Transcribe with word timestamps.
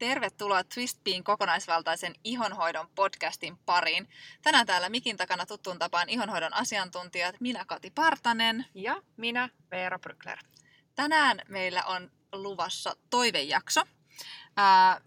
Tervetuloa 0.00 0.64
Twistbean 0.64 1.24
kokonaisvaltaisen 1.24 2.14
ihonhoidon 2.24 2.88
podcastin 2.94 3.58
pariin. 3.58 4.08
Tänään 4.42 4.66
täällä 4.66 4.88
mikin 4.88 5.16
takana 5.16 5.46
tuttuun 5.46 5.78
tapaan 5.78 6.08
ihonhoidon 6.08 6.54
asiantuntijat 6.54 7.40
minä 7.40 7.64
Kati 7.64 7.90
Partanen. 7.90 8.66
Ja 8.74 9.02
minä 9.16 9.48
Veera 9.70 9.98
Brykler. 9.98 10.38
Tänään 10.94 11.42
meillä 11.48 11.84
on 11.84 12.10
luvassa 12.32 12.96
toivejakso. 13.10 13.82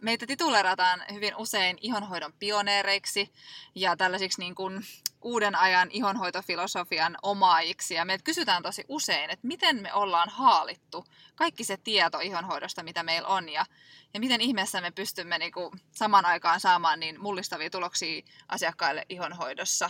Meitä 0.01 0.27
titulerataan 0.27 1.03
hyvin 1.13 1.35
usein 1.35 1.77
ihonhoidon 1.81 2.33
pioneereiksi 2.33 3.33
ja 3.75 3.97
tällaisiksi 3.97 4.41
niin 4.41 4.55
kuin 4.55 4.85
uuden 5.23 5.55
ajan 5.55 5.91
ihonhoitofilosofian 5.91 7.17
omaajiksi. 7.21 7.93
Ja 7.93 8.05
meiltä 8.05 8.23
kysytään 8.23 8.63
tosi 8.63 8.85
usein, 8.87 9.29
että 9.29 9.47
miten 9.47 9.81
me 9.81 9.93
ollaan 9.93 10.29
haalittu 10.29 11.05
kaikki 11.35 11.63
se 11.63 11.77
tieto 11.77 12.19
ihonhoidosta, 12.19 12.83
mitä 12.83 13.03
meillä 13.03 13.27
on. 13.27 13.49
Ja, 13.49 13.65
ja 14.13 14.19
miten 14.19 14.41
ihmeessä 14.41 14.81
me 14.81 14.91
pystymme 14.91 15.37
niin 15.37 15.51
kuin 15.51 15.79
saman 15.91 16.25
aikaan 16.25 16.59
saamaan 16.59 16.99
niin 16.99 17.21
mullistavia 17.21 17.69
tuloksia 17.69 18.21
asiakkaille 18.47 19.05
ihonhoidossa. 19.09 19.89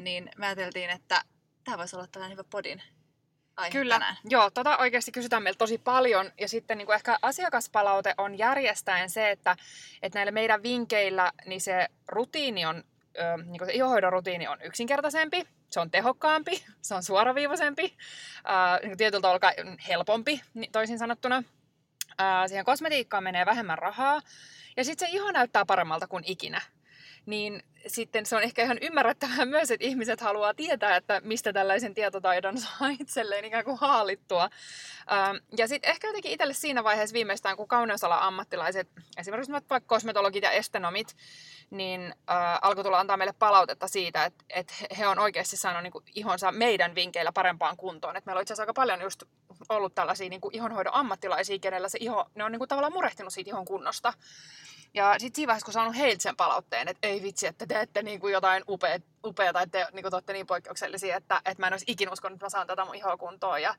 Niin 0.00 0.30
me 0.36 0.46
ajateltiin, 0.46 0.90
että 0.90 1.24
tämä 1.64 1.78
voisi 1.78 1.96
olla 1.96 2.06
tällainen 2.06 2.38
hyvä 2.38 2.44
podin 2.50 2.82
aihe 3.56 3.70
Kyllä, 3.70 3.94
tänään. 3.94 4.16
joo, 4.24 4.50
tota 4.50 4.76
oikeasti 4.76 5.12
kysytään 5.12 5.42
meiltä 5.42 5.58
tosi 5.58 5.78
paljon. 5.78 6.32
Ja 6.40 6.48
sitten 6.48 6.78
niin 6.78 6.86
kuin 6.86 6.94
ehkä 6.94 7.18
asiakaspalaute 7.22 8.14
on 8.18 8.38
järjestäen 8.38 9.10
se, 9.10 9.30
että, 9.30 9.56
että 10.02 10.18
näillä 10.18 10.32
meidän 10.32 10.62
vinkeillä 10.62 11.32
niin 11.46 11.60
se 11.60 11.88
rutiini 12.08 12.66
on 12.66 12.84
niin 13.44 13.58
kuin 13.58 13.66
se 13.66 13.72
ihohoidon 13.72 14.12
rutiini 14.12 14.48
on 14.48 14.62
yksinkertaisempi, 14.62 15.46
se 15.70 15.80
on 15.80 15.90
tehokkaampi, 15.90 16.64
se 16.82 16.94
on 16.94 17.02
suoraviivaisempi, 17.02 17.96
ää, 18.44 18.80
niin 18.82 18.96
tietyllä 18.96 19.22
tavalla 19.22 19.74
helpompi 19.88 20.40
toisin 20.72 20.98
sanottuna. 20.98 21.42
Ää, 22.18 22.48
siihen 22.48 22.64
kosmetiikkaan 22.64 23.24
menee 23.24 23.46
vähemmän 23.46 23.78
rahaa 23.78 24.20
ja 24.76 24.84
sitten 24.84 25.08
se 25.08 25.16
iho 25.16 25.32
näyttää 25.32 25.64
paremmalta 25.64 26.06
kuin 26.06 26.24
ikinä. 26.26 26.60
Niin 27.26 27.62
sitten 27.86 28.26
se 28.26 28.36
on 28.36 28.42
ehkä 28.42 28.62
ihan 28.62 28.78
ymmärrettävää 28.80 29.44
myös, 29.56 29.70
että 29.70 29.86
ihmiset 29.86 30.20
haluaa 30.20 30.54
tietää, 30.54 30.96
että 30.96 31.20
mistä 31.24 31.52
tällaisen 31.52 31.94
tietotaidon 31.94 32.58
saa 32.78 32.88
itselleen 33.00 33.44
ikään 33.44 33.64
kuin 33.64 33.78
haalittua. 33.78 34.50
Ja 35.56 35.68
sitten 35.68 35.90
ehkä 35.90 36.06
jotenkin 36.06 36.32
itselle 36.32 36.54
siinä 36.54 36.84
vaiheessa 36.84 37.14
viimeistään, 37.14 37.56
kun 37.56 37.68
kauneusala 37.68 38.18
ammattilaiset, 38.18 38.88
esimerkiksi 39.18 39.52
vaikka 39.52 39.80
kosmetologit 39.80 40.44
ja 40.44 40.50
estenomit, 40.50 41.16
niin 41.70 42.14
äh, 42.30 42.58
alkoi 42.62 42.84
tulla 42.84 43.00
antaa 43.00 43.16
meille 43.16 43.34
palautetta 43.38 43.88
siitä, 43.88 44.24
että, 44.24 44.44
että 44.50 44.74
he 44.98 45.06
on 45.06 45.18
oikeasti 45.18 45.56
saanut 45.56 45.82
niin 45.82 45.92
kuin, 45.92 46.04
ihonsa 46.14 46.52
meidän 46.52 46.94
vinkeillä 46.94 47.32
parempaan 47.32 47.76
kuntoon. 47.76 48.16
Et 48.16 48.26
meillä 48.26 48.38
on 48.38 48.42
itse 48.42 48.52
asiassa 48.52 48.62
aika 48.62 48.74
paljon 48.74 49.00
just 49.00 49.22
ollut 49.68 49.94
tällaisia 49.94 50.28
niin 50.28 50.40
kuin, 50.40 50.54
ihonhoidon 50.54 50.94
ammattilaisia, 50.94 51.58
kenellä 51.58 51.88
se 51.88 51.98
iho, 52.00 52.30
ne 52.34 52.44
on 52.44 52.52
niin 52.52 52.60
kuin, 52.60 52.68
tavallaan 52.68 52.92
murehtinut 52.92 53.32
siitä 53.32 53.50
ihon 53.50 53.64
kunnosta. 53.64 54.12
Ja 54.94 55.14
sitten 55.18 55.36
siinä 55.36 55.46
vaiheessa, 55.46 55.64
kun 55.64 55.72
saanut 55.72 55.96
heiltä 55.96 56.22
sen 56.22 56.36
palautteen, 56.36 56.88
että 56.88 57.08
ei 57.08 57.22
vitsi, 57.22 57.46
että 57.46 57.66
te 57.66 57.74
teette 57.74 58.02
niin 58.02 58.20
kuin 58.20 58.32
jotain 58.32 58.64
upeaa, 58.68 58.98
upea, 59.24 59.52
tai 59.52 59.66
te, 59.66 59.86
niin 59.92 60.02
kuin, 60.02 60.10
te 60.10 60.16
olette 60.16 60.32
niin 60.32 60.46
poikkeuksellisia, 60.46 61.16
että, 61.16 61.36
että 61.44 61.62
mä 61.62 61.66
en 61.66 61.72
olisi 61.72 61.84
ikinä 61.88 62.12
uskonut, 62.12 62.36
että 62.36 62.46
mä 62.46 62.50
saan 62.50 62.66
tätä 62.66 62.84
mun 62.84 62.94
ihoa 62.94 63.16
kuntoon. 63.16 63.62
Ja 63.62 63.74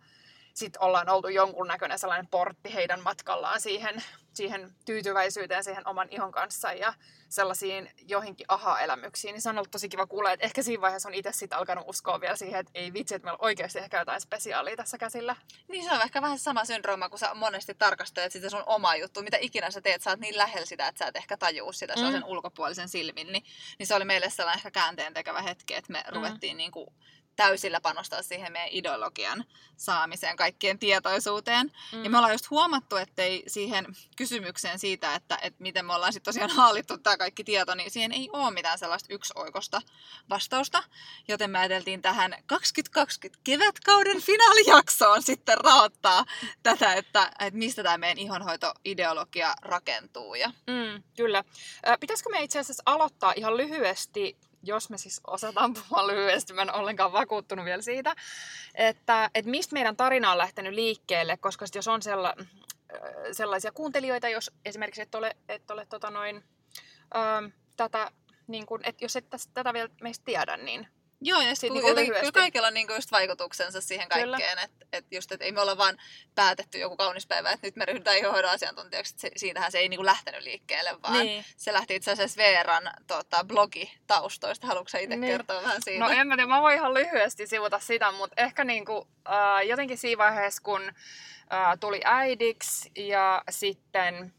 sitten 0.56 0.82
ollaan 0.82 1.10
oltu 1.10 1.28
jonkunnäköinen 1.28 2.00
sellainen 2.00 2.28
portti 2.28 2.74
heidän 2.74 3.04
matkallaan 3.04 3.62
siihen, 3.62 4.04
siihen 4.34 4.76
tyytyväisyyteen 4.86 5.64
siihen 5.64 5.88
oman 5.88 6.08
ihon 6.12 6.32
kanssa 6.32 6.74
ja 6.74 6.94
sellaisiin 7.30 7.92
joihinkin 8.02 8.46
aha-elämyksiin, 8.50 9.34
niin 9.34 9.42
se 9.42 9.50
on 9.50 9.58
ollut 9.58 9.72
tosi 9.72 9.90
kiva 9.90 10.08
kuulla, 10.08 10.32
että 10.32 10.46
ehkä 10.46 10.64
siinä 10.64 10.82
vaiheessa 10.82 11.10
on 11.10 11.16
itse 11.16 11.32
sitten 11.32 11.58
alkanut 11.58 11.86
uskoa 11.88 12.22
vielä 12.22 12.36
siihen, 12.36 12.60
että 12.60 12.72
ei 12.76 12.94
vitsi, 12.94 13.16
että 13.16 13.26
meillä 13.26 13.38
on 13.38 13.46
oikeasti 13.46 13.80
ehkä 13.80 14.00
jotain 14.00 14.22
spesiaalia 14.22 14.76
tässä 14.76 14.98
käsillä. 14.98 15.36
Niin 15.68 15.84
se 15.84 15.92
on 15.92 16.02
ehkä 16.02 16.22
vähän 16.22 16.40
sama 16.40 16.66
syndrooma, 16.66 17.10
kun 17.10 17.20
sä 17.20 17.34
monesti 17.34 17.74
tarkastelet 17.74 18.32
sitä 18.32 18.50
sun 18.50 18.64
omaa 18.66 18.96
juttu, 18.96 19.22
mitä 19.22 19.38
ikinä 19.42 19.72
sä 19.72 19.82
teet, 19.82 20.02
sä 20.02 20.10
oot 20.10 20.20
niin 20.20 20.38
lähellä 20.38 20.66
sitä, 20.66 20.88
että 20.88 21.00
sä 21.00 21.08
et 21.08 21.16
ehkä 21.16 21.38
tajuu 21.38 21.74
sitä 21.74 21.94
mm. 21.98 22.12
sen 22.12 22.24
ulkopuolisen 22.24 22.90
silmin, 22.90 23.32
niin, 23.32 23.44
niin 23.80 23.88
se 23.88 23.96
oli 23.96 24.06
meille 24.06 24.30
sellainen 24.30 24.60
ehkä 24.60 24.72
käänteen 24.72 25.14
tekävä 25.14 25.42
hetki, 25.42 25.76
että 25.76 25.92
me 25.92 26.04
mm. 26.08 26.16
ruvettiin 26.16 26.58
niin 26.58 26.72
kuin 26.72 26.88
täysillä 27.36 27.82
panostaa 27.82 28.22
siihen 28.22 28.52
meidän 28.52 28.70
ideologian 28.72 29.46
saamiseen, 29.78 30.36
kaikkien 30.36 30.80
tietoisuuteen. 30.80 31.72
Mm. 31.92 32.04
Ja 32.04 32.10
me 32.10 32.18
ollaan 32.18 32.34
just 32.34 32.50
huomattu, 32.50 32.96
ettei 32.96 33.44
siihen 33.48 33.86
kysymykseen 34.18 34.80
siitä, 34.80 35.16
että, 35.16 35.40
että 35.42 35.64
miten 35.64 35.86
me 35.86 35.94
ollaan 35.94 36.14
sitten 36.14 36.34
tosiaan 36.34 36.50
haalittu 36.50 36.98
tämä 36.98 37.18
kaikki 37.18 37.44
tieto, 37.44 37.76
niin 37.76 37.92
siihen 37.92 38.12
ei 38.12 38.30
ole 38.34 38.52
mitään 38.52 38.80
sellaista 38.80 39.14
yksioikosta 39.14 39.82
vastausta. 40.30 40.84
Joten 41.28 41.50
me 41.50 41.60
ajateltiin 41.60 42.02
tähän 42.02 42.36
2020 42.46 43.42
kevätkauden 43.44 44.22
finaalijaksoon 44.22 45.24
sitten 45.24 45.58
raottaa 45.58 46.26
tätä, 46.64 46.94
että, 46.94 47.32
että 47.40 47.58
mistä 47.58 47.84
tämä 47.84 47.98
meidän 47.98 48.18
ihonhoitoideologia 48.18 49.54
rakentuu. 49.62 50.36
Ja... 50.36 50.48
Mm, 50.48 51.04
kyllä. 51.18 51.44
Pitäisikö 52.00 52.30
me 52.30 52.44
itse 52.44 52.60
asiassa 52.60 52.84
aloittaa 52.86 53.34
ihan 53.36 53.58
lyhyesti 53.58 54.38
jos 54.68 54.90
me 54.90 54.98
siis 54.98 55.22
osataan 55.28 55.74
puhua 55.74 56.08
lyhyesti, 56.14 56.54
mä 56.54 56.62
en 56.62 56.76
ollenkaan 56.76 57.12
vakuuttunut 57.12 57.66
vielä 57.66 57.82
siitä, 57.82 58.16
että, 58.76 59.30
että 59.34 59.52
mistä 59.52 59.74
meidän 59.74 59.96
tarina 59.96 60.32
on 60.32 60.38
lähtenyt 60.38 60.74
liikkeelle, 60.74 61.38
koska 61.38 61.66
jos 61.76 61.88
on 61.88 62.02
sella, 62.02 62.34
äh, 62.40 63.00
sellaisia 63.32 63.72
kuuntelijoita, 63.72 64.30
jos 64.30 64.52
esimerkiksi 64.66 65.02
et 65.02 65.16
ole, 65.16 65.36
et 65.50 65.72
ole 65.72 65.86
tota 65.86 66.10
noin, 66.10 66.44
ähm, 67.16 67.46
tätä, 67.78 68.12
niin 68.48 68.66
kun, 68.66 68.80
et 68.84 69.02
jos 69.02 69.16
et 69.16 69.26
tätä 69.54 69.74
vielä 69.74 69.90
meistä 70.02 70.26
tiedä, 70.26 70.58
niin 70.58 70.88
Joo, 71.26 71.42
ja 71.42 71.56
sitten 71.56 71.74
niin 71.74 71.88
jotenkin, 71.88 72.14
kyllä 72.14 72.32
kaikilla 72.32 72.68
on 72.68 72.74
niin 72.74 72.88
just 72.96 73.12
vaikutuksensa 73.12 73.82
siihen 73.82 74.10
kaikkeen, 74.10 74.60
että 74.60 74.86
et 74.94 75.06
just, 75.12 75.32
et 75.32 75.42
ei 75.42 75.52
me 75.52 75.62
olla 75.62 75.78
vaan 75.78 75.98
päätetty 76.36 76.78
joku 76.78 76.98
kaunis 76.98 77.28
päivä, 77.28 77.52
että 77.52 77.68
nyt 77.68 77.76
me 77.76 77.86
ryhdytään 77.86 78.18
ihohoidon 78.18 78.52
asiantuntijaksi, 78.52 79.14
se, 79.18 79.32
siitähän 79.36 79.72
se 79.72 79.78
ei 79.78 79.90
niin 79.90 79.98
kuin 79.98 80.06
lähtenyt 80.06 80.44
liikkeelle, 80.44 81.02
vaan 81.02 81.26
niin. 81.26 81.46
se 81.58 81.74
lähti 81.74 81.96
itse 81.96 82.12
asiassa 82.12 82.38
Veeran 82.38 82.92
tota, 83.08 83.44
blogitaustoista. 83.44 84.68
Haluatko 84.68 84.90
sä 84.90 84.98
itse 84.98 85.16
niin. 85.16 85.32
kertoa 85.32 85.62
vähän 85.62 85.82
siitä? 85.84 86.06
No 86.06 86.12
en 86.12 86.28
mä 86.28 86.36
tiedä, 86.36 86.48
mä 86.48 86.62
voin 86.62 86.76
ihan 86.76 86.94
lyhyesti 86.94 87.48
sivuta 87.48 87.80
sitä, 87.80 88.12
mutta 88.12 88.42
ehkä 88.44 88.64
niin 88.64 88.86
kuin, 88.86 89.08
äh, 89.30 89.68
jotenkin 89.68 89.98
siinä 89.98 90.18
vaiheessa, 90.18 90.62
kun 90.64 90.82
äh, 91.54 91.80
tuli 91.80 92.02
äidiksi 92.04 92.92
ja 92.96 93.44
sitten 93.50 94.34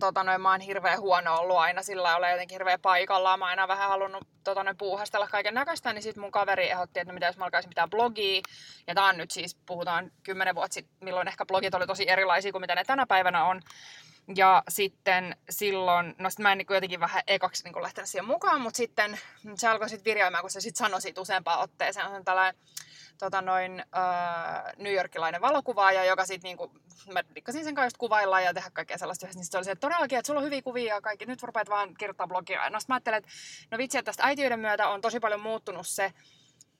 tota 0.00 0.24
noin, 0.24 0.40
mä 0.40 0.50
oon 0.50 0.60
hirveän 0.60 1.00
huono 1.00 1.36
ollut 1.36 1.56
aina 1.56 1.82
sillä 1.82 2.16
olla 2.16 2.30
jotenkin 2.30 2.54
hirveän 2.54 2.80
paikallaan. 2.80 3.38
Mä 3.38 3.44
oon 3.44 3.50
aina 3.50 3.68
vähän 3.68 3.88
halunnut 3.88 4.28
tota 4.44 4.64
noin, 4.64 4.76
puuhastella 4.76 5.28
kaiken 5.28 5.54
näköistä, 5.54 5.92
niin 5.92 6.02
sitten 6.02 6.20
mun 6.20 6.32
kaveri 6.32 6.70
ehdotti, 6.70 7.00
että 7.00 7.12
no 7.12 7.14
mitä 7.14 7.26
jos 7.26 7.36
mä 7.36 7.44
alkaisin 7.44 7.68
pitää 7.68 7.88
blogia. 7.88 8.42
Ja 8.86 8.94
tää 8.94 9.04
on 9.04 9.16
nyt 9.16 9.30
siis, 9.30 9.54
puhutaan 9.66 10.10
kymmenen 10.22 10.54
vuotta 10.54 10.74
sitten, 10.74 10.96
milloin 11.00 11.28
ehkä 11.28 11.46
blogit 11.46 11.74
oli 11.74 11.86
tosi 11.86 12.10
erilaisia 12.10 12.52
kuin 12.52 12.62
mitä 12.62 12.74
ne 12.74 12.84
tänä 12.84 13.06
päivänä 13.06 13.44
on. 13.44 13.62
Ja 14.36 14.62
sitten 14.68 15.36
silloin, 15.50 16.14
no 16.18 16.30
sit 16.30 16.38
mä 16.38 16.52
en 16.52 16.58
niin 16.58 16.66
jotenkin 16.70 17.00
vähän 17.00 17.22
ekaksi 17.26 17.64
niin 17.64 17.82
lähtenyt 17.82 18.10
siihen 18.10 18.24
mukaan, 18.24 18.60
mutta 18.60 18.76
sitten 18.76 19.18
se 19.54 19.68
alkoi 19.68 19.88
sitten 19.88 20.10
virjoimaan, 20.10 20.42
kun 20.42 20.50
se 20.50 20.60
sitten 20.60 20.86
sanoi 20.86 21.00
siitä 21.00 21.20
useampaan 21.20 21.60
otteeseen. 21.60 22.06
On 22.06 22.24
tällainen 22.24 22.60
tota 23.18 23.42
noin, 23.42 23.80
äh, 23.80 24.72
New 24.76 24.94
Yorkilainen 24.94 25.40
valokuvaaja, 25.40 26.04
joka 26.04 26.26
sitten 26.26 26.48
niinku, 26.48 26.72
mä 27.12 27.22
dikkasin 27.34 27.64
sen 27.64 27.74
kanssa 27.74 27.98
kuvailla 27.98 28.40
ja 28.40 28.54
tehdä 28.54 28.70
kaikkea 28.70 28.98
sellaista. 28.98 29.26
Niin 29.26 29.32
sitten 29.32 29.50
se 29.50 29.58
oli 29.58 29.64
se, 29.64 29.70
että 29.70 29.86
todellakin, 29.86 30.18
että 30.18 30.26
sulla 30.26 30.40
on 30.40 30.46
hyviä 30.46 30.62
kuvia 30.62 30.94
ja 30.94 31.00
kaikki, 31.00 31.26
nyt 31.26 31.42
rupeat 31.42 31.68
vaan 31.68 31.94
kirjoittaa 31.94 32.26
blogia. 32.26 32.70
No 32.70 32.78
mä 32.88 32.94
ajattelin, 32.94 33.18
että 33.18 33.30
no 33.70 33.78
vitsi, 33.78 33.98
että 33.98 34.08
tästä 34.08 34.26
äitiyden 34.26 34.60
myötä 34.60 34.88
on 34.88 35.00
tosi 35.00 35.20
paljon 35.20 35.40
muuttunut 35.40 35.86
se, 35.86 36.12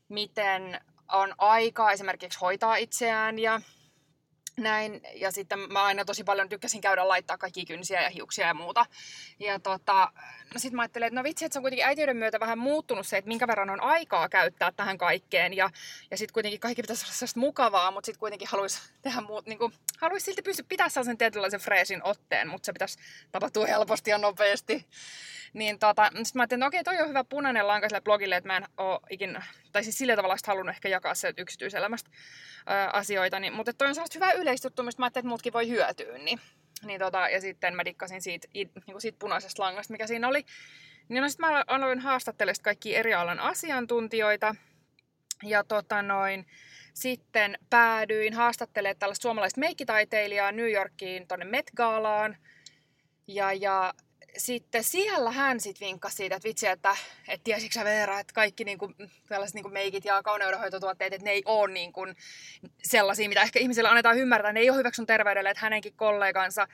miten 0.09 0.81
on 1.13 1.35
aikaa 1.39 1.93
esimerkiksi 1.93 2.39
hoitaa 2.39 2.77
itseään 2.77 3.39
ja 3.39 3.61
näin. 4.59 5.01
Ja 5.15 5.31
sitten 5.31 5.59
mä 5.73 5.85
aina 5.85 6.05
tosi 6.05 6.25
paljon 6.25 6.49
tykkäsin 6.49 6.81
käydä 6.81 7.09
laittaa 7.09 7.39
kaikki 7.39 7.65
kynsiä 7.65 8.03
ja 8.03 8.11
hiuksia 8.11 8.47
ja 8.47 8.55
muuta. 8.55 8.87
Ja 9.39 9.61
tota, 9.61 10.13
no 10.55 10.61
sit 10.61 10.73
mä 10.73 10.83
ajattelin, 10.83 11.07
että 11.07 11.21
no 11.21 11.25
vitsi, 11.25 11.45
että 11.45 11.53
se 11.53 11.59
on 11.59 11.63
kuitenkin 11.63 11.87
äitiyden 11.87 12.17
myötä 12.17 12.41
vähän 12.41 12.59
muuttunut 12.59 13.07
se, 13.07 13.17
että 13.17 13.29
minkä 13.29 13.47
verran 13.47 13.71
on 13.71 13.81
aikaa 13.81 14.29
käyttää 14.29 14.73
tähän 14.73 14.99
kaikkeen. 14.99 15.55
Ja, 15.55 15.71
ja 16.11 16.19
sitten 16.19 16.33
kuitenkin 16.33 16.61
kaikki 16.61 16.83
pitäisi 16.83 17.05
olla 17.05 17.15
sellaista 17.15 17.41
mukavaa, 17.41 17.91
mutta 17.91 18.07
sitten 18.07 18.21
kuitenkin 18.21 18.49
haluaisi 18.49 18.81
tehdä 19.03 19.21
muut, 19.21 19.47
niin 19.47 19.59
kuin, 19.59 19.73
haluaisi 19.99 20.25
silti 20.25 20.43
pysty, 20.43 20.63
pitää 20.63 20.89
sellaisen 20.89 21.19
tietynlaisen 21.19 21.61
freesin 21.61 22.05
otteen, 22.05 22.49
mutta 22.49 22.67
se 22.67 22.73
pitäisi 22.73 22.99
tapahtua 23.33 23.67
helposti 23.67 24.11
ja 24.11 24.19
nopeasti. 24.19 24.87
Niin 25.53 25.79
tota, 25.79 26.05
sitten 26.05 26.31
mä 26.35 26.43
ajattelin, 26.43 26.45
että 26.45 26.57
no 26.57 26.67
okei, 26.67 26.85
toi 26.85 27.03
on 27.03 27.09
hyvä 27.09 27.25
punainen 27.25 27.67
lanka 27.67 27.89
sille 27.89 28.01
blogille, 28.01 28.37
että 28.37 28.49
mä 28.49 28.57
en 28.57 28.65
oo 28.77 29.01
ikinä, 29.11 29.43
tai 29.73 29.85
siis 29.85 29.99
sillä 29.99 30.17
tavalla 30.17 30.37
halunnut 30.47 30.75
ehkä 30.75 30.89
jakaa 30.89 31.15
se 31.15 31.35
yksityiselämästä 31.37 32.11
ää, 32.67 32.91
asioita, 32.91 33.41
niin, 33.41 33.53
mutta 33.53 33.73
toi 33.73 33.89
on 33.89 33.95
sellaista 33.95 34.17
hyvää 34.19 34.33
yleistuttua, 34.33 34.85
mistä 34.85 35.03
mä 35.03 35.07
ajattelin, 35.07 35.23
että 35.23 35.29
muutkin 35.29 35.53
voi 35.53 35.69
hyötyä, 35.69 36.19
niin, 36.19 36.41
niin 36.85 37.01
tota, 37.01 37.29
ja 37.29 37.41
sitten 37.41 37.77
mä 37.77 37.85
dikkasin 37.85 38.23
siitä, 38.23 38.49
niin 38.55 38.71
kuin 38.87 39.01
siitä 39.01 39.19
punaisesta 39.19 39.63
langasta, 39.63 39.93
mikä 39.93 40.07
siinä 40.07 40.29
oli. 40.29 40.45
Niin 41.09 41.23
no 41.23 41.29
sitten 41.29 41.51
mä 41.51 41.65
aloin 41.67 42.01
haastattelemaan 42.01 42.63
kaikki 42.63 42.97
eri 42.97 43.15
alan 43.15 43.41
asiantuntijoita, 43.41 44.55
ja 45.43 45.65
tota 45.65 46.03
noin, 46.03 46.47
sitten 46.95 47.59
päädyin 47.71 48.35
haastattelemaan 48.35 48.99
tällaista 48.99 49.23
suomalaista 49.23 49.61
meikkitaiteilijaa 49.61 50.53
New 50.53 50.71
Yorkiin 50.71 51.29
tonne 51.29 51.45
Met 51.45 51.71
Galaan. 51.77 52.37
Ja, 53.27 53.53
ja 53.53 53.95
sitten 54.39 54.85
siellä 54.85 55.31
hän 55.31 55.61
sitten 55.61 55.87
vinkkasi 55.87 56.17
siitä, 56.17 56.37
että 56.37 56.49
vitsi, 56.49 56.67
että 56.67 56.97
et 57.29 57.41
tiesitkö 57.45 57.75
sä 57.75 57.85
Veera, 57.85 58.21
että 58.21 58.35
kaikki 58.35 58.65
niinku, 58.65 58.93
tällaiset 59.29 59.55
niinku 59.55 59.69
meikit 59.69 60.05
ja 60.05 60.23
kauneudenhoitotuotteet, 60.23 61.13
että 61.13 61.25
ne 61.25 61.31
ei 61.31 61.43
ole 61.45 61.73
niinku 61.73 62.01
sellaisia, 62.83 63.29
mitä 63.29 63.43
ehkä 63.43 63.59
ihmisille 63.59 63.89
annetaan 63.89 64.19
ymmärtää. 64.19 64.53
Ne 64.53 64.61
ei 64.61 64.71
ole 64.71 64.79
hyväksyn 64.79 65.07
terveydelle, 65.07 65.51
että 65.51 65.63
hänenkin 65.63 65.93
kollegansa, 65.97 66.69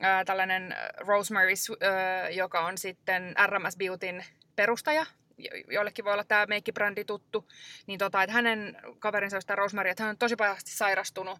ää, 0.00 0.24
tällainen 0.24 0.76
Rosemary, 0.96 1.52
ää, 1.80 2.30
joka 2.30 2.60
on 2.60 2.78
sitten 2.78 3.34
RMS 3.46 3.76
Beautyn 3.76 4.24
perustaja, 4.56 5.06
joillekin 5.70 6.04
voi 6.04 6.12
olla 6.12 6.24
tämä 6.24 6.46
meikkibrändi 6.46 7.04
tuttu, 7.04 7.48
niin 7.86 7.98
tota, 7.98 8.22
että 8.22 8.34
hänen 8.34 8.76
kaverinsa 8.98 9.36
on 9.36 9.42
sitä 9.42 9.56
Rosemary, 9.56 9.90
että 9.90 10.02
hän 10.02 10.10
on 10.10 10.18
tosi 10.18 10.36
pahasti 10.36 10.70
sairastunut 10.70 11.38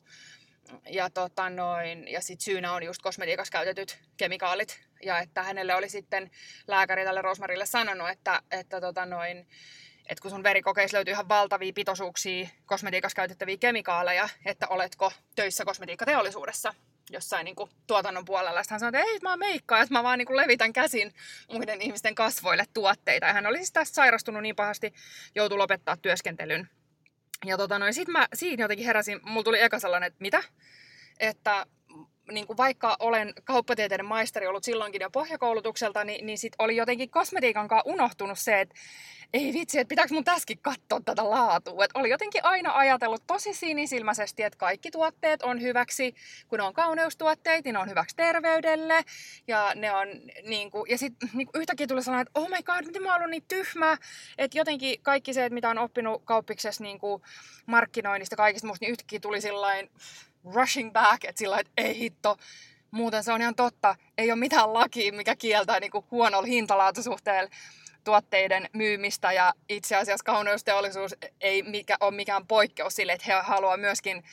ja, 0.90 1.10
tota 1.10 1.50
noin, 1.50 2.08
ja 2.08 2.20
sit 2.20 2.40
syynä 2.40 2.72
on 2.72 2.82
just 2.82 3.02
kosmetiikassa 3.02 3.52
käytetyt 3.52 3.98
kemikaalit. 4.16 4.80
Ja 5.02 5.18
että 5.18 5.42
hänelle 5.42 5.74
oli 5.74 5.88
sitten 5.88 6.30
lääkäri 6.66 7.04
tälle 7.04 7.22
Rosmarille 7.22 7.66
sanonut, 7.66 8.08
että, 8.08 8.42
että, 8.50 8.80
tota 8.80 9.06
noin, 9.06 9.46
että 10.08 10.22
kun 10.22 10.30
sun 10.30 10.42
verikokeissa 10.42 10.96
löytyy 10.96 11.12
ihan 11.12 11.28
valtavia 11.28 11.72
pitoisuuksia 11.72 12.48
kosmetiikassa 12.66 13.16
käytettäviä 13.16 13.56
kemikaaleja, 13.56 14.28
että 14.44 14.68
oletko 14.68 15.12
töissä 15.34 15.64
kosmetiikkateollisuudessa 15.64 16.74
jossain 17.10 17.44
niin 17.44 17.56
kuin, 17.56 17.70
tuotannon 17.86 18.24
puolella. 18.24 18.62
Sitten 18.62 18.74
hän 18.74 18.80
sanoi, 18.80 19.00
että 19.00 19.12
ei, 19.12 19.18
mä 19.22 19.30
oon 19.30 19.38
meikkaa, 19.38 19.80
että 19.80 19.94
mä 19.94 20.02
vaan 20.02 20.18
niin 20.18 20.26
kuin, 20.26 20.36
levitän 20.36 20.72
käsin 20.72 21.14
muiden 21.52 21.82
ihmisten 21.82 22.14
kasvoille 22.14 22.64
tuotteita. 22.74 23.26
Ja 23.26 23.32
hän 23.32 23.46
oli 23.46 23.56
siis 23.56 23.72
tästä 23.72 23.94
sairastunut 23.94 24.42
niin 24.42 24.56
pahasti, 24.56 24.94
joutui 25.34 25.58
lopettaa 25.58 25.96
työskentelyn 25.96 26.68
ja 27.44 27.56
tota 27.56 27.78
noin, 27.78 27.94
sit 27.94 28.08
mä 28.08 28.28
siinä 28.34 28.64
jotenkin 28.64 28.86
heräsin, 28.86 29.20
mulla 29.22 29.44
tuli 29.44 29.60
eka 29.60 29.78
sellainen, 29.78 30.06
että 30.06 30.22
mitä? 30.22 30.42
Että 31.20 31.66
niin 32.32 32.46
kuin 32.46 32.56
vaikka 32.56 32.96
olen 32.98 33.32
kauppatieteiden 33.44 34.06
maisteri 34.06 34.46
ollut 34.46 34.64
silloinkin 34.64 35.00
jo 35.00 35.10
pohjakoulutukselta, 35.10 36.04
niin, 36.04 36.26
niin 36.26 36.38
sit 36.38 36.52
oli 36.58 36.76
jotenkin 36.76 37.10
kosmetiikan 37.10 37.68
kanssa 37.68 37.90
unohtunut 37.90 38.38
se, 38.38 38.60
että 38.60 38.74
ei 39.34 39.52
vitsi, 39.52 39.78
että 39.78 39.88
pitääkö 39.88 40.14
mun 40.14 40.24
tässäkin 40.24 40.58
katsoa 40.62 41.00
tätä 41.04 41.30
laatua. 41.30 41.84
Et 41.84 41.90
oli 41.94 42.10
jotenkin 42.10 42.44
aina 42.44 42.76
ajatellut 42.76 43.22
tosi 43.26 43.54
sinisilmäisesti, 43.54 44.42
että 44.42 44.58
kaikki 44.58 44.90
tuotteet 44.90 45.42
on 45.42 45.62
hyväksi, 45.62 46.14
kun 46.48 46.58
ne 46.58 46.62
on 46.62 46.74
kauneustuotteita, 46.74 47.66
niin 47.66 47.72
ne 47.72 47.78
on 47.78 47.88
hyväksi 47.88 48.16
terveydelle. 48.16 49.04
Ja, 49.48 49.72
ne 49.74 49.92
on, 49.92 50.08
niin 50.42 50.70
kuin, 50.70 50.90
ja 50.90 50.98
sitten 50.98 51.30
niin 51.32 51.48
yhtäkkiä 51.54 51.86
tuli 51.86 52.02
sanoa, 52.02 52.20
että 52.20 52.40
oh 52.40 52.48
my 52.48 52.62
god, 52.62 52.86
miten 52.86 53.02
mä 53.02 53.12
oon 53.12 53.16
ollut 53.16 53.30
niin 53.30 53.44
tyhmä. 53.48 53.96
Että 54.38 54.58
jotenkin 54.58 55.02
kaikki 55.02 55.34
se, 55.34 55.44
että 55.44 55.54
mitä 55.54 55.70
on 55.70 55.78
oppinut 55.78 56.22
kauppiksessa 56.24 56.82
niin 56.82 56.98
kuin 56.98 57.22
markkinoinnista 57.66 58.36
kaikista 58.36 58.66
musta, 58.66 58.84
niin 58.84 58.90
yhtäkkiä 58.90 59.20
tuli 59.20 59.40
sillain 59.40 59.90
rushing 60.54 60.92
back, 60.92 61.24
että 61.24 61.38
sillä 61.38 61.58
että 61.58 61.72
ei 61.76 61.98
hitto, 61.98 62.36
muuten 62.90 63.24
se 63.24 63.32
on 63.32 63.40
ihan 63.40 63.54
totta, 63.54 63.96
ei 64.18 64.30
ole 64.30 64.40
mitään 64.40 64.74
lakia, 64.74 65.12
mikä 65.12 65.36
kieltää 65.36 65.80
niin 65.80 65.90
kuin 65.90 66.04
huonolla 66.10 66.46
hintalaatusuhteella 66.46 67.50
tuotteiden 68.04 68.70
myymistä 68.72 69.32
ja 69.32 69.54
itse 69.68 69.96
asiassa 69.96 70.24
kauneusteollisuus 70.24 71.14
ei 71.40 71.62
mikä, 71.62 71.96
ole 72.00 72.14
mikään 72.14 72.46
poikkeus 72.46 72.94
sille, 72.94 73.12
että 73.12 73.26
he 73.26 73.32
haluavat 73.42 73.80
myöskin 73.80 74.24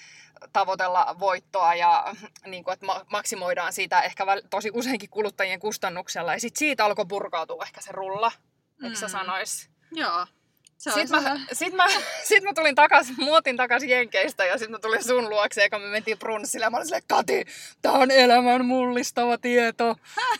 tavoitella 0.53 1.15
voittoa 1.19 1.75
ja 1.75 2.15
niin 2.45 2.63
kuin, 2.63 2.73
että 2.73 2.85
maksimoidaan 3.11 3.73
siitä 3.73 4.01
ehkä 4.01 4.25
tosi 4.49 4.71
useinkin 4.73 5.09
kuluttajien 5.09 5.59
kustannuksella. 5.59 6.33
Ja 6.33 6.39
sitten 6.39 6.59
siitä 6.59 6.85
alkoi 6.85 7.05
purkautua 7.05 7.63
ehkä 7.63 7.81
se 7.81 7.91
rulla, 7.91 8.31
eikö 8.83 8.95
mm. 8.95 8.99
sä 8.99 9.07
sanois? 9.07 9.69
Joo. 9.91 10.27
Sitten 10.81 11.23
mä, 11.23 11.39
sit 11.53 11.73
mä, 11.73 11.87
sit 12.29 12.43
mä 12.43 12.53
tulin 12.53 12.75
takas, 12.75 13.07
muutin 13.17 13.57
takas 13.57 13.83
Jenkeistä 13.83 14.45
ja 14.45 14.57
sitten 14.57 14.71
mä 14.71 14.79
tulin 14.79 15.03
sun 15.03 15.29
luokse, 15.29 15.67
ja 15.71 15.79
me 15.79 15.87
mentiin 15.87 16.19
brunssille 16.19 16.65
ja 16.65 16.69
mä 16.69 16.77
olin 16.77 16.85
silleen, 16.85 17.03
Kati, 17.07 17.45
tää 17.81 17.91
on 17.91 18.11
elämän 18.11 18.65
mullistava 18.65 19.37
tieto. 19.37 19.95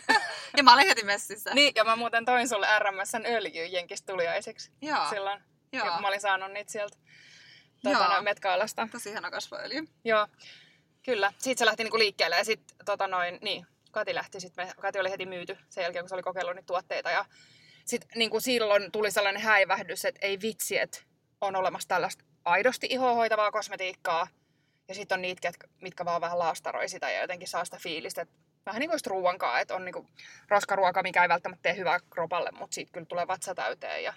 ja 0.56 0.62
mä 0.62 0.74
olin 0.74 0.86
heti 0.86 1.04
messissä. 1.04 1.54
Niin, 1.54 1.72
ja 1.76 1.84
mä 1.84 1.96
muuten 1.96 2.24
toin 2.24 2.48
sulle 2.48 2.66
RMSn 2.78 3.26
öljy 3.26 3.66
Jenkistä 3.66 4.12
tuliaiseksi 4.12 4.70
Joo. 4.80 5.08
silloin. 5.10 5.42
Joo. 5.72 5.86
Ja 5.86 6.00
mä 6.00 6.08
olin 6.08 6.20
saanut 6.20 6.52
niitä 6.52 6.72
sieltä 6.72 6.96
tuota, 7.82 8.22
Metkailasta. 8.22 8.88
Tosi 8.92 9.10
ihana 9.10 9.30
kasvoöljy. 9.30 9.88
Joo, 10.04 10.26
kyllä. 11.02 11.32
Sitten 11.38 11.58
se 11.58 11.66
lähti 11.66 11.84
niinku 11.84 11.98
liikkeelle 11.98 12.36
ja 12.36 12.44
sitten 12.44 12.76
tota 12.84 13.06
noin, 13.06 13.38
niin, 13.42 13.66
Kati 13.90 14.14
lähti 14.14 14.40
sitten, 14.40 14.72
Kati 14.80 14.98
oli 14.98 15.10
heti 15.10 15.26
myyty 15.26 15.58
sen 15.68 15.82
jälkeen, 15.82 16.02
kun 16.02 16.08
se 16.08 16.14
oli 16.14 16.22
kokeillut 16.22 16.56
niitä 16.56 16.66
tuotteita 16.66 17.10
ja 17.10 17.24
sitten 17.84 18.10
niin 18.14 18.30
kuin 18.30 18.40
silloin 18.40 18.92
tuli 18.92 19.10
sellainen 19.10 19.42
häivähdys, 19.42 20.04
että 20.04 20.26
ei 20.26 20.40
vitsi, 20.42 20.78
että 20.78 20.98
on 21.40 21.56
olemassa 21.56 21.88
tällaista 21.88 22.24
aidosti 22.44 22.86
ihohoitavaa 22.90 23.52
kosmetiikkaa. 23.52 24.26
Ja 24.88 24.94
sitten 24.94 25.16
on 25.16 25.22
niitä, 25.22 25.52
mitkä 25.80 26.04
vaan 26.04 26.20
vähän 26.20 26.38
laastaroi 26.38 26.88
sitä 26.88 27.10
ja 27.10 27.20
jotenkin 27.20 27.48
saa 27.48 27.64
sitä 27.64 27.78
fiilistä, 27.82 28.22
että 28.22 28.34
vähän 28.66 28.80
niin 28.80 28.90
kuin 28.90 29.00
ruuankaan, 29.06 29.60
että 29.60 29.74
on 29.74 29.84
niin 29.84 29.92
kuin 29.92 30.08
roskaruoka, 30.48 31.02
mikä 31.02 31.22
ei 31.22 31.28
välttämättä 31.28 31.62
tee 31.62 31.76
hyvää 31.76 32.00
kropalle, 32.10 32.50
mutta 32.50 32.74
siitä 32.74 32.92
kyllä 32.92 33.06
tulee 33.06 33.26
vatsa 33.26 33.54
täyteen 33.54 34.04
ja 34.04 34.14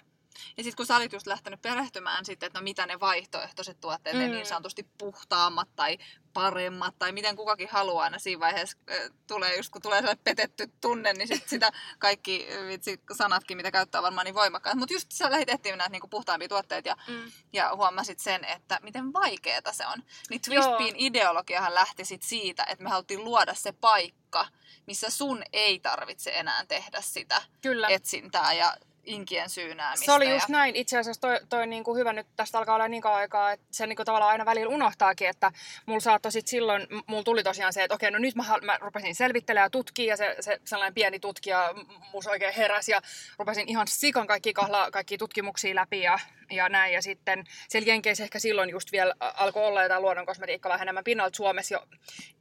ja 0.56 0.62
sitten 0.62 0.76
kun 0.76 0.86
sä 0.86 0.96
olit 0.96 1.12
just 1.12 1.26
lähtenyt 1.26 1.62
perehtymään 1.62 2.24
sitten, 2.24 2.46
että 2.46 2.58
no 2.58 2.62
mitä 2.62 2.86
ne 2.86 3.00
vaihtoehtoiset 3.00 3.80
tuotteet, 3.80 4.16
mm. 4.16 4.22
ne 4.22 4.28
niin 4.28 4.46
sanotusti 4.46 4.86
puhtaammat 4.98 5.68
tai 5.76 5.98
paremmat 6.36 6.94
tai 6.98 7.12
miten 7.12 7.36
kukakin 7.36 7.68
haluaa 7.68 8.04
aina 8.04 8.18
siinä 8.18 8.40
vaiheessa 8.40 8.78
äh, 8.90 9.10
tulee, 9.26 9.56
just 9.56 9.72
kun 9.72 9.82
tulee 9.82 9.98
sellainen 9.98 10.24
petetty 10.24 10.70
tunne, 10.80 11.12
niin 11.12 11.28
sit 11.28 11.48
sitä 11.48 11.72
kaikki 11.98 12.46
vitsi, 12.66 13.00
sanatkin, 13.16 13.56
mitä 13.56 13.70
käyttää 13.70 14.02
varmaan 14.02 14.24
niin 14.24 14.34
voimakkaat. 14.34 14.78
Mutta 14.78 14.94
just 14.94 15.10
sä 15.12 15.30
lähdit 15.30 15.48
etsimään 15.48 15.78
näitä 15.78 15.92
niinku 15.92 16.08
puhtaampia 16.08 16.48
tuotteita 16.48 16.88
ja, 16.88 16.96
mm. 17.08 17.32
ja 17.52 17.70
huomasit 17.76 18.18
sen, 18.18 18.44
että 18.44 18.78
miten 18.82 19.12
vaikeeta 19.12 19.72
se 19.72 19.86
on. 19.86 20.02
Niin 20.30 20.40
Twistbean 20.40 20.94
ideologiahan 20.96 21.74
lähti 21.74 22.04
sit 22.04 22.22
siitä, 22.22 22.64
että 22.68 22.84
me 22.84 22.90
haluttiin 22.90 23.24
luoda 23.24 23.54
se 23.54 23.72
paikka, 23.72 24.48
missä 24.86 25.10
sun 25.10 25.42
ei 25.52 25.80
tarvitse 25.80 26.30
enää 26.34 26.66
tehdä 26.66 27.00
sitä 27.00 27.42
Kyllä. 27.62 27.88
etsintää 27.88 28.52
ja 28.52 28.76
inkien 29.06 29.50
syynäämistä. 29.50 30.06
Se 30.06 30.12
oli 30.12 30.30
just 30.30 30.48
ja... 30.48 30.52
näin. 30.52 30.76
Itse 30.76 30.98
asiassa 30.98 31.20
toi, 31.20 31.40
toi 31.48 31.66
niinku 31.66 31.94
hyvä 31.94 32.12
nyt, 32.12 32.26
tästä 32.36 32.58
alkaa 32.58 32.74
olla 32.74 32.88
niin 32.88 33.02
kauan 33.02 33.18
aikaa, 33.18 33.52
että 33.52 33.66
se 33.70 33.86
niinku 33.86 34.04
tavallaan 34.04 34.32
aina 34.32 34.44
välillä 34.44 34.74
unohtaakin, 34.74 35.28
että 35.28 35.52
mulla 35.86 36.00
saattoi 36.00 36.32
sit 36.32 36.46
silloin, 36.46 36.86
mulla 37.06 37.22
tuli 37.22 37.42
tosiaan 37.42 37.72
se, 37.72 37.84
että 37.84 37.94
okei, 37.94 38.10
no 38.10 38.18
nyt 38.18 38.34
mä, 38.34 38.44
mä 38.62 38.78
rupesin 38.80 39.14
selvittelemään 39.14 39.66
ja 39.66 39.70
tutkia 39.70 40.12
ja 40.12 40.16
se, 40.16 40.36
se 40.40 40.60
sellainen 40.64 40.94
pieni 40.94 41.20
tutkija 41.20 41.74
musta 42.12 42.30
oikein 42.30 42.54
heräsi 42.54 42.92
ja 42.92 43.00
rupesin 43.38 43.68
ihan 43.68 43.86
sikan 43.88 44.26
kaikki 44.26 44.52
kahla, 44.52 44.90
kaikki 44.90 45.18
tutkimuksia 45.18 45.74
läpi 45.74 46.00
ja, 46.00 46.18
ja 46.50 46.68
näin. 46.68 46.94
Ja 46.94 47.02
sitten 47.02 47.44
siellä 47.68 47.90
Jenkeissä 47.90 48.24
ehkä 48.24 48.38
silloin 48.38 48.70
just 48.70 48.92
vielä 48.92 49.14
alkoi 49.20 49.66
olla 49.66 49.82
jotain 49.82 50.02
luonnon 50.02 50.26
kosmetiikkaa 50.26 50.72
vähän 50.72 50.84
enemmän 50.84 51.04
pinnalta. 51.04 51.36
Suomessa 51.36 51.74
jo 51.74 51.86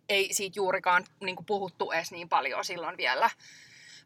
ei 0.10 0.34
siitä 0.34 0.60
juurikaan 0.60 1.04
niin 1.20 1.36
puhuttu 1.46 1.92
edes 1.92 2.12
niin 2.12 2.30
paljon 2.30 2.66
silloin 2.66 2.98
vielä. 2.98 3.30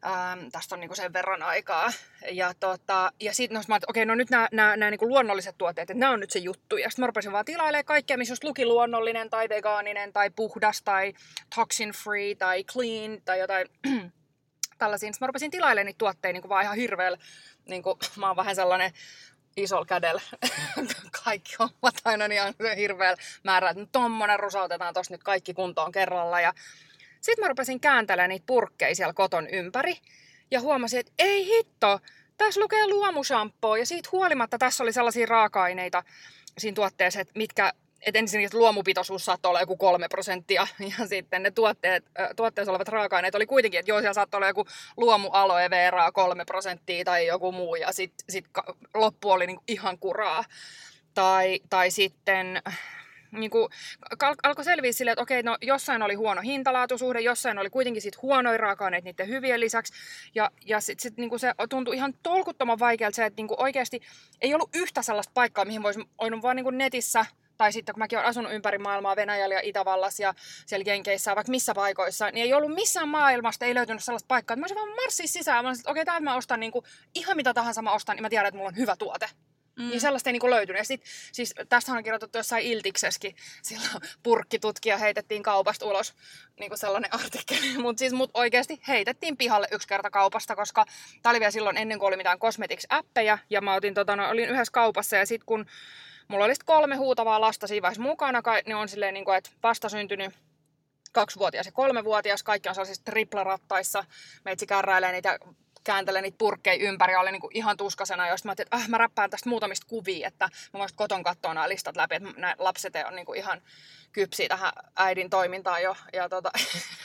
Ähm, 0.06 0.48
tästä 0.52 0.74
on 0.74 0.80
niinku 0.80 0.94
sen 0.94 1.12
verran 1.12 1.42
aikaa. 1.42 1.92
Ja, 2.30 2.54
tota, 2.60 3.12
ja 3.20 3.34
sitten 3.34 3.54
no, 3.54 3.62
mä 3.68 3.76
okei, 3.76 3.86
okay, 3.88 4.04
no 4.04 4.14
nyt 4.14 4.28
nämä 4.52 4.90
niinku 4.90 5.08
luonnolliset 5.08 5.58
tuotteet, 5.58 5.90
että 5.90 6.00
nämä 6.00 6.12
on 6.12 6.20
nyt 6.20 6.30
se 6.30 6.38
juttu. 6.38 6.76
Ja 6.76 6.90
sitten 6.90 7.02
mä 7.02 7.06
rupesin 7.06 7.32
vaan 7.32 7.44
tilailemaan 7.44 7.84
kaikkea, 7.84 8.18
missä 8.18 8.32
just 8.32 8.44
luki 8.44 8.66
luonnollinen 8.66 9.30
tai 9.30 9.48
vegaaninen 9.48 10.12
tai 10.12 10.30
puhdas 10.30 10.82
tai 10.82 11.12
toxin 11.54 11.90
free 11.90 12.34
tai 12.34 12.64
clean 12.64 13.22
tai 13.24 13.38
jotain 13.38 13.66
tällaisia. 14.78 15.06
Sitten 15.06 15.18
mä 15.20 15.26
rupesin 15.26 15.50
tilailemaan 15.50 15.86
niitä 15.86 15.98
tuotteita 15.98 16.32
niin 16.32 16.42
kuin 16.42 16.48
vaan 16.48 16.64
ihan 16.64 16.76
hirveellä. 16.76 17.18
Niin 17.68 17.82
kuin, 17.82 17.98
mä 18.16 18.26
oon 18.26 18.36
vähän 18.36 18.56
sellainen 18.56 18.92
isolla 19.56 19.86
kädellä. 19.86 20.22
kaikki 21.24 21.56
hommat 21.58 21.94
aina 22.04 22.28
niin 22.28 22.42
hirveällä 22.76 23.22
määrä, 23.44 23.70
että 23.70 23.86
tommonen 23.92 24.40
rusautetaan 24.40 24.94
tossa 24.94 25.14
nyt 25.14 25.22
kaikki 25.22 25.54
kuntoon 25.54 25.92
kerralla. 25.92 26.40
Ja 26.40 26.52
sitten 27.20 27.44
mä 27.44 27.48
rupesin 27.48 27.80
kääntelemään 27.80 28.28
niitä 28.28 28.46
purkkeja 28.46 28.94
siellä 28.94 29.12
koton 29.12 29.48
ympäri. 29.48 29.96
Ja 30.50 30.60
huomasin, 30.60 31.00
että 31.00 31.12
ei 31.18 31.46
hitto, 31.46 32.00
tässä 32.36 32.60
lukee 32.60 32.86
luomushampoo. 32.86 33.76
Ja 33.76 33.86
siitä 33.86 34.08
huolimatta 34.12 34.58
tässä 34.58 34.84
oli 34.84 34.92
sellaisia 34.92 35.26
raaka-aineita 35.26 36.02
siinä 36.58 36.74
tuotteessa, 36.74 37.20
että 37.20 37.32
mitkä 37.38 37.72
et 38.06 38.16
ensinnäkin 38.16 38.46
että 38.46 38.58
luomupitoisuus 38.58 39.24
saattoi 39.24 39.48
olla 39.48 39.60
joku 39.60 39.76
kolme 39.76 40.08
prosenttia, 40.08 40.66
ja 40.98 41.06
sitten 41.06 41.42
ne 41.42 41.50
tuotteet, 41.50 42.04
tuotteessa 42.36 42.72
olevat 42.72 42.88
raaka-aineet 42.88 43.34
oli 43.34 43.46
kuitenkin, 43.46 43.80
että 43.80 43.90
joo, 43.90 44.00
siellä 44.00 44.14
saattoi 44.14 44.38
olla 44.38 44.46
joku 44.46 44.66
luomu 44.96 45.28
aloe 45.32 45.70
veraa 45.70 46.12
kolme 46.12 46.44
prosenttia 46.44 47.04
tai 47.04 47.26
joku 47.26 47.52
muu, 47.52 47.74
ja 47.74 47.92
sitten 47.92 48.24
sit 48.28 48.44
loppu 48.94 49.30
oli 49.30 49.46
niinku 49.46 49.64
ihan 49.68 49.98
kuraa. 49.98 50.44
Tai, 51.14 51.60
tai 51.70 51.90
sitten 51.90 52.62
niin 53.32 53.50
kuin, 53.50 53.68
alkoi 54.42 54.64
selviä 54.64 54.92
silleen, 54.92 55.12
että 55.12 55.22
okei, 55.22 55.42
no 55.42 55.56
jossain 55.62 56.02
oli 56.02 56.14
huono 56.14 56.40
hintalaatusuhde, 56.40 57.20
jossain 57.20 57.58
oli 57.58 57.70
kuitenkin 57.70 58.02
sit 58.02 58.22
huonoja 58.22 58.58
raaka-aineita 58.58 59.04
niiden 59.04 59.28
hyvien 59.28 59.60
lisäksi. 59.60 59.92
Ja, 60.34 60.50
ja 60.66 60.80
sitten 60.80 61.02
sit, 61.02 61.16
niin 61.16 61.40
se 61.40 61.54
tuntui 61.70 61.96
ihan 61.96 62.14
tolkuttoman 62.22 62.78
vaikealta 62.78 63.16
se, 63.16 63.24
että 63.24 63.40
niin 63.40 63.48
kuin 63.48 63.60
oikeasti 63.60 64.00
ei 64.40 64.54
ollut 64.54 64.70
yhtä 64.74 65.02
sellaista 65.02 65.32
paikkaa, 65.34 65.64
mihin 65.64 65.82
voisi 65.82 66.00
olla 66.18 66.42
vaan 66.42 66.56
niin 66.56 66.64
kuin 66.64 66.78
netissä 66.78 67.26
tai 67.60 67.72
sitten 67.72 67.94
kun 67.94 67.98
mäkin 67.98 68.18
olen 68.18 68.28
asunut 68.28 68.52
ympäri 68.52 68.78
maailmaa 68.78 69.16
Venäjällä 69.16 69.54
ja 69.54 69.60
Itävallassa 69.62 70.22
ja 70.22 70.34
siellä 70.66 70.84
Jenkeissä, 70.86 71.36
vaikka 71.36 71.50
missä 71.50 71.74
paikoissa, 71.74 72.30
niin 72.30 72.44
ei 72.44 72.54
ollut 72.54 72.74
missään 72.74 73.08
maailmasta, 73.08 73.64
ei 73.64 73.74
löytynyt 73.74 74.04
sellaista 74.04 74.26
paikkaa, 74.28 74.54
että 74.54 74.60
mä 74.60 74.64
olisin 74.64 74.76
vaan 74.76 75.02
marssia 75.02 75.26
sisään. 75.28 75.64
Mä 75.64 75.68
olisin, 75.68 75.80
että 75.80 75.90
okei, 75.90 76.02
okay, 76.02 76.04
täältä 76.04 76.24
mä 76.24 76.36
ostan 76.36 76.60
niin 76.60 76.72
kuin, 76.72 76.84
ihan 77.14 77.36
mitä 77.36 77.54
tahansa 77.54 77.82
mä 77.82 77.92
ostan, 77.92 78.16
niin 78.16 78.22
mä 78.22 78.28
tiedän, 78.28 78.46
että 78.46 78.56
mulla 78.56 78.68
on 78.68 78.76
hyvä 78.76 78.96
tuote. 78.96 79.28
Mm. 79.80 79.88
Niin 79.88 80.00
sellaista 80.00 80.30
ei 80.30 80.32
niinku 80.32 80.50
löytynyt. 80.50 80.80
Ja 80.80 80.84
sit, 80.84 81.02
siis 81.32 81.54
tästä 81.68 81.92
on 81.92 82.02
kirjoitettu 82.02 82.38
jossain 82.38 82.66
Iltiksessäkin, 82.66 83.36
silloin 83.62 83.90
purkkitutkija 84.22 84.98
heitettiin 84.98 85.42
kaupasta 85.42 85.86
ulos, 85.86 86.14
niinku 86.60 86.76
sellainen 86.76 87.14
artikkeli. 87.14 87.78
Mutta 87.82 88.00
siis 88.00 88.12
mut 88.12 88.30
oikeasti 88.34 88.80
heitettiin 88.88 89.36
pihalle 89.36 89.68
yksi 89.72 89.88
kerta 89.88 90.10
kaupasta, 90.10 90.56
koska 90.56 90.84
tää 91.22 91.30
oli 91.30 91.40
vielä 91.40 91.50
silloin 91.50 91.76
ennen 91.76 91.98
kuin 91.98 92.08
oli 92.08 92.16
mitään 92.16 92.38
cosmetics-appeja. 92.38 93.38
Ja 93.50 93.60
mä 93.60 93.74
otin, 93.74 93.94
tota, 93.94 94.16
no, 94.16 94.30
olin 94.30 94.48
yhdessä 94.48 94.72
kaupassa 94.72 95.16
ja 95.16 95.26
sit 95.26 95.44
kun 95.44 95.66
mulla 96.28 96.44
oli 96.44 96.54
kolme 96.64 96.96
huutavaa 96.96 97.40
lasta 97.40 97.66
siinä 97.66 97.82
vaiheessa 97.82 98.02
mukana, 98.02 98.42
ne 98.66 98.74
on 98.74 98.88
silleen, 98.88 99.14
niin 99.14 99.24
kuin, 99.24 99.36
että 99.36 99.50
vastasyntynyt 99.62 100.34
kaksivuotias 101.12 101.66
ja 101.66 101.72
kolmevuotias, 101.72 102.42
kaikki 102.42 102.68
on 102.68 102.74
sellaisissa 102.74 103.04
triplarattaissa, 103.04 104.04
meitsi 104.44 104.66
kärräilee 104.66 105.12
niitä 105.12 105.38
kääntelee 105.90 106.22
niitä 106.22 106.38
purkkeja 106.38 106.88
ympäri 106.88 107.12
ja 107.12 107.20
oli 107.20 107.32
niinku 107.32 107.50
ihan 107.54 107.76
tuskasena, 107.76 108.28
josta 108.28 108.48
mä 108.48 108.50
ajattelin, 108.50 108.66
että 108.66 108.76
äh, 108.76 108.88
mä 108.88 108.98
räppään 108.98 109.30
tästä 109.30 109.48
muutamista 109.48 109.86
kuvia, 109.86 110.28
että 110.28 110.48
mä 110.72 110.78
voisin 110.78 110.96
koton 110.96 111.22
katsoa 111.22 111.54
nämä 111.54 111.68
listat 111.68 111.96
läpi, 111.96 112.14
että 112.14 112.28
nämä 112.36 112.54
lapset 112.58 112.94
on 113.06 113.16
niinku 113.16 113.34
ihan 113.34 113.62
kypsiä 114.12 114.48
tähän 114.48 114.72
äidin 114.96 115.30
toimintaan 115.30 115.82
jo. 115.82 115.96
Ja 116.12 116.28
tota, 116.28 116.50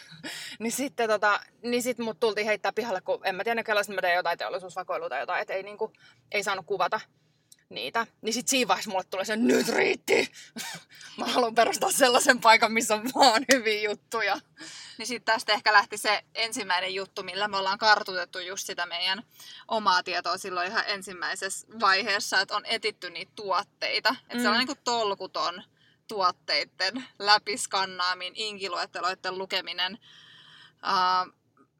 niin 0.59 0.71
sitten 0.71 1.09
tota, 1.09 1.39
niin 1.61 1.83
sit 1.83 1.97
mut 1.97 2.19
tultiin 2.19 2.47
heittää 2.47 2.73
pihalle, 2.73 3.01
kun 3.01 3.19
en 3.23 3.35
mä 3.35 3.43
tiedä, 3.43 3.61
että 3.61 3.93
mä 3.93 4.01
tein 4.01 4.15
jotain 4.15 4.37
teollisuusvakoilua 4.37 5.09
tai 5.09 5.19
jotain, 5.19 5.41
että 5.41 5.53
ei, 5.53 5.63
niinku, 5.63 5.93
ei 6.31 6.43
saanut 6.43 6.65
kuvata 6.65 6.99
niitä. 7.69 8.07
Niin 8.21 8.33
sit 8.33 8.47
siinä 8.47 8.67
vaiheessa 8.67 8.91
mulle 8.91 9.03
tulee 9.09 9.25
se, 9.25 9.35
nyt 9.35 9.67
riitti! 9.67 10.31
Mä 11.17 11.25
haluan 11.25 11.55
perustaa 11.55 11.91
sellaisen 11.91 12.39
paikan, 12.39 12.71
missä 12.71 12.95
on 12.95 13.09
vaan 13.15 13.45
hyviä 13.53 13.89
juttuja. 13.89 14.37
Niin 14.97 15.07
sitten 15.07 15.33
tästä 15.33 15.53
ehkä 15.53 15.73
lähti 15.73 15.97
se 15.97 16.23
ensimmäinen 16.35 16.95
juttu, 16.95 17.23
millä 17.23 17.47
me 17.47 17.57
ollaan 17.57 17.77
kartutettu 17.77 18.39
just 18.39 18.67
sitä 18.67 18.85
meidän 18.85 19.23
omaa 19.67 20.03
tietoa 20.03 20.37
silloin 20.37 20.67
ihan 20.67 20.83
ensimmäisessä 20.87 21.67
vaiheessa, 21.79 22.41
että 22.41 22.55
on 22.55 22.65
etitty 22.65 23.09
niitä 23.09 23.31
tuotteita. 23.35 24.15
Että 24.21 24.35
mm. 24.35 24.41
se 24.41 24.49
on 24.49 24.57
niin 24.57 24.67
kuin 24.67 24.79
tolkuton 24.83 25.63
tuotteiden 26.07 27.05
läpiskannaaminen, 27.19 28.35
inkiluetteloiden 28.35 29.37
lukeminen. 29.37 29.97
Uh, 30.83 31.33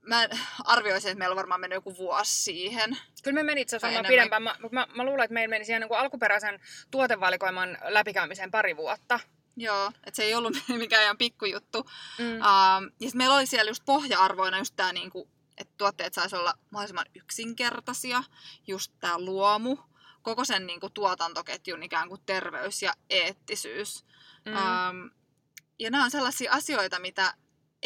mä 0.05 0.27
arvioisin, 0.63 1.11
että 1.11 1.19
meillä 1.19 1.33
on 1.33 1.37
varmaan 1.37 1.61
mennyt 1.61 1.77
joku 1.77 1.97
vuosi 1.97 2.43
siihen. 2.43 2.97
Kyllä 3.23 3.35
me 3.35 3.43
meni 3.43 3.61
itse 3.61 3.75
asiassa 3.75 3.95
varmaan 3.95 4.11
pidempään, 4.11 4.43
mä, 4.43 4.55
mutta 4.61 4.75
mä, 4.75 4.87
mä, 4.95 5.03
luulen, 5.03 5.23
että 5.23 5.33
meillä 5.33 5.49
meni 5.49 5.65
siihen 5.65 5.81
niin 5.81 5.97
alkuperäisen 5.97 6.59
tuotevalikoiman 6.91 7.77
läpikäymiseen 7.83 8.51
pari 8.51 8.77
vuotta. 8.77 9.19
Joo, 9.57 9.87
että 9.87 10.15
se 10.15 10.23
ei 10.23 10.35
ollut 10.35 10.57
mikään 10.77 11.03
ihan 11.03 11.17
pikkujuttu. 11.17 11.89
Mm. 12.19 12.35
Uh, 12.35 12.41
ja 12.99 13.07
sitten 13.07 13.17
meillä 13.17 13.35
oli 13.35 13.45
siellä 13.45 13.69
just 13.69 13.83
pohja-arvoina 13.85 14.57
just 14.57 14.75
tämä, 14.75 14.93
niinku, 14.93 15.29
että 15.57 15.73
tuotteet 15.77 16.13
saisi 16.13 16.35
olla 16.35 16.53
mahdollisimman 16.69 17.05
yksinkertaisia, 17.15 18.23
just 18.67 18.91
tämä 18.99 19.19
luomu, 19.19 19.77
koko 20.21 20.45
sen 20.45 20.67
niinku, 20.67 20.89
tuotantoketjun 20.89 21.83
ikään 21.83 22.09
kuin 22.09 22.21
terveys 22.25 22.81
ja 22.81 22.93
eettisyys. 23.09 24.05
Mm. 24.45 24.53
Um, 24.53 25.09
ja 25.79 25.91
nämä 25.91 26.03
on 26.03 26.11
sellaisia 26.11 26.51
asioita, 26.51 26.99
mitä 26.99 27.33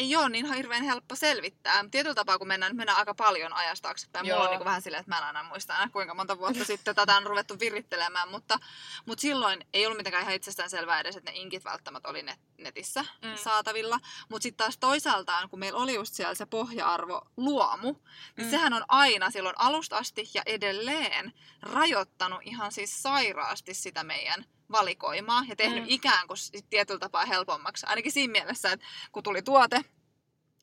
ei 0.00 0.16
ole 0.16 0.28
niin 0.28 0.54
hirveän 0.54 0.82
helppo 0.82 1.16
selvittää. 1.16 1.84
Tietyllä 1.90 2.14
tapaa, 2.14 2.38
kun 2.38 2.48
mennään, 2.48 2.76
mennään 2.76 2.98
aika 2.98 3.14
paljon 3.14 3.52
ajasta 3.52 3.82
taaksepäin. 3.82 4.26
Mulla 4.26 4.48
on 4.48 4.50
niin 4.50 4.64
vähän 4.64 4.82
silleen, 4.82 5.00
että 5.00 5.10
mä 5.10 5.18
en 5.18 5.24
aina 5.24 5.42
muista 5.42 5.74
aina, 5.74 5.92
kuinka 5.92 6.14
monta 6.14 6.38
vuotta 6.38 6.64
sitten 6.70 6.94
tätä 6.94 7.16
on 7.16 7.26
ruvettu 7.26 7.60
virittelemään. 7.60 8.28
Mutta, 8.28 8.58
mutta 9.06 9.22
silloin 9.22 9.66
ei 9.72 9.86
ollut 9.86 9.96
mitenkään 9.96 10.22
ihan 10.22 10.34
itsestään 10.34 10.70
selvää 10.70 11.00
edes, 11.00 11.16
että 11.16 11.30
ne 11.30 11.36
inkit 11.36 11.64
välttämättä 11.64 12.08
oli 12.08 12.22
net, 12.22 12.40
netissä 12.58 13.04
mm. 13.22 13.36
saatavilla. 13.36 14.00
Mutta 14.28 14.42
sitten 14.42 14.64
taas 14.64 14.78
toisaaltaan, 14.78 15.50
kun 15.50 15.58
meillä 15.58 15.78
oli 15.78 15.94
just 15.94 16.14
siellä 16.14 16.34
se 16.34 16.46
pohja-arvo 16.46 17.22
luomu, 17.36 17.94
niin 18.36 18.46
mm. 18.46 18.50
sehän 18.50 18.72
on 18.72 18.84
aina 18.88 19.30
silloin 19.30 19.56
alusta 19.58 19.96
asti 19.96 20.30
ja 20.34 20.42
edelleen 20.46 21.32
rajoittanut 21.62 22.40
ihan 22.42 22.72
siis 22.72 23.02
sairaasti 23.02 23.74
sitä 23.74 24.04
meidän 24.04 24.44
valikoimaa 24.72 25.42
ja 25.48 25.56
tehnyt 25.56 25.82
mm. 25.82 25.90
ikään 25.90 26.26
kuin 26.26 26.38
tietyllä 26.70 27.00
tapaa 27.00 27.24
helpommaksi. 27.24 27.86
Ainakin 27.86 28.12
siinä 28.12 28.32
mielessä, 28.32 28.72
että 28.72 28.86
kun 29.12 29.22
tuli 29.22 29.42
tuote, 29.42 29.80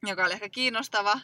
joka 0.03 0.25
oli 0.25 0.33
ehkä 0.33 0.49
kiinnostava, 0.49 1.19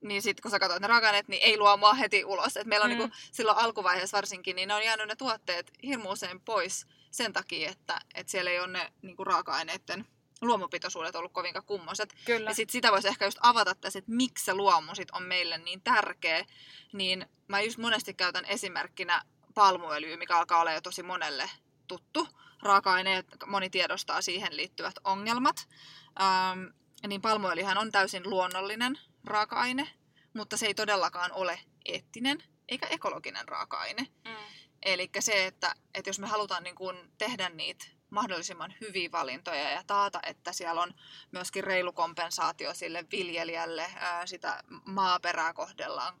niin 0.00 0.22
sitten 0.22 0.42
kun 0.42 0.50
sä 0.50 0.58
katsoit 0.58 0.82
ne 0.82 0.88
raaka 0.88 1.12
niin 1.12 1.42
ei 1.42 1.58
luo 1.58 1.76
mua 1.76 1.94
heti 1.94 2.24
ulos. 2.24 2.56
Et 2.56 2.66
meillä 2.66 2.84
on 2.84 2.90
mm. 2.90 2.98
niinku, 2.98 3.16
silloin 3.32 3.58
alkuvaiheessa 3.58 4.16
varsinkin, 4.16 4.56
niin 4.56 4.68
ne 4.68 4.74
on 4.74 4.84
jäänyt 4.84 5.08
ne 5.08 5.16
tuotteet 5.16 5.72
hirmu 5.82 6.10
usein 6.10 6.40
pois 6.40 6.86
sen 7.10 7.32
takia, 7.32 7.70
että, 7.70 8.00
että 8.14 8.30
siellä 8.30 8.50
ei 8.50 8.60
ole 8.60 8.66
ne 8.66 8.92
niinku 9.02 9.24
raaka-aineiden 9.24 10.06
luomupitoisuudet 10.40 11.16
ollut 11.16 11.32
kovinkaan 11.32 11.64
kummoset. 11.64 12.14
Kyllä. 12.24 12.50
Ja 12.50 12.54
sit 12.54 12.70
sitä 12.70 12.92
voisi 12.92 13.08
ehkä 13.08 13.24
just 13.24 13.38
avata 13.40 13.74
tässä, 13.74 13.98
että 13.98 14.12
miksi 14.12 14.44
se 14.44 14.54
luomu 14.54 14.94
sit 14.94 15.10
on 15.10 15.22
meille 15.22 15.58
niin 15.58 15.80
tärkeä. 15.82 16.46
Niin 16.92 17.26
mä 17.48 17.60
just 17.60 17.78
monesti 17.78 18.14
käytän 18.14 18.44
esimerkkinä 18.44 19.22
palmuöljyä, 19.54 20.16
mikä 20.16 20.38
alkaa 20.38 20.60
olla 20.60 20.72
jo 20.72 20.80
tosi 20.80 21.02
monelle 21.02 21.50
tuttu 21.88 22.28
raaka-aine, 22.62 23.24
moni 23.46 23.70
tiedostaa 23.70 24.22
siihen 24.22 24.56
liittyvät 24.56 24.94
ongelmat. 25.04 25.68
Ähm, 26.20 26.64
niin 27.06 27.22
palmuöljyhän 27.22 27.78
on 27.78 27.92
täysin 27.92 28.30
luonnollinen 28.30 28.98
raaka-aine, 29.24 29.88
mutta 30.34 30.56
se 30.56 30.66
ei 30.66 30.74
todellakaan 30.74 31.32
ole 31.32 31.60
eettinen 31.84 32.42
eikä 32.68 32.86
ekologinen 32.86 33.48
raaka-aine. 33.48 34.06
Mm. 34.24 34.36
Eli 34.82 35.10
se, 35.20 35.46
että, 35.46 35.74
että 35.94 36.10
jos 36.10 36.18
me 36.18 36.26
halutaan 36.26 36.62
niin 36.62 36.74
kuin 36.74 36.96
tehdä 37.18 37.48
niitä 37.48 37.84
mahdollisimman 38.10 38.74
hyviä 38.80 39.12
valintoja 39.12 39.70
ja 39.70 39.82
taata, 39.86 40.20
että 40.22 40.52
siellä 40.52 40.82
on 40.82 40.94
myöskin 41.32 41.64
reilu 41.64 41.92
kompensaatio 41.92 42.74
sille 42.74 43.04
viljelijälle, 43.12 43.86
ää, 43.96 44.26
sitä 44.26 44.62
maaperää 44.84 45.52
kohdellaan 45.52 46.14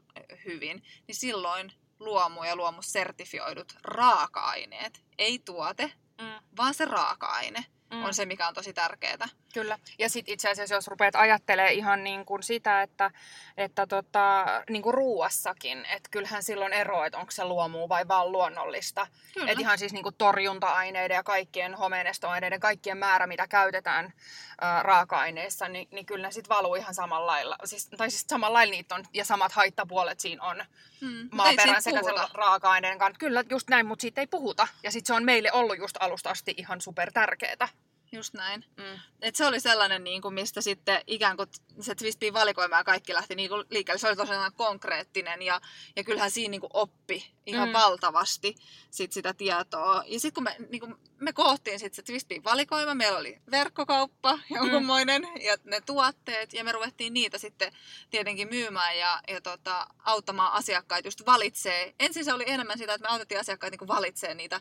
hyvin, 0.44 0.82
niin 1.06 1.14
silloin 1.14 1.72
luomu- 1.98 2.44
ja 2.44 2.56
luomusertifioidut 2.56 3.76
raaka-aineet, 3.82 5.04
ei 5.18 5.38
tuote, 5.38 5.92
mm. 6.20 6.40
vaan 6.56 6.74
se 6.74 6.84
raaka-aine 6.84 7.64
mm. 7.90 8.04
on 8.04 8.14
se, 8.14 8.26
mikä 8.26 8.48
on 8.48 8.54
tosi 8.54 8.72
tärkeää. 8.72 9.28
Kyllä. 9.54 9.78
Ja 9.98 10.10
sitten 10.10 10.34
itse 10.34 10.50
asiassa, 10.50 10.74
jos 10.74 10.86
rupeat 10.86 11.16
ajattelemaan 11.16 11.74
ihan 11.74 12.04
niin 12.04 12.24
kuin 12.24 12.42
sitä, 12.42 12.82
että, 12.82 13.10
että 13.56 13.86
tota, 13.86 14.46
niin 14.70 14.82
kuin 14.82 14.94
ruuassakin, 14.94 15.84
että 15.84 16.08
kyllähän 16.10 16.42
silloin 16.42 16.72
ero, 16.72 17.04
että 17.04 17.18
onko 17.18 17.30
se 17.30 17.44
luomu 17.44 17.88
vai 17.88 18.08
vaan 18.08 18.32
luonnollista. 18.32 19.06
Että 19.36 19.60
ihan 19.60 19.78
siis 19.78 19.92
niin 19.92 20.02
kuin 20.02 20.14
torjunta-aineiden 20.18 21.14
ja 21.14 21.22
kaikkien 21.22 21.74
homeenestoaineiden, 21.74 22.60
kaikkien 22.60 22.98
määrä, 22.98 23.26
mitä 23.26 23.48
käytetään 23.48 24.12
ää, 24.60 24.82
raaka-aineissa, 24.82 25.68
niin, 25.68 25.88
niin 25.90 26.06
kyllä 26.06 26.26
ne 26.26 26.32
sitten 26.32 26.56
valuu 26.56 26.74
ihan 26.74 26.94
samalla 26.94 27.26
lailla. 27.26 27.56
Siis, 27.64 27.88
tai 27.96 28.10
siis 28.10 28.24
samalla 28.28 28.54
lailla 28.54 28.70
niitä 28.70 28.94
on, 28.94 29.04
ja 29.12 29.24
samat 29.24 29.52
haittapuolet 29.52 30.20
siinä 30.20 30.42
on 30.44 30.64
hmm. 31.00 31.28
maaperän 31.32 31.82
sekä 31.82 32.02
sen 32.02 32.14
raaka-aineen 32.34 32.98
kanssa. 32.98 33.18
Kyllä, 33.18 33.44
just 33.50 33.68
näin, 33.68 33.86
mutta 33.86 34.02
siitä 34.02 34.20
ei 34.20 34.26
puhuta. 34.26 34.68
Ja 34.82 34.90
sitten 34.90 35.06
se 35.06 35.14
on 35.14 35.24
meille 35.24 35.52
ollut 35.52 35.78
just 35.78 35.96
alusta 36.00 36.30
asti 36.30 36.54
ihan 36.56 36.80
super 36.80 37.12
tärkeää. 37.12 37.68
Just 38.12 38.34
näin. 38.34 38.64
Mm. 38.76 39.00
Et 39.22 39.36
se 39.36 39.46
oli 39.46 39.60
sellainen, 39.60 40.04
niin 40.04 40.22
kuin, 40.22 40.34
mistä 40.34 40.60
sitten 40.60 41.00
ikään 41.06 41.36
kuin 41.36 41.48
se 41.80 41.94
Twistbin 41.94 42.34
valikoima 42.34 42.76
ja 42.76 42.84
kaikki 42.84 43.14
lähti 43.14 43.34
niin 43.34 43.50
kuin 43.50 43.64
liikkeelle. 43.70 43.98
Se 43.98 44.08
oli 44.08 44.16
tosiaan 44.16 44.52
konkreettinen 44.52 45.42
ja, 45.42 45.60
ja 45.96 46.04
kyllähän 46.04 46.30
siinä 46.30 46.50
niin 46.50 46.60
kuin 46.60 46.70
oppi 46.74 47.32
ihan 47.46 47.68
mm. 47.68 47.72
valtavasti 47.72 48.54
sit 48.90 49.12
sitä 49.12 49.34
tietoa. 49.34 50.02
Ja 50.06 50.20
sitten 50.20 50.34
kun 50.34 50.42
me, 50.42 50.56
niin 50.68 50.80
kuin, 50.80 50.94
me 51.20 51.32
koottiin 51.32 51.78
sit 51.78 51.94
se 51.94 52.02
Twistbin 52.02 52.44
valikoima, 52.44 52.94
meillä 52.94 53.18
oli 53.18 53.38
verkkokauppa 53.50 54.38
jonkunmoinen 54.50 55.22
mm. 55.22 55.40
ja 55.40 55.56
ne 55.64 55.80
tuotteet 55.80 56.52
ja 56.52 56.64
me 56.64 56.72
ruvettiin 56.72 57.14
niitä 57.14 57.38
sitten 57.38 57.72
tietenkin 58.10 58.48
myymään 58.48 58.98
ja, 58.98 59.20
ja 59.28 59.40
tota, 59.40 59.86
auttamaan 59.98 60.52
asiakkaita 60.52 61.06
just 61.06 61.26
valitsee. 61.26 61.94
Ensin 62.00 62.24
se 62.24 62.32
oli 62.32 62.44
enemmän 62.46 62.78
sitä, 62.78 62.94
että 62.94 63.08
me 63.08 63.12
autettiin 63.12 63.40
asiakkaita 63.40 63.76
niin 63.80 63.88
valitsee 63.88 64.34
niitä 64.34 64.60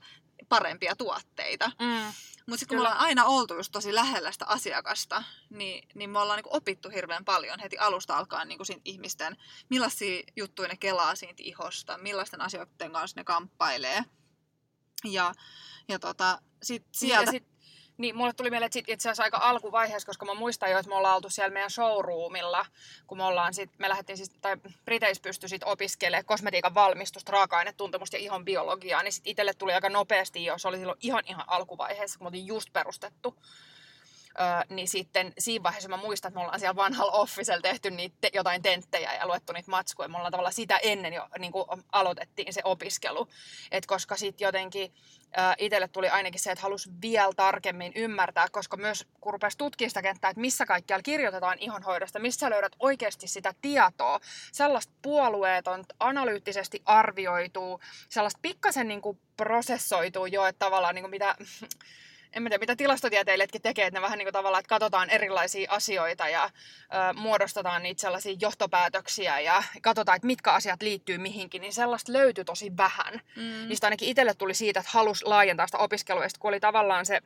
parempia 0.50 0.96
tuotteita. 0.96 1.72
Mm. 1.80 2.14
Mutta 2.48 2.60
sitten 2.60 2.78
kun 2.78 2.78
me 2.78 2.82
ollaan 2.82 3.06
aina 3.06 3.26
oltu 3.26 3.56
just 3.56 3.72
tosi 3.72 3.96
lähellä 3.96 4.32
sitä 4.32 4.46
asiakasta, 4.46 5.24
niin, 5.50 5.88
niin 5.96 6.10
me 6.10 6.20
ollaan 6.20 6.38
niinku 6.38 6.56
opittu 6.56 6.90
hirveän 6.90 7.26
paljon 7.26 7.60
heti 7.60 7.78
alusta 7.78 8.18
alkaen 8.18 8.48
niinku 8.48 8.66
siitä 8.66 8.82
ihmisten, 8.86 9.38
millaisia 9.70 10.24
juttuja 10.36 10.68
ne 10.68 10.78
kelaa 10.78 11.16
siitä 11.16 11.44
ihosta, 11.46 11.98
millaisten 11.98 12.42
asioiden 12.42 12.92
kanssa 12.92 13.20
ne 13.20 13.24
kamppailee. 13.24 14.04
Ja, 15.04 15.34
ja 15.88 16.00
tota, 16.00 16.42
sit 16.64 16.86
sieltä... 16.92 17.24
Ja 17.24 17.32
sit 17.32 17.57
niin, 17.98 18.16
mulle 18.16 18.34
tuli 18.34 18.50
mieleen, 18.50 18.66
että 18.76 18.94
itse 18.94 19.10
asiassa 19.10 19.24
aika 19.24 19.38
alkuvaiheessa, 19.38 20.06
koska 20.06 20.26
mä 20.26 20.34
muistan 20.34 20.72
jo, 20.72 20.80
että 20.80 20.90
me 20.90 20.96
ollaan 20.96 21.16
oltu 21.16 21.30
siellä 21.30 21.54
meidän 21.54 21.72
showroomilla, 21.72 22.66
kun 23.08 23.18
me 23.18 23.24
ollaan 23.24 23.54
sit, 23.54 23.70
me 23.78 23.90
lähdettiin 23.90 24.18
siis, 24.18 24.30
tai 24.42 24.58
Briteissä 24.86 25.22
pystyi 25.22 25.50
sit 25.50 25.64
opiskelemaan 25.66 26.26
kosmetiikan 26.26 26.74
valmistusta, 26.74 27.32
raaka-ainetuntemusta 27.32 28.16
ja 28.16 28.22
ihon 28.22 28.46
biologiaa, 28.46 29.04
niin 29.04 29.14
sitten 29.14 29.32
itselle 29.32 29.54
tuli 29.54 29.74
aika 29.74 29.90
nopeasti 29.90 30.46
jo, 30.46 30.58
se 30.58 30.68
oli 30.68 30.78
silloin 30.78 31.00
ihan 31.02 31.24
ihan 31.28 31.44
alkuvaiheessa, 31.48 32.18
kun 32.18 32.26
me 32.26 32.28
oltiin 32.28 32.48
just 32.48 32.74
perustettu 32.74 33.36
Öö, 34.40 34.76
niin 34.76 34.88
sitten 34.88 35.34
siinä 35.38 35.64
vaiheessa 35.64 35.90
mä 35.90 35.98
muistan, 35.98 36.30
että 36.30 36.40
me 36.40 36.44
ollaan 36.44 36.60
siellä 36.60 36.76
vanhalla 36.76 37.12
officella 37.12 37.62
tehty 37.62 37.92
niitä 37.92 38.16
te- 38.22 38.32
jotain 38.34 38.62
tenttejä 38.62 39.14
ja 39.14 39.28
luettu 39.28 39.54
niitä 39.54 39.72
matskuja. 39.72 40.08
Me 40.08 40.18
ollaan 40.18 40.32
tavallaan 40.32 40.54
sitä 40.54 40.80
ennen 40.84 41.14
jo 41.14 41.28
niin 41.40 41.52
kuin 41.52 41.66
aloitettiin 41.92 42.54
se 42.54 42.62
opiskelu. 42.64 43.28
Et 43.72 43.86
koska 43.86 44.16
sitten 44.16 44.46
jotenkin 44.46 44.94
äh, 45.40 45.56
itselle 45.58 45.88
tuli 45.88 46.10
ainakin 46.10 46.40
se, 46.40 46.52
että 46.52 46.62
halusi 46.62 46.90
vielä 47.02 47.34
tarkemmin 47.36 47.92
ymmärtää, 47.96 48.48
koska 48.52 48.78
myös 48.78 49.08
kun 49.22 49.34
rupesi 49.34 49.58
tutkimaan 49.58 49.90
sitä 49.90 50.02
kenttää, 50.02 50.30
että 50.30 50.42
missä 50.42 50.66
kaikkialla 50.66 51.04
kirjoitetaan 51.04 51.58
ihonhoidosta, 51.60 52.20
missä 52.20 52.50
löydät 52.50 52.76
oikeasti 52.80 53.28
sitä 53.28 53.54
tietoa, 53.62 54.20
sellaista 54.52 54.94
puolueeton, 55.02 55.86
analyyttisesti 56.00 56.82
arvioituu, 56.86 57.80
sellaista 58.10 58.40
pikkasen 58.42 58.88
niin 58.88 59.02
kuin 59.02 59.20
prosessoituu 59.38 60.26
jo, 60.26 60.46
että 60.46 60.66
tavallaan 60.66 60.96
niin 60.96 61.04
kuin 61.04 61.12
mitä 61.12 61.36
en 62.34 62.44
mä 62.44 62.50
tiedä, 62.50 62.62
mitä 62.62 62.76
tilastotieteilijätkin 62.76 63.62
tekee, 63.62 63.88
että 63.88 64.00
ne 64.00 64.02
vähän 64.02 64.18
niin 64.18 64.26
kuin 64.26 64.34
tavallaan, 64.34 64.60
että 64.60 64.70
katsotaan 64.70 65.10
erilaisia 65.10 65.72
asioita 65.72 66.30
ja 66.30 66.44
ö, 66.44 66.50
muodostetaan 67.14 67.84
niitä 67.84 68.02
sellaisia 68.02 68.36
johtopäätöksiä 68.42 69.40
ja 69.40 69.64
katsotaan, 69.82 70.16
että 70.16 70.28
mitkä 70.28 70.52
asiat 70.52 70.82
liittyy 70.82 71.18
mihinkin, 71.18 71.62
niin 71.62 71.74
sellaista 71.74 72.14
löytyy 72.14 72.46
tosi 72.46 72.78
vähän. 72.78 73.22
Mm. 73.36 73.68
Niistä 73.68 73.88
ainakin 73.88 74.10
itselle 74.10 74.34
tuli 74.34 74.54
siitä, 74.54 74.80
että 74.80 74.92
halusi 74.94 75.26
laajentaa 75.26 75.68
sitä 75.68 75.78
opiskelua, 75.78 76.24
ja 76.24 76.30
kun 76.40 76.50
oli 76.50 76.60
tavallaan 76.60 77.06
se 77.06 77.22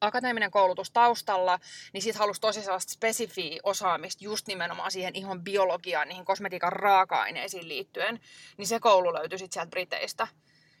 akateeminen 0.00 0.50
koulutus 0.50 0.90
taustalla, 0.90 1.58
niin 1.92 2.02
sitten 2.02 2.18
halusi 2.18 2.40
tosi 2.40 2.62
sellaista 2.62 2.92
spesifiä 2.92 3.60
osaamista 3.62 4.24
just 4.24 4.46
nimenomaan 4.46 4.90
siihen 4.90 5.16
ihon 5.16 5.44
biologiaan, 5.44 6.08
niihin 6.08 6.24
kosmetiikan 6.24 6.72
raaka-aineisiin 6.72 7.68
liittyen, 7.68 8.20
niin 8.56 8.66
se 8.66 8.80
koulu 8.80 9.14
löytyi 9.14 9.38
sitten 9.38 9.52
sieltä 9.54 9.70
Briteistä. 9.70 10.28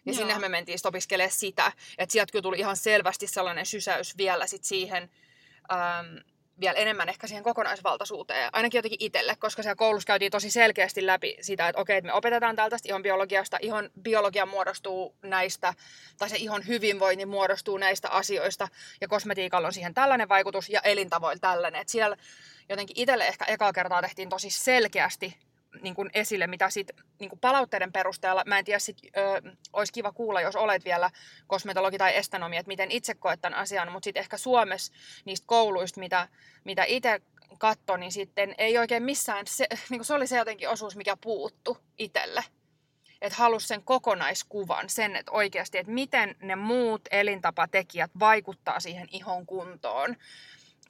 Ja 0.06 0.14
sinnehän 0.14 0.40
me 0.40 0.48
mentiin 0.48 0.78
opiskelemaan 0.84 1.32
sitä. 1.32 1.72
Että 1.98 2.12
sieltä 2.12 2.32
kyllä 2.32 2.42
tuli 2.42 2.58
ihan 2.58 2.76
selvästi 2.76 3.26
sellainen 3.26 3.66
sysäys 3.66 4.16
vielä 4.16 4.46
sit 4.46 4.64
siihen, 4.64 5.10
ähm, 5.72 6.16
vielä 6.60 6.78
enemmän 6.78 7.08
ehkä 7.08 7.26
siihen 7.26 7.44
kokonaisvaltaisuuteen, 7.44 8.50
ainakin 8.52 8.78
jotenkin 8.78 9.06
itselle, 9.06 9.36
koska 9.36 9.62
siellä 9.62 9.76
koulussa 9.76 10.06
käytiin 10.06 10.30
tosi 10.30 10.50
selkeästi 10.50 11.06
läpi 11.06 11.36
sitä, 11.40 11.68
että 11.68 11.80
okei, 11.80 11.96
että 11.96 12.06
me 12.06 12.12
opetetaan 12.12 12.56
täältä 12.56 12.76
ihon 12.84 13.02
biologiasta, 13.02 13.58
ihon 13.60 13.90
biologia 14.02 14.46
muodostuu 14.46 15.16
näistä, 15.22 15.74
tai 16.18 16.28
se 16.30 16.36
ihon 16.36 16.66
hyvinvointi 16.66 17.26
muodostuu 17.26 17.78
näistä 17.78 18.08
asioista, 18.08 18.68
ja 19.00 19.08
kosmetiikalla 19.08 19.66
on 19.66 19.72
siihen 19.72 19.94
tällainen 19.94 20.28
vaikutus, 20.28 20.68
ja 20.68 20.80
elintavoilla 20.80 21.40
tällainen, 21.40 21.80
että 21.80 21.90
siellä 21.90 22.16
jotenkin 22.68 23.00
itselle 23.00 23.26
ehkä 23.26 23.44
ekaa 23.44 23.72
kertaa 23.72 24.02
tehtiin 24.02 24.28
tosi 24.28 24.50
selkeästi 24.50 25.36
niin 25.82 25.94
kuin 25.94 26.10
esille, 26.14 26.46
mitä 26.46 26.70
sit 26.70 26.90
niin 27.18 27.30
kuin 27.30 27.40
palautteiden 27.40 27.92
perusteella, 27.92 28.42
mä 28.46 28.58
en 28.58 28.64
tiedä, 28.64 28.78
sit, 28.78 28.98
ö, 29.16 29.52
olisi 29.72 29.92
kiva 29.92 30.12
kuulla, 30.12 30.40
jos 30.40 30.56
olet 30.56 30.84
vielä 30.84 31.10
kosmetologi 31.46 31.98
tai 31.98 32.16
estanomi, 32.16 32.56
että 32.56 32.68
miten 32.68 32.90
itse 32.90 33.14
koet 33.14 33.40
tämän 33.40 33.58
asian, 33.58 33.92
mutta 33.92 34.04
sitten 34.04 34.20
ehkä 34.20 34.36
Suomessa 34.36 34.92
niistä 35.24 35.46
kouluista, 35.46 36.00
mitä, 36.00 36.28
mitä 36.64 36.84
itse 36.84 37.20
katso, 37.58 37.96
niin 37.96 38.12
sitten 38.12 38.54
ei 38.58 38.78
oikein 38.78 39.02
missään, 39.02 39.46
se, 39.46 39.66
niin 39.90 39.98
kuin 39.98 40.04
se 40.04 40.14
oli 40.14 40.26
se 40.26 40.36
jotenkin 40.36 40.68
osuus, 40.68 40.96
mikä 40.96 41.16
puuttu 41.16 41.78
itselle. 41.98 42.44
Että 43.20 43.38
halusi 43.38 43.66
sen 43.66 43.82
kokonaiskuvan, 43.82 44.90
sen, 44.90 45.16
että 45.16 45.32
oikeasti, 45.32 45.78
että 45.78 45.92
miten 45.92 46.36
ne 46.42 46.56
muut 46.56 47.02
elintapatekijät 47.10 48.10
vaikuttaa 48.20 48.80
siihen 48.80 49.08
ihon 49.10 49.46
kuntoon 49.46 50.16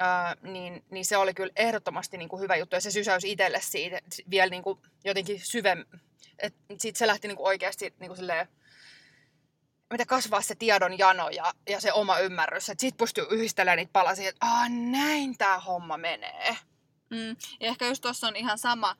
ää, 0.00 0.37
niin, 0.42 0.85
niin 0.90 1.04
se 1.04 1.16
oli 1.16 1.35
kyllä 1.35 1.52
ehdottomasti 1.57 2.19
niin 2.19 2.28
kuin 2.28 2.42
hyvä 2.42 2.57
juttu. 2.57 2.76
Ja 2.76 2.80
se 2.80 2.90
sysäys 2.90 3.25
itselle 3.25 3.61
siitä 3.61 4.00
vielä 4.30 4.50
niin 4.50 4.62
kuin 4.62 4.78
jotenkin 5.04 5.40
syvemmin. 5.40 5.87
Sitten 6.71 6.99
se 6.99 7.07
lähti 7.07 7.28
niin 7.28 7.37
kuin 7.37 7.47
oikeasti 7.47 7.95
niin 8.00 8.09
kuin 8.09 8.16
silleen, 8.16 8.49
mitä 9.90 10.07
kasvaa 10.07 10.42
se 10.42 10.54
tiedon 10.54 10.99
jano 10.99 11.28
ja, 11.28 11.54
ja 11.69 11.80
se 11.80 11.92
oma 11.92 12.19
ymmärrys. 12.19 12.69
Että 12.69 12.80
sit 12.80 12.97
pystyy 12.97 13.26
yhdistelemään 13.30 13.76
niitä 13.76 13.92
palasia, 13.92 14.28
että 14.28 14.47
Aa, 14.47 14.69
näin 14.69 15.38
tämä 15.38 15.59
homma 15.59 15.97
menee. 15.97 16.57
Mm. 17.11 17.37
Ja 17.61 17.69
ehkä 17.69 17.87
just 17.87 18.02
tuossa 18.02 18.28
on 18.28 18.37
ihan 18.37 18.59
sama, 18.59 18.97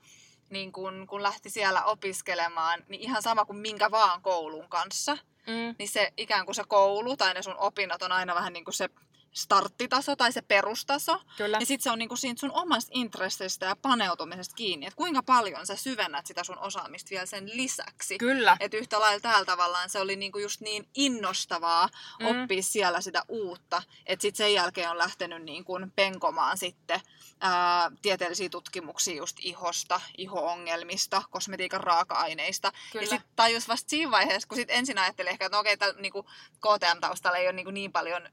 niin 0.51 0.73
kun, 0.73 1.07
kun 1.07 1.23
lähti 1.23 1.51
siellä 1.51 1.85
opiskelemaan, 1.85 2.85
niin 2.89 3.01
ihan 3.01 3.23
sama 3.23 3.45
kuin 3.45 3.59
minkä 3.59 3.91
vaan 3.91 4.23
koulun 4.23 4.69
kanssa. 4.69 5.19
Mm. 5.47 5.75
Niin 5.79 5.89
se 5.89 6.13
ikään 6.17 6.47
kuin 6.47 6.55
se 6.55 6.65
koulu 6.69 7.17
tai 7.17 7.35
ne 7.35 7.43
sun 7.43 7.59
opinnot 7.59 8.03
on 8.03 8.13
aina 8.13 8.35
vähän 8.35 8.53
niin 8.53 8.65
kuin 8.65 8.75
se 8.75 8.89
starttitaso 9.33 10.17
tai 10.17 10.33
se 10.33 10.43
perustaso. 10.43 11.21
Kyllä. 11.37 11.57
Ja 11.61 11.67
sitten 11.67 11.83
se 11.83 11.91
on 11.91 11.99
niinku 11.99 12.17
siitä 12.17 12.41
sun 12.41 12.53
omasta 12.53 12.91
intressistä 12.95 13.67
ja 13.67 13.77
paneutumisesta 13.77 14.55
kiinni, 14.55 14.87
että 14.87 14.97
kuinka 14.97 15.23
paljon 15.23 15.67
sä 15.67 15.77
syvennät 15.77 16.27
sitä 16.27 16.45
sun 16.45 16.59
osaamista 16.59 17.11
vielä 17.11 17.27
sen 17.27 17.51
lisäksi. 17.57 18.19
Kyllä. 18.19 18.57
Että 18.61 18.77
yhtä 18.77 19.01
lailla 19.01 19.21
täällä 19.21 19.45
tavallaan 19.45 19.91
se 19.91 20.01
oli 20.01 20.17
niinku 20.17 20.39
just 20.39 20.61
niin 20.61 20.89
innostavaa 20.95 21.89
mm. 22.21 22.27
oppia 22.27 22.63
siellä 22.63 23.01
sitä 23.01 23.23
uutta, 23.29 23.83
että 24.07 24.23
sitten 24.23 24.45
sen 24.45 24.55
jälkeen 24.55 24.91
on 24.91 24.99
lähtenyt 24.99 25.43
niinku 25.43 25.79
penkomaan 25.97 26.59
sitten 26.59 27.01
ää, 27.41 27.91
tieteellisiä 28.03 28.49
tutkimuksia 28.49 29.17
just 29.17 29.37
ihosta, 29.41 30.01
iho-ongelmista, 30.19 31.23
kosmetiikan 31.31 31.81
raaka-aineista. 31.81 32.73
Kyllä. 32.93 33.03
Ja 33.03 33.09
sitten 33.09 33.31
tajus 33.37 33.69
vasta 33.69 33.91
siinä 33.91 34.11
vaiheessa, 34.11 34.49
kun 34.49 34.57
sitten 34.57 34.77
ensin 34.77 34.99
ajattelin 34.99 35.31
ehkä, 35.33 35.47
että 35.47 35.57
no 35.57 35.61
okei, 35.61 35.75
okay, 35.75 35.93
niinku 35.99 36.27
KTM-taustalla 36.57 37.39
ei 37.39 37.47
ole 37.47 37.53
niinku 37.53 37.71
niin 37.71 37.93
paljon, 37.93 38.29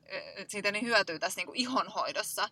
siitä 0.48 0.72
niin 0.72 0.87
hyötyä 0.88 1.20
tässä 1.20 1.39
niin 1.39 1.48
kuin 1.48 1.58
ihonhoidossa, 1.60 2.50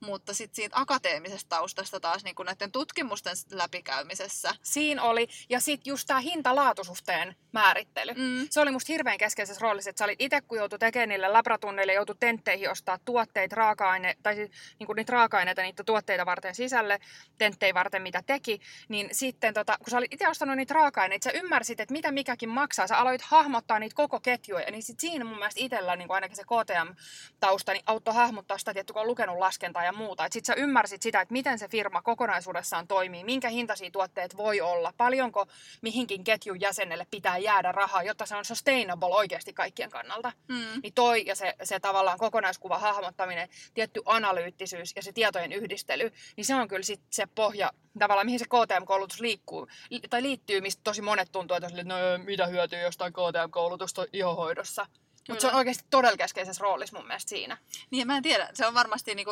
mutta 0.00 0.34
sitten 0.34 0.56
siitä 0.56 0.76
akateemisesta 0.80 1.48
taustasta 1.48 2.00
taas 2.00 2.24
niin 2.24 2.34
näiden 2.44 2.72
tutkimusten 2.72 3.36
läpikäymisessä. 3.50 4.54
Siinä 4.62 5.02
oli, 5.02 5.28
ja 5.48 5.60
sitten 5.60 5.90
just 5.90 6.06
tämä 6.06 6.20
hinta-laatusuhteen 6.20 7.34
määrittely. 7.52 8.12
Mm. 8.12 8.46
Se 8.50 8.60
oli 8.60 8.70
musta 8.70 8.92
hirveän 8.92 9.18
keskeisessä 9.18 9.62
roolissa, 9.62 9.90
että 9.90 9.98
sä 9.98 10.04
olit 10.04 10.20
itse, 10.20 10.40
kun 10.40 10.58
joutui 10.58 10.78
tekemään 10.78 11.08
niille 11.08 11.28
labratunneille, 11.28 11.92
joutui 11.92 12.16
tentteihin 12.20 12.70
ostaa 12.70 12.98
tuotteita, 13.04 13.56
raaka-aine, 13.56 14.16
tai 14.22 14.34
siis, 14.34 14.50
niin 14.78 14.88
niitä 14.96 15.12
raaka-aineita, 15.12 15.62
niitä 15.62 15.84
tuotteita 15.84 16.26
varten 16.26 16.54
sisälle, 16.54 16.98
tenttei 17.38 17.74
varten 17.74 18.02
mitä 18.02 18.22
teki, 18.26 18.60
niin 18.88 19.08
sitten 19.12 19.54
tota, 19.54 19.76
kun 19.78 19.90
sä 19.90 19.98
olit 19.98 20.12
itse 20.12 20.28
ostanut 20.28 20.56
niitä 20.56 20.74
raaka-aineita, 20.74 21.24
sä 21.24 21.30
ymmärsit, 21.30 21.80
että 21.80 21.92
mitä 21.92 22.12
mikäkin 22.12 22.48
maksaa, 22.48 22.86
sä 22.86 22.98
aloit 22.98 23.22
hahmottaa 23.22 23.78
niitä 23.78 23.94
koko 23.94 24.20
ketjuja, 24.20 24.70
niin 24.70 24.82
sit 24.82 25.00
siinä 25.00 25.24
mun 25.24 25.38
mielestä 25.38 25.60
itsellä 25.60 25.96
niin 25.96 26.10
ainakin 26.10 26.36
se 26.36 26.42
KTM-tausta, 26.42 27.72
niin 27.72 27.82
auttoi 27.86 28.14
hahmottaa 28.14 28.58
sitä, 28.58 28.72
että 28.76 28.92
kun 28.92 29.02
on 29.02 29.08
lukenut 29.08 29.38
laskentaa 29.38 29.84
ja 29.88 29.92
muuta. 29.92 30.24
Että 30.24 30.34
sit 30.34 30.44
sä 30.44 30.54
ymmärsit 30.54 31.02
sitä, 31.02 31.20
että 31.20 31.32
miten 31.32 31.58
se 31.58 31.68
firma 31.68 32.02
kokonaisuudessaan 32.02 32.88
toimii, 32.88 33.24
minkä 33.24 33.48
hintaisia 33.48 33.90
tuotteet 33.90 34.36
voi 34.36 34.60
olla, 34.60 34.92
paljonko 34.96 35.46
mihinkin 35.82 36.24
ketjun 36.24 36.60
jäsenelle 36.60 37.06
pitää 37.10 37.38
jäädä 37.38 37.72
rahaa, 37.72 38.02
jotta 38.02 38.26
se 38.26 38.36
on 38.36 38.44
sustainable 38.44 39.14
oikeasti 39.14 39.52
kaikkien 39.52 39.90
kannalta. 39.90 40.32
Mm. 40.48 40.80
Niin 40.82 40.92
toi 40.94 41.26
ja 41.26 41.34
se, 41.34 41.54
se 41.62 41.80
tavallaan 41.80 42.18
kokonaiskuva 42.18 42.78
hahmottaminen, 42.78 43.48
tietty 43.74 44.02
analyyttisyys 44.04 44.92
ja 44.96 45.02
se 45.02 45.12
tietojen 45.12 45.52
yhdistely, 45.52 46.12
niin 46.36 46.44
se 46.44 46.54
on 46.54 46.68
kyllä 46.68 46.82
sit 46.82 47.00
se 47.10 47.26
pohja, 47.34 47.72
tavallaan 47.98 48.26
mihin 48.26 48.38
se 48.38 48.44
KTM-koulutus 48.44 49.20
liikkuu, 49.20 49.68
tai 50.10 50.22
liittyy, 50.22 50.60
mistä 50.60 50.80
tosi 50.84 51.02
monet 51.02 51.32
tuntuu, 51.32 51.56
että 51.56 51.84
no, 51.84 51.94
mitä 52.24 52.46
hyötyy 52.46 52.80
jostain 52.80 53.12
KTM-koulutusta 53.12 54.06
ihohoidossa. 54.12 54.86
Mutta 55.28 55.42
se 55.42 55.48
on 55.48 55.54
oikeasti 55.54 55.84
todella 55.90 56.16
keskeisessä 56.16 56.62
roolissa 56.62 56.96
mun 56.96 57.06
mielestä 57.06 57.28
siinä. 57.28 57.58
Niin, 57.90 58.06
mä 58.06 58.16
en 58.16 58.22
tiedä. 58.22 58.50
Se 58.54 58.66
on 58.66 58.74
varmasti 58.74 59.14
niinku, 59.14 59.30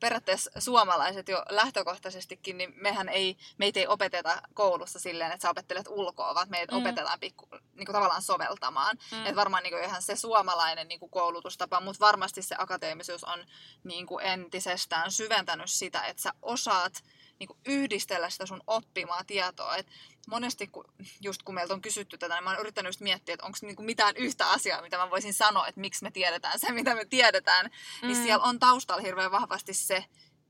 periaatteessa 0.00 0.50
suomalaiset 0.58 1.28
jo 1.28 1.44
lähtökohtaisestikin, 1.48 2.58
niin 2.58 2.72
mehän 2.76 3.08
ei, 3.08 3.36
meitä 3.58 3.80
ei 3.80 3.86
opeteta 3.86 4.42
koulussa 4.54 4.98
silleen, 4.98 5.32
että 5.32 5.42
sä 5.42 5.50
opettelet 5.50 5.88
ulkoa, 5.88 6.34
vaan 6.34 6.50
meitä 6.50 6.72
mm. 6.72 6.78
opetetaan 6.78 7.20
pikku, 7.20 7.48
niinku, 7.74 7.92
tavallaan 7.92 8.22
soveltamaan. 8.22 8.98
Mm. 9.12 9.18
Että 9.18 9.36
varmaan 9.36 9.62
niinku, 9.62 9.78
ihan 9.78 10.02
se 10.02 10.16
suomalainen 10.16 10.88
niinku, 10.88 11.08
koulutustapa, 11.08 11.80
mutta 11.80 12.06
varmasti 12.06 12.42
se 12.42 12.54
akateemisuus 12.58 13.24
on 13.24 13.44
niinku, 13.84 14.18
entisestään 14.18 15.12
syventänyt 15.12 15.70
sitä, 15.70 16.02
että 16.02 16.22
sä 16.22 16.32
osaat 16.42 17.02
niin 17.38 17.48
kuin 17.48 17.58
yhdistellä 17.66 18.30
sitä 18.30 18.46
sun 18.46 18.62
oppimaa 18.66 19.24
tietoa. 19.24 19.76
Et 19.76 19.86
monesti, 20.26 20.66
kun, 20.66 20.84
just 21.20 21.42
kun 21.42 21.54
meiltä 21.54 21.74
on 21.74 21.82
kysytty 21.82 22.18
tätä, 22.18 22.34
niin 22.34 22.44
mä 22.44 22.50
oon 22.50 22.60
yrittänyt 22.60 22.88
just 22.88 23.00
miettiä, 23.00 23.34
että 23.34 23.46
onko 23.46 23.58
niin 23.62 23.76
mitään 23.78 24.16
yhtä 24.16 24.50
asiaa, 24.50 24.82
mitä 24.82 24.98
mä 24.98 25.10
voisin 25.10 25.34
sanoa, 25.34 25.68
että 25.68 25.80
miksi 25.80 26.02
me 26.02 26.10
tiedetään 26.10 26.58
se, 26.58 26.72
mitä 26.72 26.94
me 26.94 27.04
tiedetään. 27.04 27.64
Niin 27.66 27.72
mm. 28.02 28.06
Niin 28.08 28.22
siellä 28.22 28.44
on 28.44 28.58
taustalla 28.58 29.02
hirveän 29.02 29.30
vahvasti 29.30 29.74
se, 29.74 30.04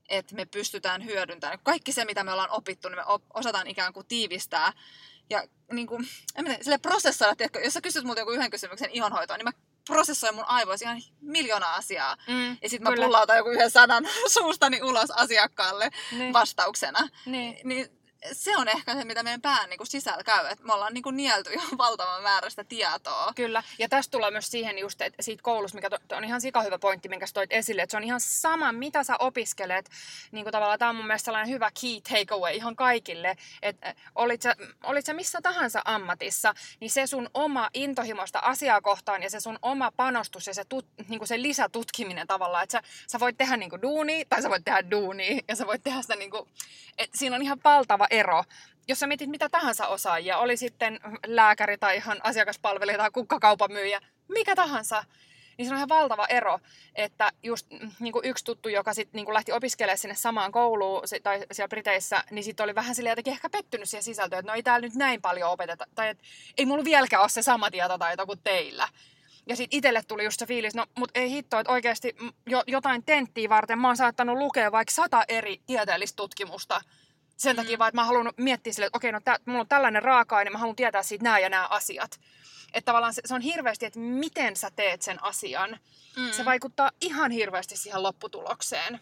että 0.09 0.35
me 0.35 0.45
pystytään 0.45 1.05
hyödyntämään. 1.05 1.59
Kaikki 1.63 1.91
se, 1.91 2.05
mitä 2.05 2.23
me 2.23 2.31
ollaan 2.31 2.51
opittu, 2.51 2.89
niin 2.89 2.97
me 2.97 3.03
osataan 3.33 3.67
ikään 3.67 3.93
kuin 3.93 4.05
tiivistää 4.05 4.73
ja 5.29 5.43
niin 5.71 5.87
kuin, 5.87 6.07
en 6.35 6.45
tiedä, 6.45 6.63
sille 6.63 6.77
prosessoida, 6.77 7.35
tiedätkö, 7.35 7.59
jos 7.59 7.73
sä 7.73 7.81
kysyt 7.81 8.03
multa 8.03 8.21
joku 8.21 8.31
yhden 8.31 8.51
kysymyksen 8.51 8.89
ihonhoitoon, 8.91 9.39
niin 9.39 9.45
mä 9.45 9.51
prosessoin 9.87 10.35
mun 10.35 10.45
aivoissa 10.47 10.85
ihan 10.85 11.01
miljoona 11.21 11.73
asiaa. 11.73 12.17
Mm, 12.27 12.57
ja 12.61 12.69
sitten 12.69 12.91
mä 12.93 12.95
pullautan 12.95 13.37
joku 13.37 13.49
yhden 13.49 13.71
sanan 13.71 14.07
suustani 14.37 14.81
ulos 14.81 15.11
asiakkaalle 15.11 15.89
niin. 16.11 16.33
vastauksena. 16.33 17.09
Niin. 17.25 17.59
niin 17.63 17.96
se 18.31 18.57
on 18.57 18.67
ehkä 18.67 18.93
se, 18.95 19.05
mitä 19.05 19.23
meidän 19.23 19.41
pään 19.41 19.69
niin 19.69 19.77
kuin 19.77 19.87
sisällä 19.87 20.23
käy, 20.23 20.45
että 20.45 20.65
me 20.65 20.73
ollaan 20.73 20.93
niin 20.93 21.03
kuin 21.03 21.17
nielty 21.17 21.53
ihan 21.53 21.77
valtavan 21.87 22.23
määrästä 22.23 22.63
tietoa. 22.63 23.33
Kyllä, 23.35 23.63
ja 23.79 23.89
tästä 23.89 24.11
tulee 24.11 24.31
myös 24.31 24.51
siihen 24.51 24.79
just, 24.79 25.01
että 25.01 25.21
siitä 25.21 25.43
koulusta, 25.43 25.75
mikä 25.75 25.89
to, 25.89 26.15
on 26.15 26.23
ihan 26.23 26.41
sika 26.41 26.61
hyvä 26.61 26.79
pointti, 26.79 27.09
minkä 27.09 27.25
toit 27.33 27.53
esille, 27.53 27.81
että 27.81 27.91
se 27.91 27.97
on 27.97 28.03
ihan 28.03 28.19
sama, 28.19 28.71
mitä 28.71 29.03
sä 29.03 29.15
opiskelet. 29.19 29.89
Niin 30.31 30.45
kuin 30.45 30.51
tavallaan 30.51 30.79
tämä 30.79 30.89
on 30.89 30.95
mun 30.95 31.07
mielestä 31.07 31.25
sellainen 31.25 31.53
hyvä 31.53 31.71
key 31.81 32.01
takeaway 32.01 32.55
ihan 32.55 32.75
kaikille, 32.75 33.37
että 33.61 33.95
olit 34.15 34.41
sä, 34.41 34.55
olit 34.83 35.05
sä 35.05 35.13
missä 35.13 35.39
tahansa 35.43 35.81
ammatissa, 35.85 36.53
niin 36.79 36.91
se 36.91 37.07
sun 37.07 37.29
oma 37.33 37.69
intohimosta 37.73 38.39
asiaa 38.39 38.81
kohtaan 38.81 39.23
ja 39.23 39.29
se 39.29 39.39
sun 39.39 39.59
oma 39.61 39.91
panostus 39.91 40.47
ja 40.47 40.53
se, 40.53 40.65
tut, 40.65 40.85
niin 41.07 41.19
kuin 41.19 41.27
se 41.27 41.41
lisätutkiminen 41.41 42.27
tavallaan, 42.27 42.63
että 42.63 42.71
sä, 42.71 42.81
sä 43.07 43.19
voit 43.19 43.37
tehdä 43.37 43.57
niin 43.57 43.69
kuin 43.69 43.81
duuni 43.81 44.25
tai 44.29 44.41
sä 44.41 44.49
voit 44.49 44.65
tehdä 44.65 44.91
duuni 44.91 45.39
ja 45.47 45.55
sä 45.55 45.67
voit 45.67 45.83
tehdä 45.83 46.01
sitä 46.01 46.15
niin 46.15 46.31
kuin, 46.31 46.49
että 46.97 47.17
siinä 47.17 47.35
on 47.35 47.41
ihan 47.41 47.59
valtava 47.63 48.06
ero. 48.09 48.43
Jos 48.87 48.99
sä 48.99 49.07
mietit 49.07 49.29
mitä 49.29 49.49
tahansa 49.49 49.87
osaajia, 49.87 50.37
oli 50.37 50.57
sitten 50.57 50.99
lääkäri 51.25 51.77
tai 51.77 51.95
ihan 51.95 52.17
asiakaspalvelija 52.23 52.97
tai 52.97 53.11
kukkakaupan 53.11 53.71
myyjä, 53.71 54.01
mikä 54.27 54.55
tahansa, 54.55 55.03
niin 55.57 55.67
se 55.67 55.73
on 55.73 55.77
ihan 55.77 55.89
valtava 55.89 56.25
ero, 56.25 56.59
että 56.95 57.31
just 57.43 57.67
niin 57.99 58.13
kuin 58.13 58.25
yksi 58.25 58.45
tuttu, 58.45 58.69
joka 58.69 58.93
sit, 58.93 59.13
niin 59.13 59.33
lähti 59.33 59.51
opiskelemaan 59.51 59.97
sinne 59.97 60.15
samaan 60.15 60.51
kouluun 60.51 61.03
tai 61.23 61.45
siellä 61.51 61.69
Briteissä, 61.69 62.23
niin 62.31 62.43
sitten 62.43 62.63
oli 62.63 62.75
vähän 62.75 62.95
sille 62.95 63.09
jotenkin 63.09 63.33
ehkä 63.33 63.49
pettynyt 63.49 63.89
siihen 63.89 64.03
sisältöön, 64.03 64.39
että 64.39 64.51
no 64.51 64.55
ei 64.55 64.63
täällä 64.63 64.87
nyt 64.87 64.95
näin 64.95 65.21
paljon 65.21 65.51
opeteta, 65.51 65.85
tai 65.95 66.09
että 66.09 66.23
ei 66.57 66.65
mulla 66.65 66.83
vieläkään 66.83 67.21
ole 67.21 67.29
se 67.29 67.41
sama 67.41 67.71
tietotaito 67.71 68.25
kuin 68.25 68.39
teillä. 68.43 68.87
Ja 69.47 69.55
sitten 69.55 69.77
itselle 69.77 70.01
tuli 70.07 70.23
just 70.23 70.39
se 70.39 70.45
fiilis, 70.45 70.75
no 70.75 70.85
mut 70.97 71.11
ei 71.15 71.31
hitto, 71.31 71.59
että 71.59 71.73
oikeasti 71.73 72.15
jo, 72.45 72.63
jotain 72.67 73.03
tenttiä 73.03 73.49
varten 73.49 73.79
mä 73.79 73.87
oon 73.87 73.97
saattanut 73.97 74.37
lukea 74.37 74.71
vaikka 74.71 74.93
sata 74.93 75.23
eri 75.27 75.61
tieteellistä 75.65 76.15
tutkimusta, 76.15 76.81
sen 77.37 77.55
mm. 77.55 77.61
takia 77.61 77.79
vaan, 77.79 77.89
että 77.89 78.01
mä 78.01 78.05
haluan 78.05 78.33
miettiä 78.37 78.73
sille, 78.73 78.85
että 78.85 78.97
okei, 78.97 79.11
no 79.11 79.19
tää, 79.19 79.37
mulla 79.45 79.59
on 79.59 79.67
tällainen 79.67 80.03
raaka-aine, 80.03 80.49
mä 80.49 80.57
haluan 80.57 80.75
tietää 80.75 81.03
siitä 81.03 81.23
nämä 81.23 81.39
ja 81.39 81.49
nämä 81.49 81.67
asiat. 81.67 82.19
Että 82.73 82.85
tavallaan 82.85 83.13
se, 83.13 83.21
se 83.25 83.33
on 83.33 83.41
hirveästi, 83.41 83.85
että 83.85 83.99
miten 83.99 84.55
sä 84.55 84.71
teet 84.75 85.01
sen 85.01 85.23
asian. 85.23 85.79
Mm. 86.17 86.31
Se 86.31 86.45
vaikuttaa 86.45 86.91
ihan 87.01 87.31
hirveästi 87.31 87.77
siihen 87.77 88.03
lopputulokseen. 88.03 88.99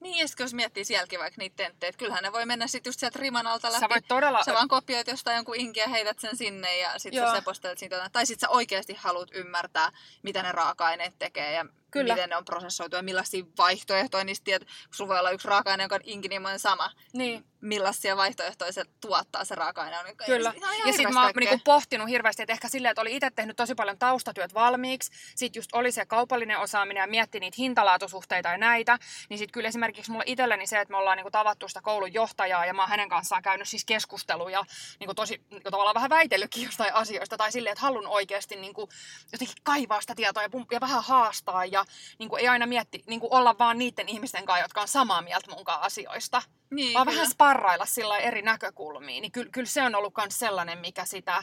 Niin, 0.00 0.18
ja 0.18 0.26
jos 0.38 0.54
miettii 0.54 0.84
sielläkin 0.84 1.18
vaikka 1.18 1.38
niitä 1.38 1.56
tentteet, 1.56 1.96
kyllähän 1.96 2.22
ne 2.22 2.32
voi 2.32 2.46
mennä 2.46 2.66
sitten 2.66 2.88
just 2.90 3.00
sieltä 3.00 3.18
riman 3.18 3.46
alta 3.46 3.68
läpi. 3.68 3.80
Sä 3.80 3.88
voit 3.88 4.08
todella... 4.08 4.44
Sä 4.44 4.54
vaan 4.54 4.68
kopioit 4.68 5.06
jostain 5.06 5.36
jonkun 5.36 5.56
inkiä, 5.56 5.88
heität 5.88 6.18
sen 6.18 6.36
sinne 6.36 6.78
ja 6.78 6.98
sitten 6.98 7.26
sä 7.26 7.34
sepostelet 7.34 7.78
siitä. 7.78 8.10
Tai 8.12 8.26
sitten 8.26 8.48
sä 8.48 8.48
oikeasti 8.48 8.94
haluat 8.94 9.28
ymmärtää, 9.34 9.92
mitä 10.22 10.42
ne 10.42 10.52
raaka-aineet 10.52 11.18
tekee 11.18 11.52
ja 11.52 11.64
Kyllä. 11.90 12.14
miten 12.14 12.30
ne 12.30 12.36
on 12.36 12.44
prosessoitu 12.44 12.96
ja 12.96 13.02
millaisia 13.02 13.44
vaihtoehtoja 13.58 14.24
niistä 14.24 14.44
tiedät. 14.44 14.68
Sulla 14.90 15.08
voi 15.08 15.18
olla 15.18 15.30
yksi 15.30 15.48
raaka-aine, 15.48 15.82
joka 15.82 15.94
on 15.94 16.00
inkinimoinen 16.04 16.60
sama. 16.60 16.90
Niin. 17.12 17.44
Millaisia 17.60 18.16
vaihtoehtoja 18.16 18.72
se 18.72 18.84
tuottaa 19.00 19.44
se 19.44 19.54
raaka-aine. 19.54 19.98
On, 19.98 20.04
Kyllä. 20.26 20.52
Ja 20.86 20.92
sitten 20.92 21.14
mä 21.14 21.22
oon 21.22 21.32
niinku 21.40 21.60
pohtinut 21.64 22.08
hirveästi, 22.08 22.42
että 22.42 22.52
ehkä 22.52 22.68
silleen, 22.68 22.90
että 22.90 23.00
oli 23.00 23.16
itse 23.16 23.30
tehnyt 23.30 23.56
tosi 23.56 23.74
paljon 23.74 23.98
taustatyöt 23.98 24.54
valmiiksi. 24.54 25.10
Sitten 25.34 25.58
just 25.58 25.70
oli 25.72 25.92
se 25.92 26.06
kaupallinen 26.06 26.58
osaaminen 26.58 27.00
ja 27.00 27.06
mietti 27.06 27.40
niitä 27.40 27.54
hintalaatusuhteita 27.58 28.48
ja 28.48 28.58
näitä. 28.58 28.98
Niin 29.28 29.38
sitten 29.38 29.52
kyllä 29.52 29.68
esimerkiksi 29.68 30.10
mulla 30.10 30.24
itselleni 30.26 30.66
se, 30.66 30.80
että 30.80 30.92
me 30.92 30.98
ollaan 30.98 31.16
niinku 31.16 31.30
tavattu 31.30 31.68
sitä 31.68 31.80
koulun 31.80 32.14
johtajaa 32.14 32.66
ja 32.66 32.74
mä 32.74 32.82
oon 32.82 32.90
hänen 32.90 33.08
kanssaan 33.08 33.42
käynyt 33.42 33.68
siis 33.68 33.84
keskusteluja. 33.84 34.64
Niinku 35.00 35.14
tosi 35.14 35.42
niinku 35.50 35.70
tavallaan 35.70 35.94
vähän 35.94 36.10
väitellytkin 36.10 36.64
jostain 36.64 36.94
asioista. 36.94 37.36
Tai 37.36 37.52
silleen, 37.52 37.72
että 37.72 37.82
haluan 37.82 38.06
oikeasti 38.06 38.56
niinku 38.56 38.88
jotenkin 39.32 39.56
kaivaa 39.62 40.00
sitä 40.00 40.14
tietoa 40.14 40.42
ja, 40.42 40.48
ja 40.70 40.80
vähän 40.80 41.04
haastaa. 41.04 41.64
Ja 41.64 41.84
niin 42.18 42.28
kuin 42.28 42.40
ei 42.40 42.48
aina 42.48 42.66
mietti, 42.66 43.04
niin 43.06 43.20
kuin 43.20 43.32
olla 43.32 43.58
vaan 43.58 43.78
niiden 43.78 44.08
ihmisten 44.08 44.46
kanssa, 44.46 44.64
jotka 44.64 44.80
on 44.80 44.88
samaa 44.88 45.22
mieltä 45.22 45.50
munkaan 45.50 45.82
asioista. 45.82 46.42
Niin, 46.70 46.94
vaan 46.94 47.06
kyllä. 47.06 47.16
vähän 47.16 47.30
sparrailla 47.30 47.86
sillä 47.86 48.18
eri 48.18 48.42
näkökulmiin. 48.42 49.22
Niin 49.22 49.32
kyllä, 49.32 49.50
kyllä 49.52 49.66
se 49.66 49.82
on 49.82 49.94
ollut 49.94 50.14
myös 50.16 50.38
sellainen, 50.38 50.78
mikä 50.78 51.04
sitä, 51.04 51.42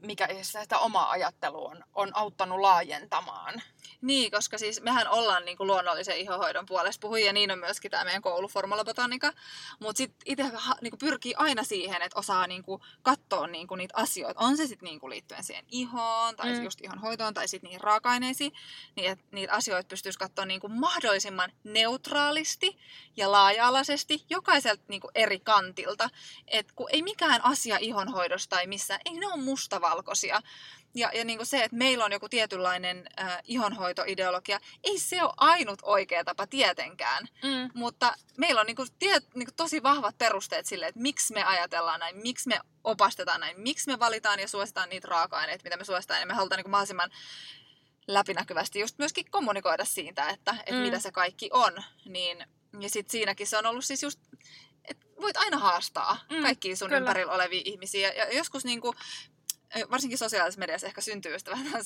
mikä 0.00 0.28
sitä 0.42 0.78
omaa 0.78 1.10
ajattelua 1.10 1.70
on, 1.70 1.84
on 1.94 2.16
auttanut 2.16 2.60
laajentamaan. 2.60 3.62
Niin, 4.00 4.30
koska 4.30 4.58
siis 4.58 4.80
mehän 4.80 5.08
ollaan 5.08 5.44
niin 5.44 5.56
kuin 5.56 5.66
luonnollisen 5.66 6.16
ihohoidon 6.16 6.66
puolesta 6.66 7.00
puhujia, 7.00 7.26
ja 7.26 7.32
niin 7.32 7.50
on 7.50 7.58
myöskin 7.58 7.90
tämä 7.90 8.04
meidän 8.04 8.22
koulu 8.22 8.48
Formula 8.48 8.84
Mutta 9.80 9.96
sitten 9.96 10.22
itse 10.24 10.52
niin 10.80 10.98
pyrkii 10.98 11.34
aina 11.36 11.64
siihen, 11.64 12.02
että 12.02 12.18
osaa 12.18 12.46
niin 12.46 12.62
kuin 12.62 12.82
katsoa 13.02 13.46
niin 13.46 13.66
kuin 13.66 13.78
niitä 13.78 13.94
asioita. 13.96 14.40
On 14.40 14.56
se 14.56 14.66
sitten 14.66 14.86
niin 14.86 15.00
kuin 15.00 15.10
liittyen 15.10 15.44
siihen 15.44 15.64
ihoon, 15.68 16.36
tai 16.36 16.52
mm. 16.52 16.64
just 16.64 16.80
ihonhoitoon, 16.80 17.34
tai 17.34 17.48
sitten 17.48 17.68
niihin 17.68 17.80
raaka-aineisiin. 17.80 18.52
Niin 18.96 19.10
että 19.10 19.24
niitä 19.32 19.52
asioita 19.52 19.88
pystyisi 19.88 20.18
katsoa 20.18 20.44
niin 20.44 20.60
kuin 20.60 20.72
mahdollisimman 20.72 21.52
neutraalisti 21.64 22.78
ja 23.16 23.32
laaja-alaisesti 23.32 24.24
jokaiselta 24.30 24.82
niin 24.88 25.00
kuin 25.00 25.10
eri 25.14 25.40
kantilta. 25.40 26.10
Et 26.46 26.72
kun 26.72 26.88
ei 26.92 27.02
mikään 27.02 27.44
asia 27.44 27.76
ihonhoidosta 27.80 28.56
tai 28.56 28.66
missään, 28.66 29.00
ei 29.04 29.18
ne 29.18 29.26
ole 29.32 29.42
mustavalkoisia. 29.42 30.42
Ja, 30.94 31.10
ja 31.14 31.24
niin 31.24 31.38
kuin 31.38 31.46
se, 31.46 31.64
että 31.64 31.76
meillä 31.76 32.04
on 32.04 32.12
joku 32.12 32.28
tietynlainen 32.28 33.08
äh, 33.20 33.38
ihonhoitoideologia, 33.44 34.60
ei 34.84 34.98
se 34.98 35.22
ole 35.22 35.32
ainut 35.36 35.78
oikea 35.82 36.24
tapa 36.24 36.46
tietenkään. 36.46 37.28
Mm. 37.42 37.70
Mutta 37.74 38.14
meillä 38.36 38.60
on 38.60 38.66
niin 38.66 38.76
kuin, 38.76 38.88
tie, 38.98 39.18
niin 39.34 39.46
kuin 39.46 39.54
tosi 39.56 39.82
vahvat 39.82 40.18
perusteet 40.18 40.66
sille, 40.66 40.86
että 40.86 41.00
miksi 41.00 41.32
me 41.34 41.44
ajatellaan 41.44 42.00
näin, 42.00 42.16
miksi 42.16 42.48
me 42.48 42.60
opastetaan 42.84 43.40
näin, 43.40 43.60
miksi 43.60 43.90
me 43.90 43.98
valitaan 43.98 44.40
ja 44.40 44.48
suositaan 44.48 44.88
niitä 44.88 45.08
raaka-aineita, 45.08 45.64
mitä 45.64 45.76
me 45.76 45.84
suositaan. 45.84 46.20
Ja 46.20 46.26
me 46.26 46.34
halutaan 46.34 46.58
niin 46.58 46.64
kuin 46.64 46.70
mahdollisimman 46.70 47.10
läpinäkyvästi 48.06 48.80
just 48.80 48.98
myöskin 48.98 49.30
kommunikoida 49.30 49.84
siitä, 49.84 50.28
että, 50.28 50.50
että 50.50 50.72
mm. 50.72 50.78
mitä 50.78 50.98
se 50.98 51.12
kaikki 51.12 51.50
on. 51.52 51.82
Niin, 52.04 52.46
ja 52.80 52.90
sitten 52.90 53.12
siinäkin 53.12 53.46
se 53.46 53.58
on 53.58 53.66
ollut 53.66 53.84
siis 53.84 54.02
just 54.02 54.20
voit 55.20 55.36
aina 55.36 55.58
haastaa 55.58 56.18
mm, 56.30 56.42
kaikkia 56.42 56.76
sun 56.76 56.88
kyllä. 56.88 56.98
ympärillä 56.98 57.32
olevia 57.32 57.62
ihmisiä. 57.64 58.12
Ja 58.12 58.32
joskus 58.32 58.64
niin 58.64 58.80
kuin, 58.80 58.96
varsinkin 59.90 60.18
sosiaalisessa 60.18 60.58
mediassa 60.58 60.86
ehkä 60.86 61.00
syntyy 61.00 61.32
just 61.32 61.48
vähän 61.48 61.82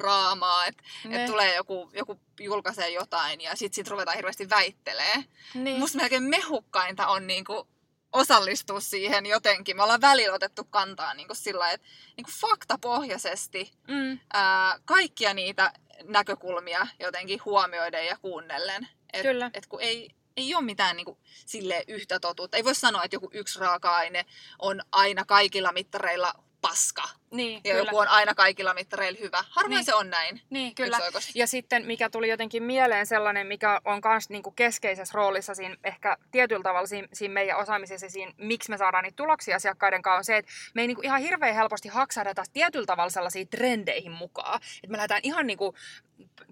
draamaa, 0.00 0.66
että 0.66 0.82
et 1.10 1.26
tulee 1.26 1.56
joku, 1.56 1.90
joku 1.94 2.20
julkaisee 2.40 2.90
jotain 2.90 3.40
ja 3.40 3.56
sitten 3.56 3.74
sit 3.74 3.88
ruvetaan 3.88 4.16
hirveästi 4.16 4.50
väittelee. 4.50 5.24
Niin. 5.54 5.78
Musta 5.78 5.98
melkein 5.98 6.22
mehukkainta 6.22 7.06
on 7.06 7.26
niinku 7.26 7.68
osallistua 8.12 8.80
siihen 8.80 9.26
jotenkin. 9.26 9.76
Me 9.76 9.82
ollaan 9.82 10.00
välillä 10.00 10.34
otettu 10.34 10.64
kantaa 10.64 11.14
niin 11.14 11.26
kuin 11.26 11.36
sillä 11.36 11.70
että 11.70 11.86
niin 12.16 12.24
kuin 12.24 12.34
faktapohjaisesti 12.34 13.72
mm. 13.88 14.18
ää, 14.32 14.78
kaikkia 14.84 15.34
niitä 15.34 15.72
näkökulmia 16.04 16.86
jotenkin 17.00 17.40
huomioiden 17.44 18.06
ja 18.06 18.16
kuunnellen. 18.22 18.88
Et, 19.12 19.22
Kyllä. 19.22 19.50
Et 19.54 19.66
kun 19.66 19.80
ei, 19.80 20.10
ei 20.36 20.54
ole 20.54 20.64
mitään 20.64 20.96
niin 20.96 21.04
kuin, 21.04 21.18
sille 21.46 21.84
yhtä 21.88 22.20
totuutta. 22.20 22.56
Ei 22.56 22.64
voi 22.64 22.74
sanoa, 22.74 23.04
että 23.04 23.14
joku 23.14 23.30
yksi 23.32 23.58
raaka-aine 23.58 24.26
on 24.58 24.80
aina 24.92 25.24
kaikilla 25.24 25.72
mittareilla 25.72 26.34
paska. 26.60 27.08
Niin, 27.32 27.60
ja 27.64 27.74
kyllä. 27.74 27.78
joku 27.78 27.98
on 27.98 28.08
aina 28.08 28.34
kaikilla 28.34 28.74
mittareilla 28.74 29.18
hyvä. 29.20 29.44
Harvoin 29.50 29.76
niin. 29.76 29.84
se 29.84 29.94
on 29.94 30.10
näin. 30.10 30.40
Niin, 30.50 30.74
kyllä. 30.74 30.98
Ja 31.34 31.46
sitten 31.46 31.86
mikä 31.86 32.10
tuli 32.10 32.28
jotenkin 32.28 32.62
mieleen 32.62 33.06
sellainen, 33.06 33.46
mikä 33.46 33.80
on 33.84 34.00
myös 34.04 34.30
niinku 34.30 34.50
keskeisessä 34.50 35.12
roolissa 35.14 35.54
siinä 35.54 35.76
ehkä 35.84 36.16
tietyllä 36.30 36.62
tavalla 36.62 36.86
siinä, 36.86 37.08
siinä 37.12 37.34
meidän 37.34 37.58
osaamisessa, 37.58 38.08
siinä, 38.08 38.32
miksi 38.36 38.70
me 38.70 38.78
saadaan 38.78 39.04
niitä 39.04 39.16
tuloksia 39.16 39.56
asiakkaiden 39.56 40.02
kanssa, 40.02 40.22
on 40.22 40.24
se, 40.24 40.36
että 40.36 40.52
me 40.74 40.82
ei 40.82 40.86
niinku 40.86 41.02
ihan 41.02 41.20
hirveän 41.20 41.54
helposti 41.54 41.88
haksahdeta 41.88 42.44
tietyllä 42.52 42.86
tavalla 42.86 43.10
sellaisiin 43.10 43.48
trendeihin 43.48 44.12
mukaan. 44.12 44.60
Että 44.76 44.90
me 44.90 44.96
lähdetään 44.96 45.20
ihan 45.24 45.46
niinku 45.46 45.74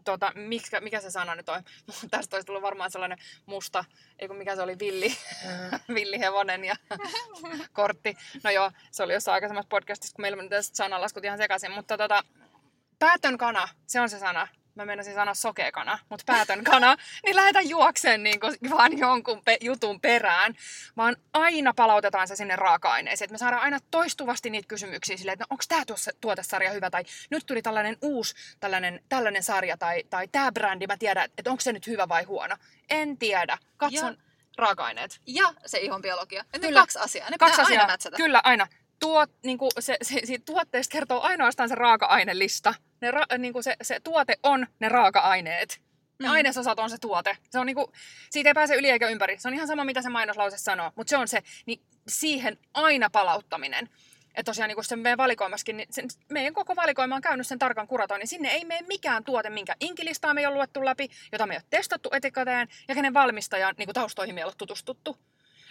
tota, 0.04 0.32
mikä, 0.34 0.80
mikä 0.80 1.00
se 1.00 1.10
sana 1.10 1.34
nyt 1.34 1.48
on? 1.48 1.62
Tästä 2.10 2.36
olisi 2.36 2.46
tullut 2.46 2.62
varmaan 2.62 2.90
sellainen 2.90 3.18
musta, 3.46 3.84
ei 4.18 4.28
kun 4.28 4.36
mikä 4.36 4.56
se 4.56 4.62
oli, 4.62 4.78
villi, 4.78 5.08
mm. 5.08 5.78
villihevonen 5.94 6.64
ja 6.64 6.76
kortti. 7.72 8.16
No 8.44 8.50
joo, 8.50 8.70
se 8.90 9.02
oli 9.02 9.12
jossain 9.12 9.34
aikaisemmassa 9.34 9.68
podcastissa, 9.68 10.14
kun 10.14 10.22
meillä 10.22 10.36
meni 10.36 10.48
tästä 10.48 10.69
sanalaskut 10.72 11.24
ihan 11.24 11.38
sekaisin. 11.38 11.72
Mutta 11.72 11.98
tota, 11.98 12.24
päätön 12.98 13.38
kana, 13.38 13.68
se 13.86 14.00
on 14.00 14.10
se 14.10 14.18
sana 14.18 14.48
mä 14.74 14.84
menisin 14.86 15.14
sanoa 15.14 15.34
sokeakana, 15.34 15.98
mutta 16.08 16.24
päätön 16.26 16.64
kana, 16.64 16.96
niin 17.24 17.36
lähdetään 17.36 17.68
juokseen 17.68 18.22
niin 18.22 18.40
kuin 18.40 18.56
vaan 18.70 18.98
jonkun 18.98 19.42
pe- 19.44 19.58
jutun 19.60 20.00
perään, 20.00 20.54
vaan 20.96 21.16
aina 21.32 21.74
palautetaan 21.74 22.28
se 22.28 22.36
sinne 22.36 22.56
raaka-aineeseen. 22.56 23.26
Että 23.26 23.34
me 23.34 23.38
saadaan 23.38 23.62
aina 23.62 23.78
toistuvasti 23.90 24.50
niitä 24.50 24.68
kysymyksiä 24.68 25.16
silleen, 25.16 25.32
että 25.32 25.44
no, 25.44 25.46
onko 25.50 25.64
tämä 25.68 25.82
tuotesarja 26.20 26.70
hyvä, 26.70 26.90
tai 26.90 27.04
nyt 27.30 27.46
tuli 27.46 27.62
tällainen 27.62 27.96
uusi 28.02 28.34
tällainen, 28.60 29.00
tällainen 29.08 29.42
sarja, 29.42 29.76
tai, 29.76 30.04
tai 30.10 30.28
tämä 30.28 30.52
brändi, 30.52 30.86
mä 30.86 30.96
tiedän, 30.96 31.28
että 31.38 31.50
onko 31.50 31.60
se 31.60 31.72
nyt 31.72 31.86
hyvä 31.86 32.08
vai 32.08 32.24
huono. 32.24 32.56
En 32.90 33.18
tiedä. 33.18 33.58
Katson 33.76 34.16
ja, 34.18 34.24
raaka-aineet. 34.58 35.20
Ja 35.26 35.54
se 35.66 35.78
ihon 35.78 36.02
biologia. 36.02 36.44
Kyllä. 36.60 36.80
kaksi 36.80 36.98
asiaa. 36.98 37.30
Ne 37.30 37.38
kaksi 37.38 37.60
asiaa. 37.60 37.82
aina 37.82 38.16
Kyllä, 38.16 38.40
aina 38.44 38.66
tuot, 39.00 39.30
niin 39.44 39.58
kuin 39.58 39.70
se, 39.78 39.96
se, 40.02 40.20
siitä 40.24 40.44
tuotteesta 40.44 40.92
kertoo 40.92 41.20
ainoastaan 41.20 41.68
se 41.68 41.74
raaka-ainelista. 41.74 42.74
Ne 43.00 43.10
ra, 43.10 43.24
niin 43.38 43.52
kuin 43.52 43.62
se, 43.62 43.76
se 43.82 44.00
tuote 44.00 44.36
on 44.42 44.66
ne 44.80 44.88
raaka-aineet. 44.88 45.80
Ne 46.20 46.28
mm. 46.28 46.34
ainesosat 46.34 46.78
on 46.78 46.90
se 46.90 46.98
tuote. 47.00 47.36
Se 47.50 47.58
on 47.58 47.66
niinku, 47.66 47.92
siitä 48.30 48.50
ei 48.50 48.54
pääse 48.54 48.74
yli 48.74 48.90
eikä 48.90 49.08
ympäri. 49.08 49.38
Se 49.38 49.48
on 49.48 49.54
ihan 49.54 49.66
sama, 49.66 49.84
mitä 49.84 50.02
se 50.02 50.08
mainoslause 50.08 50.58
sanoo. 50.58 50.92
Mutta 50.94 51.10
se 51.10 51.16
on 51.16 51.28
se, 51.28 51.42
niin 51.66 51.80
siihen 52.08 52.58
aina 52.74 53.10
palauttaminen. 53.10 53.88
Että 54.34 54.50
tosiaan 54.50 54.68
niin 54.68 54.84
se 54.84 54.96
meidän 54.96 55.16
valikoimaskin, 55.16 55.76
niin 55.76 55.88
sen, 55.90 56.08
meidän 56.28 56.54
koko 56.54 56.76
valikoima 56.76 57.14
on 57.14 57.20
käynyt 57.20 57.46
sen 57.46 57.58
tarkan 57.58 57.86
kuratoinnin. 57.86 58.28
Sinne 58.28 58.48
ei 58.48 58.64
mene 58.64 58.86
mikään 58.86 59.24
tuote, 59.24 59.50
minkä 59.50 59.76
inkilistaa 59.80 60.34
me 60.34 60.40
ei 60.40 60.46
ole 60.46 60.54
luettu 60.54 60.84
läpi, 60.84 61.08
jota 61.32 61.46
me 61.46 61.54
ei 61.54 61.58
ole 61.58 61.64
testattu 61.70 62.08
etikateen 62.12 62.68
ja 62.88 62.94
kenen 62.94 63.14
valmistajan 63.14 63.74
niin 63.78 63.88
taustoihin 63.94 64.34
me 64.34 64.40
ei 64.40 64.44
ole 64.44 64.52
tutustuttu. 64.58 65.18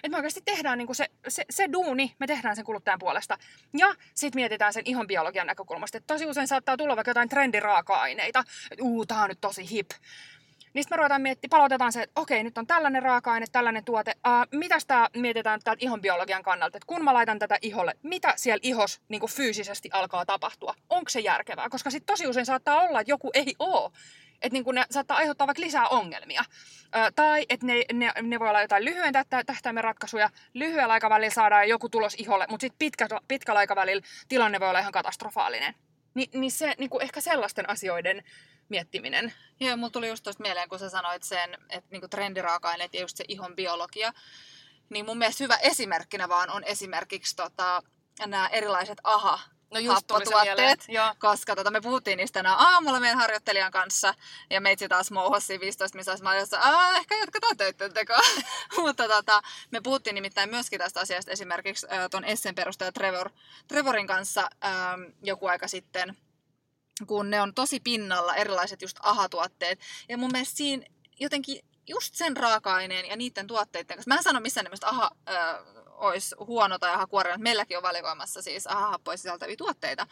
Että 0.03 0.09
me 0.09 0.15
oikeasti 0.15 0.41
tehdään 0.45 0.77
niin 0.77 0.85
kuin 0.85 0.95
se, 0.95 1.05
se, 1.27 1.45
se 1.49 1.69
duuni, 1.73 2.15
me 2.19 2.27
tehdään 2.27 2.55
sen 2.55 2.65
kuluttajan 2.65 2.99
puolesta. 2.99 3.37
Ja 3.77 3.95
sitten 4.13 4.39
mietitään 4.39 4.73
sen 4.73 4.83
ihon 4.85 5.07
biologian 5.07 5.47
näkökulmasta. 5.47 5.97
Että 5.97 6.13
tosi 6.13 6.25
usein 6.25 6.47
saattaa 6.47 6.77
tulla 6.77 6.95
vaikka 6.95 7.09
jotain 7.09 7.29
trendiraaka-aineita. 7.29 8.43
Että 8.71 8.83
uu, 8.83 9.05
tää 9.05 9.23
on 9.23 9.29
nyt 9.29 9.41
tosi 9.41 9.69
hip. 9.71 9.91
Sitten 10.59 10.85
me 10.89 10.97
ruvetaan 10.97 11.21
miettimään, 11.21 11.49
palautetaan 11.49 11.91
se, 11.93 12.01
että 12.01 12.21
okei, 12.21 12.43
nyt 12.43 12.57
on 12.57 12.67
tällainen 12.67 13.03
raaka-aine, 13.03 13.45
tällainen 13.51 13.85
tuote. 13.85 14.11
Uh, 14.27 14.59
mitä 14.59 14.79
sitä 14.79 15.09
mietitään 15.15 15.59
täältä 15.63 15.85
ihon 15.85 16.01
biologian 16.01 16.43
kannalta? 16.43 16.77
Että 16.77 16.87
kun 16.87 17.03
mä 17.03 17.13
laitan 17.13 17.39
tätä 17.39 17.57
iholle, 17.61 17.93
mitä 18.03 18.33
siellä 18.35 18.59
ihos 18.63 19.01
niin 19.09 19.19
kuin 19.19 19.31
fyysisesti 19.31 19.89
alkaa 19.93 20.25
tapahtua? 20.25 20.75
Onko 20.89 21.09
se 21.09 21.19
järkevää? 21.19 21.69
Koska 21.69 21.89
sitten 21.89 22.13
tosi 22.13 22.27
usein 22.27 22.45
saattaa 22.45 22.81
olla, 22.81 23.01
että 23.01 23.11
joku 23.11 23.31
ei 23.33 23.55
ole. 23.59 23.91
Että 24.41 24.53
niin 24.53 24.75
ne 24.75 24.85
saattaa 24.91 25.17
aiheuttaa 25.17 25.47
vaikka 25.47 25.61
lisää 25.61 25.87
ongelmia. 25.87 26.43
Ö, 26.95 27.11
tai 27.15 27.45
että 27.49 27.65
ne, 27.65 27.83
ne, 27.93 28.11
ne 28.21 28.39
voi 28.39 28.49
olla 28.49 28.61
jotain 28.61 28.85
lyhyen 28.85 29.13
tähtäimen 29.45 29.83
ratkaisuja. 29.83 30.29
Lyhyellä 30.53 30.93
aikavälillä 30.93 31.33
saadaan 31.33 31.69
joku 31.69 31.89
tulos 31.89 32.15
iholle, 32.17 32.45
mutta 32.49 32.61
sitten 32.61 32.79
pitkä, 32.79 33.07
pitkällä 33.27 33.59
aikavälillä 33.59 34.01
tilanne 34.27 34.59
voi 34.59 34.69
olla 34.69 34.79
ihan 34.79 34.91
katastrofaalinen. 34.91 35.75
Ni, 36.13 36.29
niin 36.33 36.51
se 36.51 36.75
niin 36.77 36.89
kuin 36.89 37.03
ehkä 37.03 37.21
sellaisten 37.21 37.69
asioiden 37.69 38.23
miettiminen. 38.69 39.33
Joo, 39.59 39.77
mulla 39.77 39.89
tuli 39.89 40.07
just 40.07 40.23
tuosta 40.23 40.43
mieleen, 40.43 40.69
kun 40.69 40.79
sä 40.79 40.89
sanoit 40.89 41.23
sen, 41.23 41.57
että 41.69 41.89
niinku 41.91 42.07
trendiraaka-aineet 42.07 42.93
ja 42.93 43.01
just 43.01 43.17
se 43.17 43.23
ihon 43.27 43.55
biologia. 43.55 44.13
Niin 44.89 45.05
mun 45.05 45.17
mielestä 45.17 45.43
hyvä 45.43 45.57
esimerkkinä 45.57 46.29
vaan 46.29 46.49
on 46.49 46.63
esimerkiksi 46.63 47.35
tota, 47.35 47.83
nämä 48.19 48.47
erilaiset 48.47 48.97
AHA 49.03 49.39
No 49.71 49.79
just. 49.79 50.07
Joo. 50.87 51.15
koska 51.19 51.55
tota, 51.55 51.71
me 51.71 51.81
puhuttiin 51.81 52.17
niistä 52.17 52.39
tänään 52.39 52.59
aamulla 52.59 52.99
meidän 52.99 53.17
harjoittelijan 53.17 53.71
kanssa, 53.71 54.13
ja 54.49 54.61
meitsi 54.61 54.87
taas 54.87 55.11
mouhosi 55.11 55.59
15 55.59 55.97
missä 55.97 56.17
mä 56.21 56.31
olin 56.31 56.95
ehkä 56.95 57.15
jatketaan 57.15 57.57
töiden 57.57 57.93
tekoa. 57.93 58.19
Mutta 58.81 59.07
tota, 59.07 59.41
me 59.71 59.81
puhuttiin 59.81 60.15
nimittäin 60.15 60.49
myöskin 60.49 60.79
tästä 60.79 60.99
asiasta 60.99 61.31
esimerkiksi 61.31 61.87
äh, 61.91 62.09
ton 62.11 62.23
Essen 62.23 62.55
perustaja 62.55 62.91
Trevor, 62.91 63.29
Trevorin 63.67 64.07
kanssa 64.07 64.49
ähm, 64.65 65.01
joku 65.23 65.47
aika 65.47 65.67
sitten, 65.67 66.17
kun 67.07 67.29
ne 67.29 67.41
on 67.41 67.53
tosi 67.53 67.79
pinnalla, 67.79 68.35
erilaiset 68.35 68.81
just 68.81 68.97
ahatuotteet. 69.01 69.79
Ja 70.09 70.17
mun 70.17 70.31
mielestä 70.31 70.57
siinä 70.57 70.85
jotenkin 71.19 71.61
just 71.87 72.15
sen 72.15 72.37
raaka-aineen 72.37 73.05
ja 73.05 73.15
niiden 73.15 73.47
tuotteiden 73.47 73.97
kanssa. 73.97 74.09
Mä 74.09 74.15
en 74.15 74.23
sano 74.23 74.39
missään 74.39 74.63
nimessä 74.63 74.87
aha, 74.87 75.11
äh, 75.29 75.35
olisi 75.99 76.35
huono 76.39 76.79
tai 76.79 76.93
ahakuorina. 76.93 77.37
Meilläkin 77.37 77.77
on 77.77 77.83
valikoimassa 77.83 78.41
siis 78.41 78.67
ahahappoja 78.67 79.17
sisältäviä 79.17 79.55
tuotteita. 79.55 80.07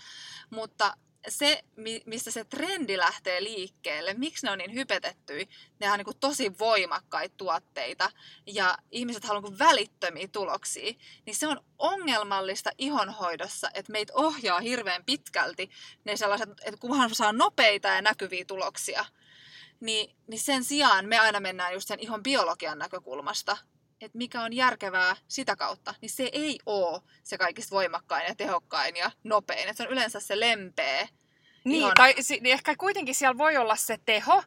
Mutta 0.49 0.93
se, 1.27 1.63
mistä 2.05 2.31
se 2.31 2.43
trendi 2.43 2.97
lähtee 2.97 3.43
liikkeelle, 3.43 4.13
miksi 4.13 4.45
ne 4.45 4.51
on 4.51 4.57
niin 4.57 4.73
hypetettyjä, 4.73 5.45
ne 5.79 5.91
on 5.91 5.97
niin 5.97 6.19
tosi 6.19 6.59
voimakkaita 6.59 7.35
tuotteita 7.37 8.11
ja 8.45 8.77
ihmiset 8.91 9.23
haluaa 9.23 9.49
niin 9.49 9.59
välittömiä 9.59 10.27
tuloksia, 10.27 10.93
niin 11.25 11.35
se 11.35 11.47
on 11.47 11.63
ongelmallista 11.79 12.69
ihonhoidossa, 12.77 13.69
että 13.73 13.91
meitä 13.91 14.13
ohjaa 14.15 14.59
hirveän 14.59 15.05
pitkälti 15.05 15.69
ne 16.03 16.17
sellaiset, 16.17 16.49
että 16.49 16.81
kunhan 16.81 17.15
saa 17.15 17.33
nopeita 17.33 17.87
ja 17.87 18.01
näkyviä 18.01 18.45
tuloksia, 18.45 19.05
niin, 19.79 20.15
niin 20.27 20.39
sen 20.39 20.63
sijaan 20.63 21.05
me 21.05 21.19
aina 21.19 21.39
mennään 21.39 21.73
just 21.73 21.87
sen 21.87 21.99
ihon 21.99 22.23
biologian 22.23 22.77
näkökulmasta, 22.77 23.57
että 24.01 24.17
mikä 24.17 24.41
on 24.41 24.53
järkevää 24.53 25.15
sitä 25.27 25.55
kautta, 25.55 25.93
niin 26.01 26.09
se 26.09 26.29
ei 26.31 26.59
ole 26.65 27.01
se 27.23 27.37
kaikista 27.37 27.75
voimakkain 27.75 28.27
ja 28.27 28.35
tehokkain 28.35 28.95
ja 28.95 29.11
nopein. 29.23 29.69
Että 29.69 29.73
se 29.73 29.83
on 29.83 29.89
yleensä 29.89 30.19
se 30.19 30.39
lempeä. 30.39 31.07
Niin, 31.63 31.81
ihon... 31.81 31.91
tai 31.95 32.15
niin 32.29 32.45
ehkä 32.45 32.75
kuitenkin 32.75 33.15
siellä 33.15 33.37
voi 33.37 33.57
olla 33.57 33.75
se 33.75 33.99
teho, 34.05 34.43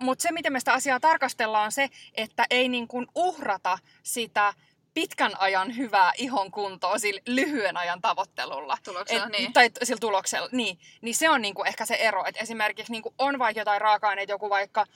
mutta 0.00 0.22
se, 0.22 0.32
miten 0.32 0.52
me 0.52 0.58
sitä 0.58 0.72
asiaa 0.72 1.00
tarkastellaan, 1.00 1.64
on 1.64 1.72
se, 1.72 1.90
että 2.14 2.46
ei 2.50 2.68
niin 2.68 2.88
kuin 2.88 3.06
uhrata 3.14 3.78
sitä 4.02 4.54
pitkän 4.96 5.40
ajan 5.40 5.76
hyvää 5.76 6.12
ihon 6.16 6.50
kuntoa 6.50 6.98
sillä 6.98 7.20
lyhyen 7.26 7.76
ajan 7.76 8.00
tavoittelulla. 8.00 8.78
Tuloksella, 8.84 9.26
Et, 9.26 9.32
niin. 9.32 9.52
Tai 9.52 9.70
sillä 9.82 10.00
tuloksella, 10.00 10.48
niin. 10.52 10.78
Niin 11.00 11.14
se 11.14 11.30
on 11.30 11.42
niinku 11.42 11.64
ehkä 11.64 11.86
se 11.86 11.94
ero. 11.94 12.24
että 12.26 12.40
esimerkiksi 12.40 12.92
niinku 12.92 13.14
on 13.18 13.38
vaikka 13.38 13.60
jotain 13.60 13.80
raaka-aineita, 13.80 14.32
joku 14.32 14.50
vaikka, 14.50 14.86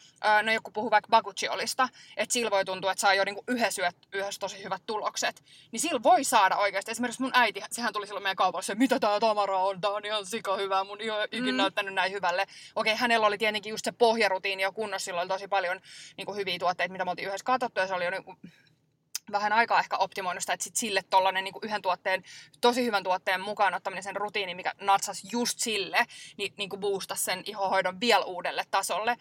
no 0.42 0.52
joku 0.52 0.70
puhuu 0.70 0.90
vaikka 0.90 1.08
baguchiolista, 1.10 1.88
että 2.16 2.32
sillä 2.32 2.50
voi 2.50 2.64
tuntua, 2.64 2.92
että 2.92 3.00
saa 3.00 3.14
jo 3.14 3.24
niinku 3.24 3.44
yhdessä, 3.48 3.82
yöt, 3.82 3.96
yhdessä 4.12 4.38
tosi 4.38 4.64
hyvät 4.64 4.82
tulokset. 4.86 5.42
Niin 5.72 5.80
sillä 5.80 6.02
voi 6.02 6.24
saada 6.24 6.56
oikeasti. 6.56 6.90
Esimerkiksi 6.90 7.22
mun 7.22 7.32
äiti, 7.34 7.62
sehän 7.70 7.92
tuli 7.92 8.06
silloin 8.06 8.22
meidän 8.22 8.36
kaupassa, 8.36 8.74
mitä 8.74 9.00
tää 9.00 9.20
tamara 9.20 9.58
on, 9.58 9.80
tää 9.80 9.90
on 9.90 10.04
ihan 10.04 10.26
sika 10.26 10.56
hyvä, 10.56 10.84
mun 10.84 11.00
ei 11.00 11.10
ole 11.10 11.24
ikinä 11.24 11.52
mm. 11.52 11.56
näyttänyt 11.56 11.94
näin 11.94 12.12
hyvälle. 12.12 12.46
Okei, 12.76 12.94
hänellä 12.94 13.26
oli 13.26 13.38
tietenkin 13.38 13.70
just 13.70 13.84
se 13.84 13.92
pohjarutiini 13.92 14.62
jo 14.62 14.72
kunnossa, 14.72 15.04
sillä 15.04 15.20
oli 15.20 15.28
tosi 15.28 15.48
paljon 15.48 15.80
niinku 16.16 16.34
hyviä 16.34 16.58
tuotteita, 16.58 16.92
mitä 16.92 17.04
me 17.04 17.10
oltiin 17.10 17.28
yhdessä 17.28 17.44
katsottu, 17.44 17.80
ja 17.80 17.86
se 17.86 17.94
oli 17.94 18.04
jo 18.04 18.10
niinku 18.10 18.36
vähän 19.32 19.52
aikaa 19.52 19.80
ehkä 19.80 19.96
optimoinut 19.96 20.42
sitä, 20.42 20.52
että 20.52 20.64
sit 20.64 20.76
sille 20.76 21.02
tollanen 21.10 21.44
niin 21.44 21.54
yhden 21.62 21.82
tuotteen, 21.82 22.22
tosi 22.60 22.84
hyvän 22.84 23.02
tuotteen 23.02 23.40
mukaan 23.40 23.74
ottaminen 23.74 24.02
sen 24.02 24.16
rutiini, 24.16 24.54
mikä 24.54 24.74
natsas 24.80 25.22
just 25.32 25.58
sille, 25.58 26.06
niin, 26.36 26.54
niin 26.56 26.68
kuin 26.68 26.80
boostasi 26.80 27.24
sen 27.24 27.42
ihohoidon 27.46 28.00
vielä 28.00 28.24
uudelle 28.24 28.64
tasolle. 28.70 29.16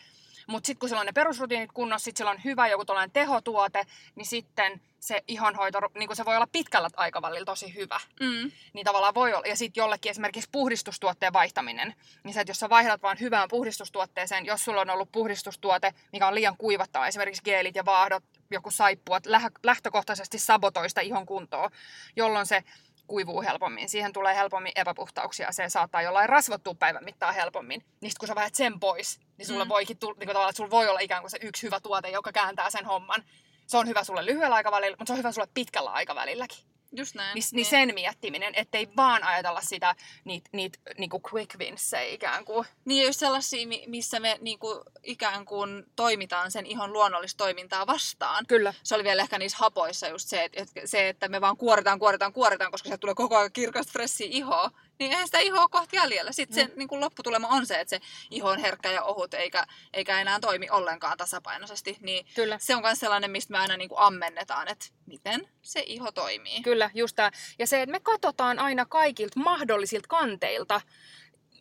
Mutta 0.47 0.67
sitten 0.67 0.79
kun 0.79 0.89
sillä 0.89 0.99
on 0.99 1.05
ne 1.05 1.11
perusrutiinit 1.11 1.71
kunnossa, 1.71 2.05
sitten 2.05 2.17
sillä 2.17 2.31
on 2.31 2.43
hyvä 2.43 2.67
joku 2.67 2.85
tällainen 2.85 3.11
tehotuote, 3.11 3.83
niin 4.15 4.25
sitten 4.25 4.81
se 4.99 5.23
ihonhoito, 5.27 5.79
niin 5.97 6.15
se 6.15 6.25
voi 6.25 6.35
olla 6.35 6.47
pitkällä 6.51 6.89
aikavälillä 6.95 7.45
tosi 7.45 7.75
hyvä. 7.75 7.99
Mm. 8.19 8.51
Niin 8.73 8.85
tavallaan 8.85 9.15
voi 9.15 9.33
olla. 9.33 9.47
Ja 9.47 9.55
sitten 9.55 9.81
jollekin 9.81 10.09
esimerkiksi 10.09 10.49
puhdistustuotteen 10.51 11.33
vaihtaminen. 11.33 11.95
Niin 12.23 12.33
se, 12.33 12.41
että 12.41 12.51
jos 12.51 12.59
sä 12.59 12.69
vaihdat 12.69 13.01
vaan 13.01 13.19
hyvään 13.19 13.49
puhdistustuotteeseen, 13.49 14.45
jos 14.45 14.65
sulla 14.65 14.81
on 14.81 14.89
ollut 14.89 15.11
puhdistustuote, 15.11 15.93
mikä 16.13 16.27
on 16.27 16.35
liian 16.35 16.57
kuivattava, 16.57 17.07
esimerkiksi 17.07 17.43
geelit 17.43 17.75
ja 17.75 17.85
vaahdot, 17.85 18.23
joku 18.51 18.71
saippua, 18.71 19.19
lähtökohtaisesti 19.63 20.39
sabotoista 20.39 21.01
ihon 21.01 21.25
kuntoa, 21.25 21.71
jolloin 22.15 22.45
se 22.45 22.63
kuivuu 23.09 23.41
helpommin. 23.41 23.89
Siihen 23.89 24.13
tulee 24.13 24.35
helpommin 24.35 24.71
epäpuhtauksia. 24.75 25.51
Se 25.51 25.69
saattaa 25.69 26.01
jollain 26.01 26.29
rasvottua 26.29 26.73
päivän 26.73 27.03
mittaan 27.03 27.35
helpommin. 27.35 27.83
Niin 28.01 28.11
kun 28.19 28.27
sä 28.27 28.35
vaihdat 28.35 28.55
sen 28.55 28.79
pois, 28.79 29.19
niin 29.37 29.45
sulla 29.45 29.65
mm. 29.65 29.69
voikin 29.69 29.97
tulla, 29.97 30.15
niin 30.19 30.27
tavallaan, 30.27 30.49
että 30.49 30.57
sulla 30.57 30.71
voi 30.71 30.87
olla 30.87 30.99
ikään 30.99 31.21
kuin 31.21 31.31
se 31.31 31.37
yksi 31.41 31.63
hyvä 31.63 31.79
tuote, 31.79 32.09
joka 32.09 32.31
kääntää 32.31 32.69
sen 32.69 32.85
homman. 32.85 33.23
Se 33.67 33.77
on 33.77 33.87
hyvä 33.87 34.03
sulle 34.03 34.25
lyhyellä 34.25 34.55
aikavälillä, 34.55 34.95
mutta 34.99 35.07
se 35.09 35.13
on 35.13 35.17
hyvä 35.19 35.31
sulle 35.31 35.47
pitkällä 35.53 35.91
aikavälilläkin. 35.91 36.57
Just 36.91 37.15
näin. 37.15 37.35
Niin, 37.35 37.43
niin 37.51 37.65
sen 37.65 37.93
miettiminen, 37.93 38.53
ettei 38.55 38.87
vaan 38.97 39.23
ajatella 39.23 39.61
sitä, 39.61 39.95
niitä 40.25 40.49
niit, 40.53 40.79
niinku 40.97 41.21
quick 41.33 41.59
winsseja 41.59 42.13
ikään 42.13 42.45
kuin. 42.45 42.67
Niin 42.85 43.05
just 43.05 43.19
sellaisia, 43.19 43.67
missä 43.87 44.19
me 44.19 44.37
niinku 44.41 44.83
ikään 45.03 45.45
kuin 45.45 45.83
toimitaan 45.95 46.51
sen 46.51 46.65
ihon 46.65 46.93
luonnollista 46.93 47.37
toimintaa 47.37 47.87
vastaan. 47.87 48.45
Kyllä. 48.47 48.73
Se 48.83 48.95
oli 48.95 49.03
vielä 49.03 49.21
ehkä 49.21 49.39
niissä 49.39 49.57
hapoissa 49.57 50.07
just 50.07 50.29
se, 50.29 50.49
että, 50.53 50.81
se, 50.85 51.09
että 51.09 51.27
me 51.27 51.41
vaan 51.41 51.57
kuoritaan, 51.57 51.99
kuoritaan, 51.99 52.33
kuoritaan, 52.33 52.71
koska 52.71 52.89
se 52.89 52.97
tulee 52.97 53.15
koko 53.15 53.37
ajan 53.37 53.53
kirkasta 53.53 53.91
fressi 53.91 54.27
ihoa 54.31 54.71
niin 54.99 55.11
eihän 55.11 55.27
sitä 55.27 55.39
ihoa 55.39 55.67
kohti 55.67 55.95
jäljellä. 55.95 56.31
Sitten 56.31 56.65
mm. 56.65 56.69
se 56.69 56.75
niin 56.75 56.87
kuin 56.87 57.01
lopputulema 57.01 57.47
on 57.47 57.65
se, 57.65 57.79
että 57.79 57.89
se 57.89 58.01
iho 58.31 58.49
on 58.49 58.59
herkkä 58.59 58.91
ja 58.91 59.03
ohut 59.03 59.33
eikä, 59.33 59.65
eikä 59.93 60.21
enää 60.21 60.39
toimi 60.39 60.69
ollenkaan 60.69 61.17
tasapainoisesti. 61.17 61.97
Niin 62.01 62.25
Kyllä. 62.35 62.57
se 62.61 62.75
on 62.75 62.81
myös 62.81 62.99
sellainen, 62.99 63.31
mistä 63.31 63.51
me 63.51 63.57
aina 63.57 63.77
niin 63.77 63.89
kuin 63.89 63.99
ammennetaan, 63.99 64.67
että 64.67 64.85
miten 65.09 65.47
se 65.61 65.83
iho 65.85 66.11
toimii. 66.11 66.61
Kyllä, 66.61 66.89
just 66.93 67.15
tämä. 67.15 67.31
Ja 67.59 67.67
se, 67.67 67.81
että 67.81 67.91
me 67.91 67.99
katsotaan 67.99 68.59
aina 68.59 68.85
kaikilta 68.85 69.39
mahdollisilta 69.39 70.07
kanteilta, 70.07 70.81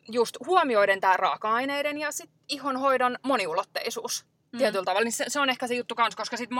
just 0.08 0.36
huomioiden 0.46 1.00
tämä 1.00 1.16
raaka-aineiden 1.16 1.98
ja 1.98 2.12
sit 2.12 2.30
ihonhoidon 2.48 3.18
moniulotteisuus 3.22 4.26
mm. 4.52 4.84
tavalla. 4.84 5.04
Niin 5.04 5.12
se, 5.12 5.24
se 5.28 5.40
on 5.40 5.50
ehkä 5.50 5.66
se 5.66 5.74
juttu 5.74 5.94
kans, 5.94 6.16
koska 6.16 6.36
sit, 6.36 6.50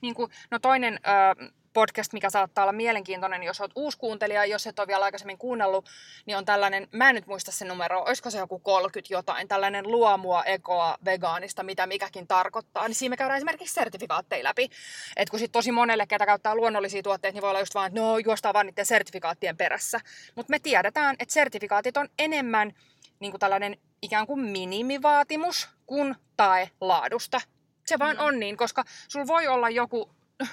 niin 0.00 0.14
kuin, 0.14 0.30
no 0.50 0.58
toinen... 0.58 1.00
Öö, 1.38 1.50
podcast, 1.74 2.12
mikä 2.12 2.30
saattaa 2.30 2.64
olla 2.64 2.72
mielenkiintoinen, 2.72 3.42
jos 3.42 3.60
olet 3.60 3.72
uusi 3.74 3.98
kuuntelija, 3.98 4.44
jos 4.44 4.66
et 4.66 4.78
ole 4.78 4.86
vielä 4.86 5.04
aikaisemmin 5.04 5.38
kuunnellut, 5.38 5.88
niin 6.26 6.36
on 6.36 6.44
tällainen, 6.44 6.88
mä 6.92 7.08
en 7.08 7.14
nyt 7.14 7.26
muista 7.26 7.52
sen 7.52 7.68
numero, 7.68 8.02
olisiko 8.02 8.30
se 8.30 8.38
joku 8.38 8.58
30 8.58 9.14
jotain, 9.14 9.48
tällainen 9.48 9.90
luomua, 9.90 10.44
ekoa, 10.44 10.98
vegaanista, 11.04 11.62
mitä 11.62 11.86
mikäkin 11.86 12.26
tarkoittaa, 12.26 12.88
niin 12.88 12.94
siinä 12.94 13.10
me 13.10 13.16
käydään 13.16 13.36
esimerkiksi 13.36 13.74
sertifikaatteja 13.74 14.44
läpi. 14.44 14.70
Et 15.16 15.30
kun 15.30 15.38
sit 15.38 15.52
tosi 15.52 15.72
monelle, 15.72 16.06
ketä 16.06 16.26
käyttää 16.26 16.54
luonnollisia 16.54 17.02
tuotteita, 17.02 17.34
niin 17.34 17.42
voi 17.42 17.50
olla 17.50 17.60
just 17.60 17.74
vaan, 17.74 17.86
että 17.86 18.00
no 18.00 18.18
juostaan 18.18 18.52
vaan 18.52 18.66
niiden 18.66 18.86
sertifikaattien 18.86 19.56
perässä. 19.56 20.00
Mutta 20.34 20.50
me 20.50 20.58
tiedetään, 20.58 21.16
että 21.18 21.32
sertifikaatit 21.32 21.96
on 21.96 22.08
enemmän 22.18 22.72
niin 23.20 23.32
kuin 23.32 23.40
tällainen 23.40 23.76
ikään 24.02 24.26
kuin 24.26 24.40
minimivaatimus 24.40 25.73
kuin 25.86 26.16
tae 26.36 26.70
laadusta. 26.80 27.40
Se 27.86 27.98
vaan 27.98 28.16
mm. 28.16 28.24
on 28.24 28.40
niin, 28.40 28.56
koska 28.56 28.84
sulla 29.08 29.26
voi 29.26 29.48
olla 29.48 29.70
joku 29.70 30.10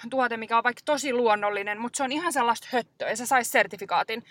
tuote, 0.09 0.37
mikä 0.37 0.57
on 0.57 0.63
vaikka 0.63 0.81
tosi 0.85 1.13
luonnollinen, 1.13 1.79
mutta 1.79 1.97
se 1.97 2.03
on 2.03 2.11
ihan 2.11 2.33
sellaista 2.33 2.67
höttöä 2.71 3.09
ja 3.09 3.17
se 3.17 3.25
saisi 3.25 3.51
sertifikaatin. 3.51 4.23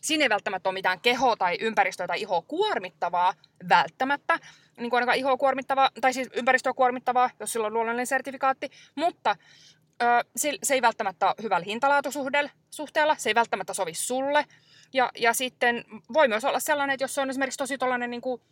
Siinä 0.00 0.24
ei 0.24 0.28
välttämättä 0.28 0.68
ole 0.68 0.74
mitään 0.74 1.00
keho- 1.00 1.36
tai 1.36 1.56
ympäristöä 1.60 2.06
tai 2.06 2.20
ihoa 2.20 2.42
kuormittavaa 2.42 3.34
välttämättä, 3.68 4.38
niin 4.76 4.90
kuin 4.90 4.98
ainakaan 4.98 5.18
ihoa 5.18 5.36
kuormittavaa, 5.36 5.90
tai 6.00 6.12
siis 6.12 6.28
ympäristöä 6.32 6.72
kuormittavaa, 6.72 7.30
jos 7.40 7.52
sillä 7.52 7.66
on 7.66 7.72
luonnollinen 7.72 8.06
sertifikaatti, 8.06 8.70
mutta 8.94 9.36
ö, 10.02 10.04
se, 10.36 10.58
se 10.62 10.74
ei 10.74 10.82
välttämättä 10.82 11.26
ole 11.26 11.34
hyvällä 11.42 11.64
hintalaatusuhteella, 11.64 13.16
se 13.16 13.30
ei 13.30 13.34
välttämättä 13.34 13.74
sovi 13.74 13.94
sulle. 13.94 14.46
Ja, 14.92 15.10
ja 15.18 15.32
sitten 15.32 15.84
voi 16.12 16.28
myös 16.28 16.44
olla 16.44 16.60
sellainen, 16.60 16.94
että 16.94 17.04
jos 17.04 17.14
se 17.14 17.20
on 17.20 17.30
esimerkiksi 17.30 17.58
tosi 17.58 17.78
tollainen 17.78 18.10
niin 18.10 18.20
kuin 18.20 18.42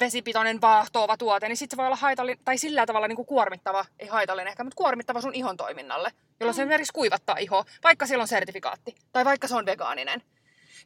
vesipitoinen 0.00 0.60
vaahtoava 0.60 1.16
tuote, 1.16 1.48
niin 1.48 1.56
sitten 1.56 1.76
se 1.76 1.78
voi 1.78 1.86
olla 1.86 1.96
haitallinen, 1.96 2.44
tai 2.44 2.58
sillä 2.58 2.86
tavalla 2.86 3.08
niin 3.08 3.16
kuin 3.16 3.26
kuormittava, 3.26 3.84
ei 3.98 4.08
haitallinen 4.08 4.50
ehkä, 4.50 4.64
mutta 4.64 4.76
kuormittava 4.76 5.20
sun 5.20 5.34
ihon 5.34 5.56
toiminnalle, 5.56 6.12
jolloin 6.40 6.54
se 6.54 6.62
Mm. 6.62 6.68
esimerkiksi 6.68 6.92
kuivattaa 6.92 7.36
ihoa, 7.36 7.64
vaikka 7.84 8.06
sillä 8.06 8.22
on 8.22 8.28
sertifikaatti, 8.28 8.94
tai 9.12 9.24
vaikka 9.24 9.48
se 9.48 9.54
on 9.54 9.66
vegaaninen. 9.66 10.22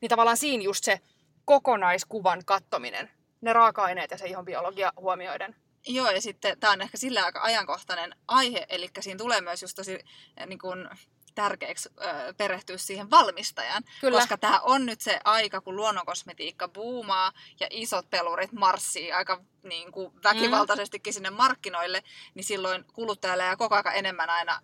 Niin 0.00 0.08
tavallaan 0.08 0.36
siinä 0.36 0.64
just 0.64 0.84
se 0.84 1.00
kokonaiskuvan 1.44 2.42
kattominen, 2.46 3.10
ne 3.40 3.52
raaka-aineet 3.52 4.10
ja 4.10 4.18
se 4.18 4.26
ihon 4.26 4.44
biologia 4.44 4.92
huomioiden. 4.96 5.56
Joo, 5.86 6.10
ja 6.10 6.20
sitten 6.20 6.60
tämä 6.60 6.72
on 6.72 6.82
ehkä 6.82 6.96
sillä 6.96 7.24
aika 7.24 7.42
ajankohtainen 7.42 8.16
aihe, 8.28 8.66
eli 8.68 8.88
siinä 9.00 9.18
tulee 9.18 9.40
myös 9.40 9.62
just 9.62 9.76
tosi 9.76 9.98
äh, 10.40 10.46
niin 10.46 10.58
kun, 10.58 10.88
tärkeäksi 11.34 11.88
ö, 12.00 12.34
perehtyä 12.36 12.78
siihen 12.78 13.10
valmistajan. 13.10 13.82
Kyllä. 14.00 14.18
Koska 14.18 14.38
tämä 14.38 14.60
on 14.60 14.86
nyt 14.86 15.00
se 15.00 15.20
aika, 15.24 15.60
kun 15.60 15.76
luonnonkosmetiikka 15.76 16.68
buumaa 16.68 17.32
ja 17.60 17.66
isot 17.70 18.10
pelurit 18.10 18.52
marssii 18.52 19.12
aika 19.12 19.40
niin 19.62 19.92
kuin 19.92 20.12
väkivaltaisestikin 20.24 21.12
sinne 21.12 21.30
markkinoille, 21.30 22.02
niin 22.34 22.44
silloin 22.44 22.84
kuluttajalle 22.92 23.42
jää 23.44 23.56
koko 23.56 23.74
ajan 23.74 23.96
enemmän 23.96 24.30
aina 24.30 24.60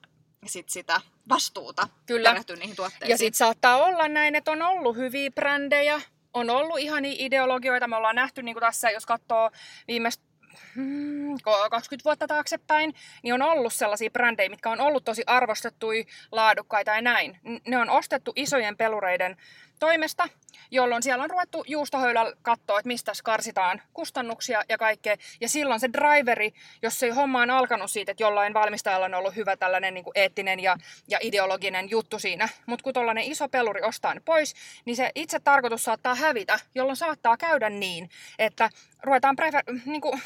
sit 0.47 0.69
sitä 0.69 1.01
vastuuta 1.29 1.89
Kyllä. 2.07 2.29
perehtyä 2.31 2.57
niihin 2.57 2.77
tuotteisiin. 2.77 3.11
Ja 3.11 3.19
sitten 3.19 3.39
saattaa 3.39 3.77
olla 3.77 4.09
näin, 4.09 4.35
että 4.35 4.51
on 4.51 4.63
ollut 4.63 4.97
hyviä 4.97 5.31
brändejä, 5.31 6.03
on 6.35 6.51
ollut 6.51 6.79
ihania 6.79 7.15
ideologioita. 7.19 7.89
Me 7.89 7.97
ollaan 7.97 8.17
nähty 8.17 8.43
niin 8.43 8.55
kuin 8.55 8.61
tässä, 8.61 8.91
jos 8.91 9.07
katsoo 9.07 9.51
viimeistä 9.89 10.30
hmm, 10.75 11.35
ko- 11.35 11.71
20 11.71 12.05
vuotta 12.05 12.27
taaksepäin, 12.27 12.95
niin 13.23 13.35
on 13.35 13.43
ollut 13.43 13.73
sellaisia 13.73 14.11
brändejä, 14.11 14.49
mitkä 14.49 14.71
on 14.71 14.81
ollut 14.81 15.05
tosi 15.05 15.23
arvostettuja, 15.27 16.05
laadukkaita 16.33 16.91
ja 16.91 17.03
näin. 17.03 17.39
Ne 17.67 17.79
on 17.79 17.91
ostettu 17.91 18.33
isojen 18.37 18.77
pelureiden 18.77 19.37
toimesta, 19.81 20.29
jolloin 20.71 21.03
siellä 21.03 21.25
on 21.25 21.31
ruvettu 21.31 21.65
juustohöylällä 21.69 22.33
katsoa, 22.43 22.79
että 22.79 22.89
mistä 22.89 23.13
karsitaan 23.25 23.83
kustannuksia 23.93 24.63
ja 24.69 24.79
kaikkea. 24.79 25.17
Ja 25.41 25.49
silloin 25.49 25.81
se 25.81 25.91
driveri, 25.93 26.53
jos 26.83 26.99
se 26.99 27.11
homma 27.11 27.43
on 27.43 27.51
alkanut 27.51 27.91
siitä, 27.91 28.13
että 28.13 28.23
jollain 28.23 28.55
valmistajalla 28.55 29.07
on 29.07 29.15
ollut 29.15 29.37
hyvä 29.37 29.57
tällainen 29.57 29.95
niin 29.95 30.05
kuin 30.05 30.13
eettinen 30.15 30.61
ja, 30.61 30.77
ja 31.09 31.19
ideologinen 31.23 31.91
juttu 31.91 32.19
siinä, 32.19 32.49
mutta 32.67 32.83
kun 32.83 32.93
tuollainen 32.93 33.25
iso 33.25 33.49
peluri 33.49 33.83
ostaa 33.83 34.15
ne 34.15 34.21
pois, 34.25 34.55
niin 34.85 34.97
se 34.97 35.11
itse 35.15 35.41
tarkoitus 35.41 35.85
saattaa 35.85 36.15
hävitä, 36.15 36.59
jolloin 36.75 36.97
saattaa 36.97 37.37
käydä 37.37 37.71
niin, 37.71 38.11
että 38.39 38.71
ruvetaan, 39.03 39.37
prefer- 39.41 39.81
niin 39.87 40.01
kuin, 40.01 40.23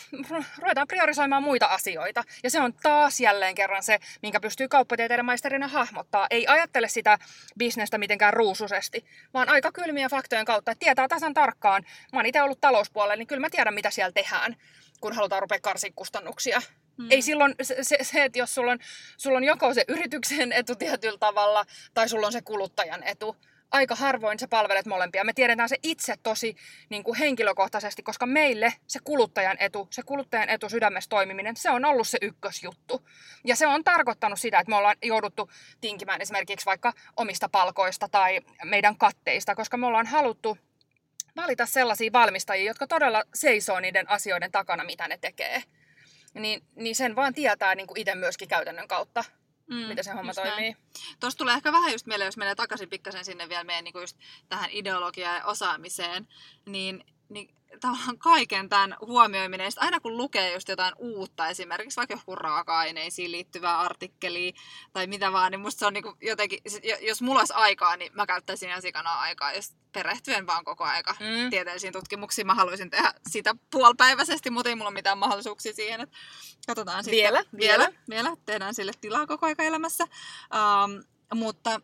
ruvetaan 0.59 0.87
priorisoimaan 0.87 1.43
muita 1.43 1.67
asioita. 1.67 2.25
Ja 2.43 2.51
se 2.51 2.61
on 2.61 2.73
taas 2.83 3.21
jälleen 3.21 3.55
kerran 3.55 3.83
se, 3.83 3.99
minkä 4.23 4.41
pystyy 4.41 4.69
kauppatieteiden 4.69 5.25
maisterina 5.25 5.69
hahmottaa. 5.69 6.27
Ei 6.31 6.47
ajattele 6.47 6.89
sitä 6.89 7.19
bisnestä 7.59 7.99
mitenkään 7.99 8.35
ruusuisesti, 8.35 9.05
vaan 9.35 9.49
aika 9.49 9.73
kylmien 9.73 10.11
faktojen 10.11 10.45
kautta, 10.45 10.73
että 10.73 10.85
tietää 10.85 11.09
tasan 11.09 11.35
tarkkaan. 11.35 11.83
Mä 12.13 12.19
oon 12.19 12.27
itse 12.27 12.43
ollut 12.43 12.61
talouspuolella, 12.61 13.17
niin 13.17 13.27
kyllä 13.27 13.41
mä 13.41 13.51
tiedän, 13.51 13.75
mitä 13.75 13.91
siellä 13.91 14.13
tehdään, 14.13 14.57
kun 15.01 15.13
halutaan 15.13 15.43
rupea 15.43 15.59
karsimaan 15.63 15.95
kustannuksia. 15.97 16.63
Mm. 16.97 17.07
Ei 17.11 17.23
silloin 17.23 17.55
se, 17.63 17.77
se, 17.83 17.97
se, 18.03 18.25
että 18.25 18.39
jos 18.39 18.55
sulla 18.55 18.73
on, 18.73 18.79
sulla 19.17 19.37
on 19.37 19.45
joko 19.45 19.75
se 19.75 19.85
yrityksen 19.89 20.53
etu 20.53 20.75
tietyllä 20.75 21.19
tavalla, 21.19 21.65
tai 21.95 22.09
sulla 22.09 22.27
on 22.27 22.33
se 22.33 22.43
kuluttajan 22.43 23.03
etu. 23.03 23.37
Aika 23.71 23.95
harvoin 23.95 24.39
sä 24.39 24.49
palvelet 24.49 24.87
molempia. 24.87 25.25
Me 25.25 25.33
tiedetään 25.33 25.69
se 25.69 25.77
itse 25.83 26.15
tosi 26.23 26.57
niin 26.89 27.05
kuin 27.05 27.19
henkilökohtaisesti, 27.19 28.03
koska 28.03 28.27
meille 28.27 28.73
se 28.87 28.99
kuluttajan 29.05 29.57
etu, 29.61 29.89
se 29.91 30.03
kuluttajan 30.03 30.49
etu 30.49 30.69
sydämessä 30.69 31.09
toimiminen, 31.09 31.57
se 31.57 31.71
on 31.71 31.85
ollut 31.85 32.09
se 32.09 32.19
ykkösjuttu. 32.23 33.09
Ja 33.45 33.57
se 33.57 33.67
on 33.67 33.85
tarkoittanut 33.85 34.41
sitä, 34.41 34.59
että 34.59 34.71
me 34.71 34.77
ollaan 34.77 34.97
jouduttu 35.03 35.51
tinkimään 35.81 36.21
esimerkiksi 36.21 36.67
vaikka 36.67 36.93
omista 37.17 37.49
palkoista 37.49 38.09
tai 38.09 38.41
meidän 38.65 38.99
katteista, 38.99 39.55
koska 39.55 39.77
me 39.77 39.87
ollaan 39.87 40.07
haluttu 40.07 40.59
valita 41.37 41.67
sellaisia 41.67 42.13
valmistajia, 42.13 42.71
jotka 42.71 42.87
todella 42.87 43.23
seisoo 43.35 43.81
niiden 43.81 44.11
asioiden 44.11 44.53
takana, 44.53 44.85
mitä 44.85 45.09
ne 45.09 45.19
tekee. 45.19 45.63
Niin, 46.35 46.63
niin 46.77 46.95
sen 46.95 47.17
vaan 47.17 47.35
tietää 47.35 47.75
niin 47.75 47.87
kuin 47.87 48.01
itse 48.01 48.15
myöskin 48.15 48.49
käytännön 48.49 48.89
kautta, 48.89 49.25
Mm, 49.67 49.77
miten 49.77 50.05
se 50.05 50.13
homma 50.13 50.31
just 50.31 50.39
näin. 50.39 50.51
toimii. 50.51 50.77
Tuosta 51.21 51.39
tulee 51.39 51.55
ehkä 51.55 51.73
vähän 51.73 51.93
just 51.93 52.07
mieleen, 52.07 52.27
jos 52.27 52.37
menee 52.37 52.55
takaisin 52.55 52.89
pikkasen 52.89 53.25
sinne 53.25 53.49
vielä 53.49 53.65
meidän 53.65 53.85
niin 53.85 54.01
just 54.01 54.17
tähän 54.49 54.71
ideologiaan 54.71 55.37
ja 55.37 55.45
osaamiseen, 55.45 56.29
niin, 56.67 57.05
niin 57.29 57.55
tavallaan 57.81 58.19
kaiken 58.19 58.69
tämän 58.69 58.97
huomioiminen, 59.01 59.65
ja 59.65 59.71
sit 59.71 59.83
aina 59.83 60.01
kun 60.01 60.17
lukee 60.17 60.53
just 60.53 60.69
jotain 60.69 60.95
uutta, 60.99 61.49
esimerkiksi 61.49 61.97
vaikka 61.97 62.15
joku 62.15 62.35
raaka-aineisiin 62.35 63.33
liittyvää 63.33 63.81
artikkelia 63.81 64.53
tai 64.93 65.07
mitä 65.07 65.33
vaan, 65.33 65.51
niin 65.51 65.61
musta 65.61 65.79
se 65.79 65.87
on 65.87 65.93
niin 65.93 66.05
jotenkin, 66.21 66.59
jos 67.01 67.23
mulla 67.23 67.41
olisi 67.41 67.53
aikaa, 67.57 67.97
niin 67.97 68.13
mä 68.15 68.27
käyttäisin 68.27 68.69
ihan 68.69 68.83
sikanaa 68.83 69.21
aikaa, 69.21 69.53
jos 69.53 69.75
perehtyen 69.93 70.47
vaan 70.47 70.65
koko 70.65 70.85
aika 70.85 71.17
Mm. 71.21 71.51
tieteellisiin 71.51 71.93
tutkimuksiin. 71.93 72.47
Mä 72.47 72.55
haluaisin 72.55 72.91
tehdä 72.91 73.13
sitä 73.31 73.55
puolipäiväisesti, 73.71 74.51
mutta 74.51 74.69
ei 74.69 74.75
mulla 74.75 74.89
ole 74.89 74.95
mitään 74.95 75.19
mahdollisuuksia 75.19 75.75
siihen, 75.75 76.01
että 76.01 76.17
katsotaan 76.67 77.05
sitten. 77.05 77.17
Vielä, 77.19 77.45
vielä, 77.59 77.79
vielä. 77.79 77.93
vielä. 78.11 78.37
Tehdään 78.47 78.75
sille 78.75 78.93
tilaa 79.01 79.27
koko 79.27 79.47
aika 79.47 79.63
elämässä. 79.63 80.05
Um, 80.05 81.05
mutta 81.39 81.81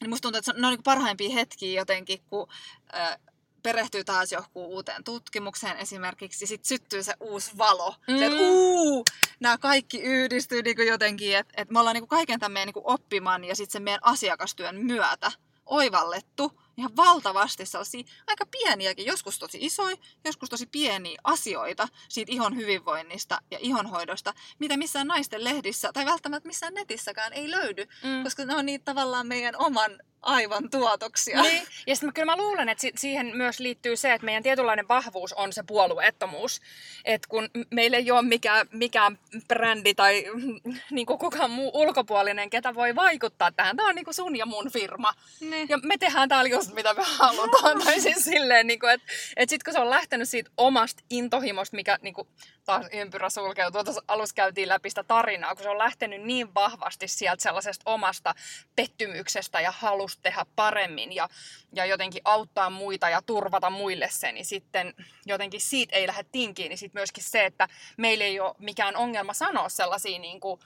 niin 0.00 0.10
musta 0.10 0.22
tuntuu, 0.22 0.38
että 0.38 0.44
se 0.52 0.56
on- 0.56 0.60
ne 0.60 0.66
on 0.66 0.72
niin 0.72 0.82
parhaimpia 0.82 1.34
hetkiä 1.34 1.80
jotenkin, 1.80 2.22
kun 2.26 2.48
äh, 2.94 3.18
perehtyy 3.64 4.04
taas 4.04 4.32
johonkin 4.32 4.62
uuteen 4.62 5.04
tutkimukseen 5.04 5.76
esimerkiksi, 5.76 6.46
sitten 6.46 6.68
syttyy 6.68 7.02
se 7.02 7.14
uusi 7.20 7.58
valo. 7.58 7.94
Mm. 8.08 8.18
Se, 8.18 8.26
että 8.26 8.38
Mm. 8.38 8.44
uu, 8.50 9.04
nämä 9.40 9.58
kaikki 9.58 10.00
yhdistyy 10.00 10.62
niin 10.62 10.76
kuin 10.76 10.88
jotenkin, 10.88 11.36
että, 11.36 11.54
että 11.56 11.72
me 11.72 11.78
ollaan 11.80 11.94
niin 11.94 12.02
kuin 12.02 12.08
kaiken 12.18 12.40
tämän 12.40 12.52
meidän 12.52 12.66
niin 12.66 12.74
kuin 12.74 12.86
oppiman 12.94 13.44
ja 13.44 13.56
sitten 13.56 13.72
sen 13.72 13.82
meidän 13.82 14.00
asiakastyön 14.04 14.76
myötä 14.76 15.32
oivallettu 15.66 16.60
ihan 16.76 16.96
valtavasti 16.96 17.66
sellaisia 17.66 18.02
aika 18.26 18.46
pieniäkin, 18.46 19.06
joskus 19.06 19.38
tosi 19.38 19.58
isoja, 19.60 19.96
joskus 20.24 20.48
tosi 20.50 20.66
pieniä 20.66 21.18
asioita 21.24 21.88
siitä 22.08 22.32
ihon 22.32 22.56
hyvinvoinnista 22.56 23.38
ja 23.50 23.58
ihonhoidosta, 23.60 24.34
mitä 24.58 24.76
missään 24.76 25.06
naisten 25.06 25.44
lehdissä 25.44 25.90
tai 25.92 26.04
välttämättä 26.06 26.46
missään 26.46 26.74
netissäkään 26.74 27.32
ei 27.32 27.50
löydy, 27.50 27.86
Mm. 28.02 28.22
koska 28.22 28.44
ne 28.44 28.54
on 28.56 28.66
niitä 28.66 28.84
tavallaan 28.84 29.26
meidän 29.26 29.54
oman 29.58 29.98
aivan 30.24 30.70
tuotoksia. 30.70 31.42
Niin. 31.42 31.62
Ja 31.86 31.96
sitten 31.96 32.12
kyllä 32.12 32.26
mä 32.26 32.36
luulen, 32.36 32.68
että 32.68 32.82
si- 32.82 32.92
siihen 32.96 33.36
myös 33.36 33.60
liittyy 33.60 33.96
se, 33.96 34.12
että 34.12 34.24
meidän 34.24 34.42
tietynlainen 34.42 34.88
vahvuus 34.88 35.32
on 35.32 35.52
se 35.52 35.62
puolueettomuus. 35.62 36.60
Että 37.04 37.28
kun 37.28 37.48
meillä 37.70 37.96
ei 37.96 38.10
ole 38.10 38.22
mikään, 38.22 38.66
mikään 38.72 39.18
brändi 39.48 39.94
tai 39.94 40.24
niin 40.90 41.06
kuin 41.06 41.18
kukaan 41.18 41.50
muu 41.50 41.70
ulkopuolinen, 41.74 42.50
ketä 42.50 42.74
voi 42.74 42.94
vaikuttaa 42.94 43.52
tähän. 43.52 43.76
Tämä 43.76 43.88
on 43.88 43.94
niin 43.94 44.04
kuin 44.04 44.14
sun 44.14 44.36
ja 44.36 44.46
mun 44.46 44.70
firma. 44.70 45.14
Niin. 45.40 45.68
Ja 45.68 45.78
me 45.78 45.98
tehdään 45.98 46.28
täällä 46.28 46.48
just 46.50 46.74
mitä 46.74 46.94
me 46.94 47.02
halutaan. 47.06 47.78
tai 47.84 48.00
siis 48.00 48.24
silleen, 48.24 48.66
niin 48.66 48.78
että 48.94 49.12
et 49.36 49.48
sit 49.48 49.62
kun 49.62 49.72
se 49.72 49.80
on 49.80 49.90
lähtenyt 49.90 50.28
siitä 50.28 50.50
omasta 50.56 51.02
intohimosta, 51.10 51.76
mikä 51.76 51.98
niin 52.02 52.14
kuin, 52.14 52.28
taas 52.64 52.86
ympyrä 52.92 53.30
sulkeutuu, 53.30 53.84
tuossa 53.84 54.02
alussa 54.08 54.34
käytiin 54.34 54.68
läpi 54.68 54.88
sitä 54.88 55.02
tarinaa, 55.04 55.54
kun 55.54 55.62
se 55.62 55.68
on 55.68 55.78
lähtenyt 55.78 56.22
niin 56.22 56.54
vahvasti 56.54 57.08
sieltä 57.08 57.42
sellaisesta 57.42 57.90
omasta 57.90 58.34
pettymyksestä 58.76 59.60
ja 59.60 59.70
halusta 59.70 60.13
tehdä 60.22 60.46
paremmin 60.56 61.12
ja, 61.12 61.28
ja 61.72 61.84
jotenkin 61.86 62.22
auttaa 62.24 62.70
muita 62.70 63.08
ja 63.08 63.22
turvata 63.22 63.70
muille 63.70 64.08
se, 64.10 64.32
niin 64.32 64.46
sitten 64.46 64.94
jotenkin 65.26 65.60
siitä 65.60 65.96
ei 65.96 66.06
lähde 66.06 66.24
tinkiin, 66.32 66.68
niin 66.68 66.78
sitten 66.78 66.98
myöskin 67.00 67.24
se, 67.24 67.44
että 67.46 67.68
meillä 67.98 68.24
ei 68.24 68.40
ole 68.40 68.54
mikään 68.58 68.96
ongelma 68.96 69.34
sanoa 69.34 69.68
sellaisia 69.68 70.18
niin 70.18 70.40
kuin, 70.40 70.60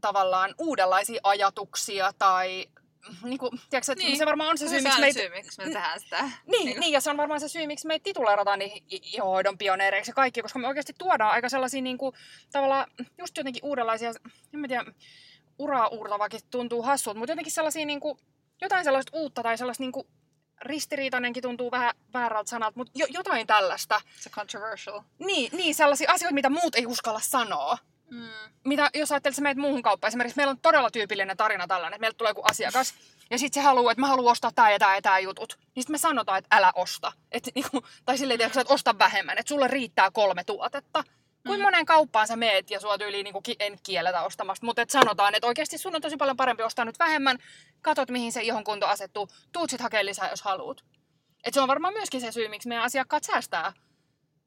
tavallaan 0.00 0.54
uudenlaisia 0.58 1.20
ajatuksia 1.22 2.12
tai 2.18 2.66
niin 3.22 3.38
kuin, 3.38 3.50
tiedätkö, 3.70 3.92
että 3.92 4.04
Niin. 4.04 4.18
se 4.18 4.26
varmaan 4.26 4.50
on 4.50 4.58
se 4.58 4.68
syy, 4.68 4.80
miksi 4.80 5.00
meitä 5.00 5.20
syy, 5.20 5.28
miksi 5.28 5.58
me 5.58 5.64
tehdään 5.64 6.00
sitä. 6.00 6.22
niin, 6.22 6.64
Niinku- 6.64 6.80
niin, 6.80 6.92
ja 6.92 7.00
se 7.00 7.10
on 7.10 7.16
varmaan 7.16 7.40
se 7.40 7.48
syy, 7.48 7.66
miksi 7.66 7.86
meitä 7.86 8.04
tituleerataan 8.04 8.58
niin 8.58 8.84
ihohoidon 8.90 9.58
pioneereiksi 9.58 10.10
ja 10.10 10.14
kaikki, 10.14 10.42
koska 10.42 10.58
me 10.58 10.68
oikeasti 10.68 10.92
tuodaan 10.98 11.30
aika 11.30 11.48
sellaisia 11.48 11.82
niin 11.82 11.98
kuin, 11.98 12.14
tavallaan 12.52 12.86
just 13.18 13.36
jotenkin 13.36 13.64
uudenlaisia, 13.64 14.12
en 14.54 14.60
mä 14.60 14.68
tiedä, 14.68 14.84
uraa 15.58 15.88
uurtavakin 15.88 16.40
tuntuu 16.50 16.82
hassulta, 16.82 17.18
mutta 17.18 17.32
jotenkin 17.32 17.52
sellaisia 17.52 17.86
niin 17.86 18.00
kuin, 18.00 18.18
jotain 18.60 18.84
sellaista 18.84 19.12
uutta 19.14 19.42
tai 19.42 19.58
sellaista 19.58 19.82
niin 19.82 19.92
kuin, 19.92 20.06
ristiriitainenkin 20.62 21.42
tuntuu 21.42 21.70
vähän 21.70 21.94
väärältä 22.14 22.50
sanalta, 22.50 22.76
mutta 22.76 22.92
jo, 22.94 23.06
jotain 23.10 23.46
tällaista. 23.46 24.00
Se 24.20 24.30
controversial. 24.30 25.00
Niin, 25.18 25.50
niin, 25.56 25.74
sellaisia 25.74 26.12
asioita, 26.12 26.34
mitä 26.34 26.50
muut 26.50 26.74
ei 26.74 26.86
uskalla 26.86 27.20
sanoa. 27.20 27.78
Mm. 28.10 28.28
Mitä, 28.64 28.90
jos 28.94 29.12
ajattelet, 29.12 29.32
että 29.32 29.36
sä 29.36 29.42
meet 29.42 29.56
muuhun 29.56 29.82
kauppaan, 29.82 30.08
esimerkiksi 30.08 30.36
meillä 30.36 30.50
on 30.50 30.60
todella 30.60 30.90
tyypillinen 30.90 31.36
tarina 31.36 31.66
tällainen, 31.66 31.96
että 31.96 32.00
meiltä 32.00 32.18
tulee 32.18 32.30
joku 32.30 32.42
asiakas, 32.50 32.94
ja 33.30 33.38
sitten 33.38 33.62
se 33.62 33.66
haluaa, 33.66 33.92
että 33.92 34.00
mä 34.00 34.06
haluan 34.06 34.32
ostaa 34.32 34.52
tää 34.54 34.72
ja 34.72 34.78
tää 34.78 34.94
ja 34.94 35.02
tää 35.02 35.18
jutut. 35.18 35.58
Niin 35.58 35.82
sitten 35.82 35.94
me 35.94 35.98
sanotaan, 35.98 36.38
että 36.38 36.56
älä 36.56 36.72
osta. 36.74 37.12
Et, 37.32 37.48
niinku, 37.54 37.86
tai 38.04 38.18
silleen, 38.18 38.40
että 38.40 38.64
osta 38.68 38.98
vähemmän, 38.98 39.38
että 39.38 39.48
sulle 39.48 39.68
riittää 39.68 40.10
kolme 40.10 40.44
tuotetta. 40.44 41.04
Kuin 41.48 41.60
Mm. 41.60 41.62
monen 41.62 41.86
kauppaan 41.86 42.26
sä 42.28 42.36
meet 42.36 42.70
ja 42.70 42.80
sua 42.80 42.98
tyyliin 42.98 43.42
ki- 43.42 43.56
en 43.58 43.78
kielletä 43.82 44.22
ostamasta, 44.22 44.66
mutta 44.66 44.82
et 44.82 44.90
sanotaan, 44.90 45.34
että 45.34 45.46
oikeasti 45.46 45.78
sun 45.78 45.94
on 45.94 46.00
tosi 46.00 46.16
paljon 46.16 46.36
parempi 46.36 46.62
ostaa 46.62 46.84
nyt 46.84 46.98
vähemmän, 46.98 47.38
katot 47.82 48.10
mihin 48.10 48.32
se 48.32 48.42
ihon 48.42 48.64
kunto 48.64 48.86
asettuu, 48.86 49.28
tuut 49.52 49.70
sit 49.70 49.80
hakee 49.80 50.04
lisää, 50.04 50.30
jos 50.30 50.42
haluut. 50.42 50.84
Et 51.44 51.54
se 51.54 51.60
on 51.60 51.68
varmaan 51.68 51.94
myöskin 51.94 52.20
se 52.20 52.32
syy, 52.32 52.48
miksi 52.48 52.68
meidän 52.68 52.84
asiakkaat 52.84 53.24
säästää 53.24 53.72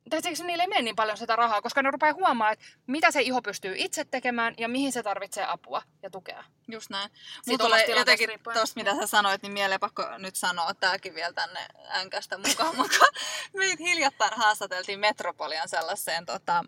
tai 0.10 0.20
niille 0.48 0.64
ei 0.64 0.68
mene 0.68 0.82
niin 0.82 0.96
paljon 0.96 1.18
sitä 1.18 1.36
rahaa, 1.36 1.62
koska 1.62 1.82
ne 1.82 1.92
rupeaa 1.92 2.14
huomaamaan, 2.14 2.54
että 2.54 2.66
mitä 2.88 3.12
se 3.12 3.22
iho 3.22 3.42
pystyy 3.42 3.74
itse 3.78 4.06
tekemään 4.06 4.54
ja 4.58 4.68
mihin 4.68 4.92
se 4.92 5.04
tarvitsee 5.04 5.46
apua 5.48 5.82
ja 6.04 6.10
tukea. 6.10 6.44
Just 6.68 6.90
näin. 6.90 7.12
Mutta 7.48 7.66
tulee 7.66 7.86
jotenkin 7.86 8.30
tuosta, 8.54 8.80
mitä 8.80 8.96
sä 8.96 9.08
sanoit, 9.08 9.42
niin 9.42 9.54
mieleen 9.54 9.80
pakko 9.80 10.04
nyt 10.18 10.36
sanoa 10.36 10.74
tämäkin 10.74 11.16
vielä 11.16 11.34
tänne 11.34 11.60
änkästä 11.90 12.38
mukaan. 12.38 12.76
mukaan. 12.82 13.14
Meitä 13.54 13.84
hiljattain 13.84 14.32
haastateltiin 14.36 15.00
Metropolian 15.00 15.70
sellaiseen 15.70 16.26
tota, 16.26 16.66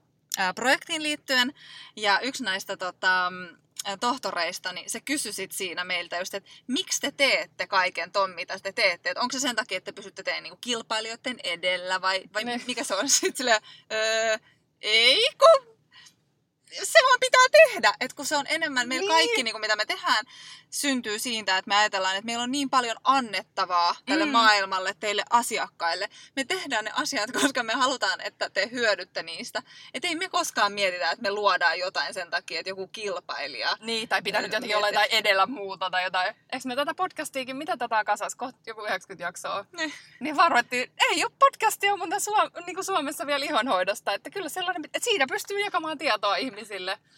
projektiin 0.55 1.03
liittyen. 1.03 1.53
Ja 1.95 2.19
yksi 2.19 2.43
näistä 2.43 2.77
tota, 2.77 3.31
tohtoreista, 3.99 4.73
niin 4.73 4.89
se 4.89 5.01
kysyi 5.01 5.33
sit 5.33 5.51
siinä 5.51 5.83
meiltä 5.83 6.17
just, 6.19 6.33
että 6.33 6.49
miksi 6.67 7.01
te 7.01 7.11
teette 7.11 7.67
kaiken 7.67 8.11
ton, 8.11 8.35
mitä 8.35 8.59
te 8.59 8.71
teette? 8.71 9.09
Et 9.09 9.17
onko 9.17 9.31
se 9.31 9.39
sen 9.39 9.55
takia, 9.55 9.77
että 9.77 9.91
te 9.91 9.95
pysytte 9.95 10.23
teidän 10.23 10.43
niin 10.43 10.57
kilpailijoiden 10.61 11.39
edellä 11.43 12.01
vai, 12.01 12.23
vai 12.33 12.43
mikä 12.67 12.83
se 12.83 12.95
on? 12.95 13.09
Sitten 13.23 13.37
silleen, 13.37 13.61
öö, 13.91 14.37
ei 14.81 15.27
kun 15.39 15.72
se 16.83 16.99
vaan 17.03 17.19
pitää 17.19 17.45
tehdä, 17.51 17.93
että 17.99 18.15
kun 18.15 18.25
se 18.25 18.37
on 18.37 18.45
enemmän, 18.49 18.87
meillä 18.87 19.13
niin. 19.13 19.27
kaikki 19.27 19.43
niin 19.43 19.53
kuin 19.53 19.61
mitä 19.61 19.75
me 19.75 19.85
tehdään, 19.85 20.25
syntyy 20.69 21.19
siitä, 21.19 21.57
että 21.57 21.69
me 21.69 21.75
ajatellaan, 21.75 22.15
että 22.15 22.25
meillä 22.25 22.43
on 22.43 22.51
niin 22.51 22.69
paljon 22.69 22.97
annettavaa 23.03 23.95
tälle 24.05 24.25
mm. 24.25 24.31
maailmalle, 24.31 24.95
teille 24.99 25.23
asiakkaille. 25.29 26.09
Me 26.35 26.43
tehdään 26.43 26.85
ne 26.85 26.91
asiat, 26.93 27.31
koska 27.41 27.63
me 27.63 27.73
halutaan, 27.73 28.21
että 28.21 28.49
te 28.49 28.69
hyödytte 28.71 29.23
niistä. 29.23 29.61
Että 29.93 30.07
ei 30.07 30.15
me 30.15 30.29
koskaan 30.29 30.73
mietitä, 30.73 31.11
että 31.11 31.21
me 31.21 31.31
luodaan 31.31 31.79
jotain 31.79 32.13
sen 32.13 32.29
takia, 32.29 32.59
että 32.59 32.69
joku 32.69 32.87
kilpailija... 32.87 33.77
Niin, 33.79 34.09
tai 34.09 34.21
pitää 34.21 34.41
nyt 34.41 34.53
jotenkin 34.53 34.77
olla 34.77 34.89
jotain 34.89 35.11
edellä 35.11 35.45
muuta 35.45 35.89
tai 35.89 36.03
jotain. 36.03 36.35
Eikö 36.53 36.67
me 36.67 36.75
tätä 36.75 36.93
podcastiikin, 36.93 37.55
mitä 37.55 37.77
tätä 37.77 38.03
kasas, 38.03 38.35
kohta 38.35 38.59
joku 38.67 38.81
90 38.81 39.23
jaksoa? 39.23 39.65
Niin. 39.77 39.93
Niin 40.19 40.37
varoittiin, 40.37 40.91
ei 41.11 41.23
ole 41.23 41.31
podcastia 41.39 41.95
muuten 41.95 42.21
Suom- 42.21 42.51
niin 42.65 42.75
kuin 42.75 42.85
Suomessa 42.85 43.27
vielä 43.27 43.45
ihonhoidosta, 43.45 44.13
että 44.13 44.29
kyllä 44.29 44.49
sellainen, 44.49 44.85
että 44.85 44.99
siinä 45.03 45.27
pystyy 45.27 45.59
jakamaan 45.59 45.97
tietoa 45.97 46.35
ihmisille. 46.35 46.62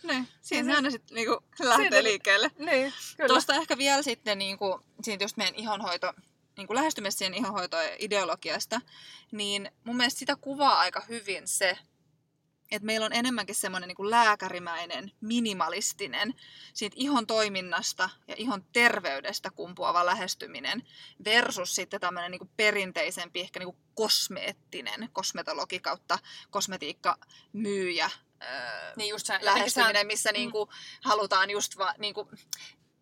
Niin, 0.04 0.28
siinä 0.42 0.70
se 0.70 0.76
aina 0.76 0.92
sitten 0.92 1.16
niin 1.16 1.30
lähtee 1.60 1.84
siitä, 1.84 2.04
liikkeelle. 2.04 2.52
Niin, 2.58 2.94
kyllä 3.18 3.28
tuosta 3.28 3.56
ehkä 3.56 3.78
vielä 3.78 4.02
sitten 4.02 4.38
niin 4.38 4.58
kuin, 4.58 4.82
siitä 5.04 5.24
just 5.24 5.38
meidän 5.38 5.56
ihonhoito, 5.56 6.14
niin 6.58 6.68
kuin 6.68 6.76
lähestymistä 6.76 7.18
siihen 7.18 7.34
ihonhoitoideologiasta, 7.34 8.82
niin 9.32 9.72
mun 9.84 9.98
mielestä 9.98 10.20
sitä 10.20 10.36
kuvaa 10.36 10.80
aika 10.80 11.02
hyvin 11.10 11.48
se, 11.48 11.78
että 12.72 12.86
meillä 12.86 13.06
on 13.06 13.14
enemmänkin 13.14 13.56
semmoinen 13.56 13.88
niin 13.88 14.10
lääkärimäinen, 14.10 15.12
minimalistinen, 15.22 16.34
siitä 16.74 16.96
ihon 17.00 17.28
toiminnasta 17.28 18.10
ja 18.28 18.36
ihon 18.38 18.66
terveydestä 18.74 19.52
kumpuava 19.52 20.06
lähestyminen 20.06 20.84
versus 21.26 21.76
sitten 21.76 22.02
tämmöinen 22.02 22.32
niin 22.32 22.40
kuin 22.40 22.52
perinteisempi, 22.58 23.40
ehkä 23.42 23.60
niin 23.60 23.74
kuin 23.74 23.84
kosmeettinen 23.96 25.10
kosmetologi 25.14 25.80
kautta 25.80 26.20
kosmetiikkamyyjä 28.40 28.76
niin 28.96 29.10
just 29.10 29.26
se, 29.26 29.40
lähestyminen, 29.42 30.08
missä 30.08 30.30
mm. 30.30 30.34
niinku 30.34 30.70
halutaan 31.04 31.50
just 31.50 31.78
va, 31.78 31.94
niinku, 31.98 32.30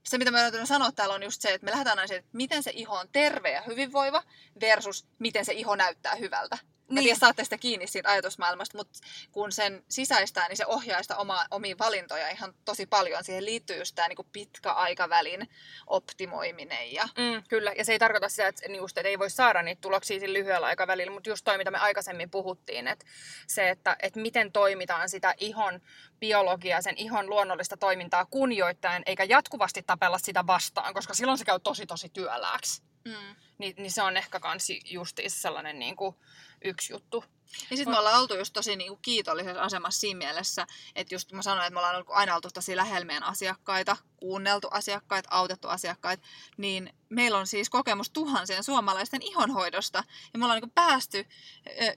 se, 0.04 0.18
mitä 0.18 0.32
me 0.32 0.42
yritetään 0.42 0.68
sanoa 0.68 0.92
täällä 0.92 1.16
on 1.16 1.24
just 1.24 1.42
se, 1.42 1.54
että 1.54 1.66
me 1.66 1.72
lähdetään 1.72 2.00
aina 2.00 2.16
että 2.16 2.30
miten 2.34 2.64
se 2.64 2.72
iho 2.74 2.96
on 2.96 3.10
terve 3.12 3.52
ja 3.52 3.62
hyvinvoiva 3.62 4.24
versus 4.62 5.08
miten 5.20 5.46
se 5.46 5.54
iho 5.54 5.76
näyttää 5.76 6.16
hyvältä. 6.16 6.58
Niin. 6.96 7.04
tiedä, 7.04 7.20
saatte 7.20 7.44
sitä 7.44 7.58
kiinni 7.58 7.88
siitä 7.88 8.10
ajatusmaailmasta, 8.10 8.78
mutta 8.78 9.00
kun 9.32 9.52
sen 9.52 9.84
sisäistää, 9.90 10.48
niin 10.48 10.58
se 10.58 10.66
ohjaa 10.66 11.02
sitä 11.02 11.18
oma, 11.18 11.46
omiin 11.52 11.80
valintoja 11.80 12.30
ihan 12.30 12.54
tosi 12.66 12.86
paljon. 12.86 13.24
Siihen 13.24 13.46
liittyy 13.46 13.78
just 13.78 13.96
tämä 13.96 14.08
niin 14.08 14.28
pitkäaikavälin 14.32 15.50
optimoiminen. 15.88 16.94
Ja... 16.94 17.04
Mm, 17.04 17.44
kyllä, 17.50 17.74
ja 17.78 17.86
se 17.86 17.92
ei 17.92 18.00
tarkoita 18.00 18.30
sitä, 18.30 18.48
että, 18.48 18.68
niin 18.68 18.78
just, 18.78 18.98
että 18.98 19.10
ei 19.10 19.20
voi 19.20 19.30
saada 19.30 19.62
niitä 19.62 19.82
tuloksia 19.82 20.20
sillä 20.20 20.34
lyhyellä 20.34 20.68
aikavälillä, 20.68 21.12
mutta 21.12 21.30
just 21.30 21.46
toi, 21.46 21.58
mitä 21.58 21.72
me 21.72 21.78
aikaisemmin 21.78 22.30
puhuttiin, 22.30 22.88
että 22.88 23.06
se, 23.48 23.70
että, 23.70 23.96
että 24.00 24.20
miten 24.20 24.52
toimitaan 24.52 25.10
sitä 25.10 25.34
ihon 25.38 25.82
biologiaa, 26.20 26.82
sen 26.82 26.98
ihon 26.98 27.30
luonnollista 27.30 27.78
toimintaa 27.78 28.26
kunnioittaen, 28.26 29.04
eikä 29.06 29.24
jatkuvasti 29.24 29.84
tapella 29.84 30.18
sitä 30.18 30.48
vastaan, 30.48 30.94
koska 30.94 31.14
silloin 31.14 31.38
se 31.38 31.46
käy 31.46 31.60
tosi 31.60 31.86
tosi 31.86 32.10
työlääksi. 32.10 32.82
Mm. 33.06 33.36
Ni, 33.58 33.74
niin 33.78 33.92
se 33.92 34.02
on 34.02 34.18
ehkä 34.18 34.40
kans 34.40 34.68
justiinsa 34.86 35.42
sellainen 35.42 35.80
niin 35.80 35.96
kuin, 35.96 36.16
yksi 36.64 36.94
juttu. 36.94 37.24
Ja 37.70 37.78
sitten 37.78 37.94
me 37.94 38.00
ollaan 38.00 38.22
oltu 38.22 38.36
just 38.36 38.54
tosi 38.54 38.76
niinku 38.76 39.00
kiitollisessa 39.02 39.62
asemassa 39.62 40.00
siinä 40.00 40.18
mielessä, 40.18 40.68
että 40.96 41.16
just 41.16 41.32
mä 41.32 41.42
sanoin, 41.42 41.68
että 41.68 41.74
me 41.74 41.80
ollaan 41.80 42.06
aina 42.08 42.36
oltu 42.36 42.50
tosi 42.54 42.76
lähellä 42.76 43.06
meidän 43.06 43.24
asiakkaita, 43.24 43.98
kuunneltu 44.18 44.68
asiakkaita, 44.72 45.30
autettu 45.32 45.68
asiakkaita, 45.68 46.28
niin 46.58 46.94
meillä 47.10 47.38
on 47.38 47.48
siis 47.48 47.70
kokemus 47.70 48.10
tuhansien 48.10 48.64
suomalaisten 48.64 49.22
ihonhoidosta, 49.22 50.04
ja 50.34 50.40
me 50.40 50.46
ollaan 50.46 50.62
niinku 50.62 50.74
päästy 50.76 51.26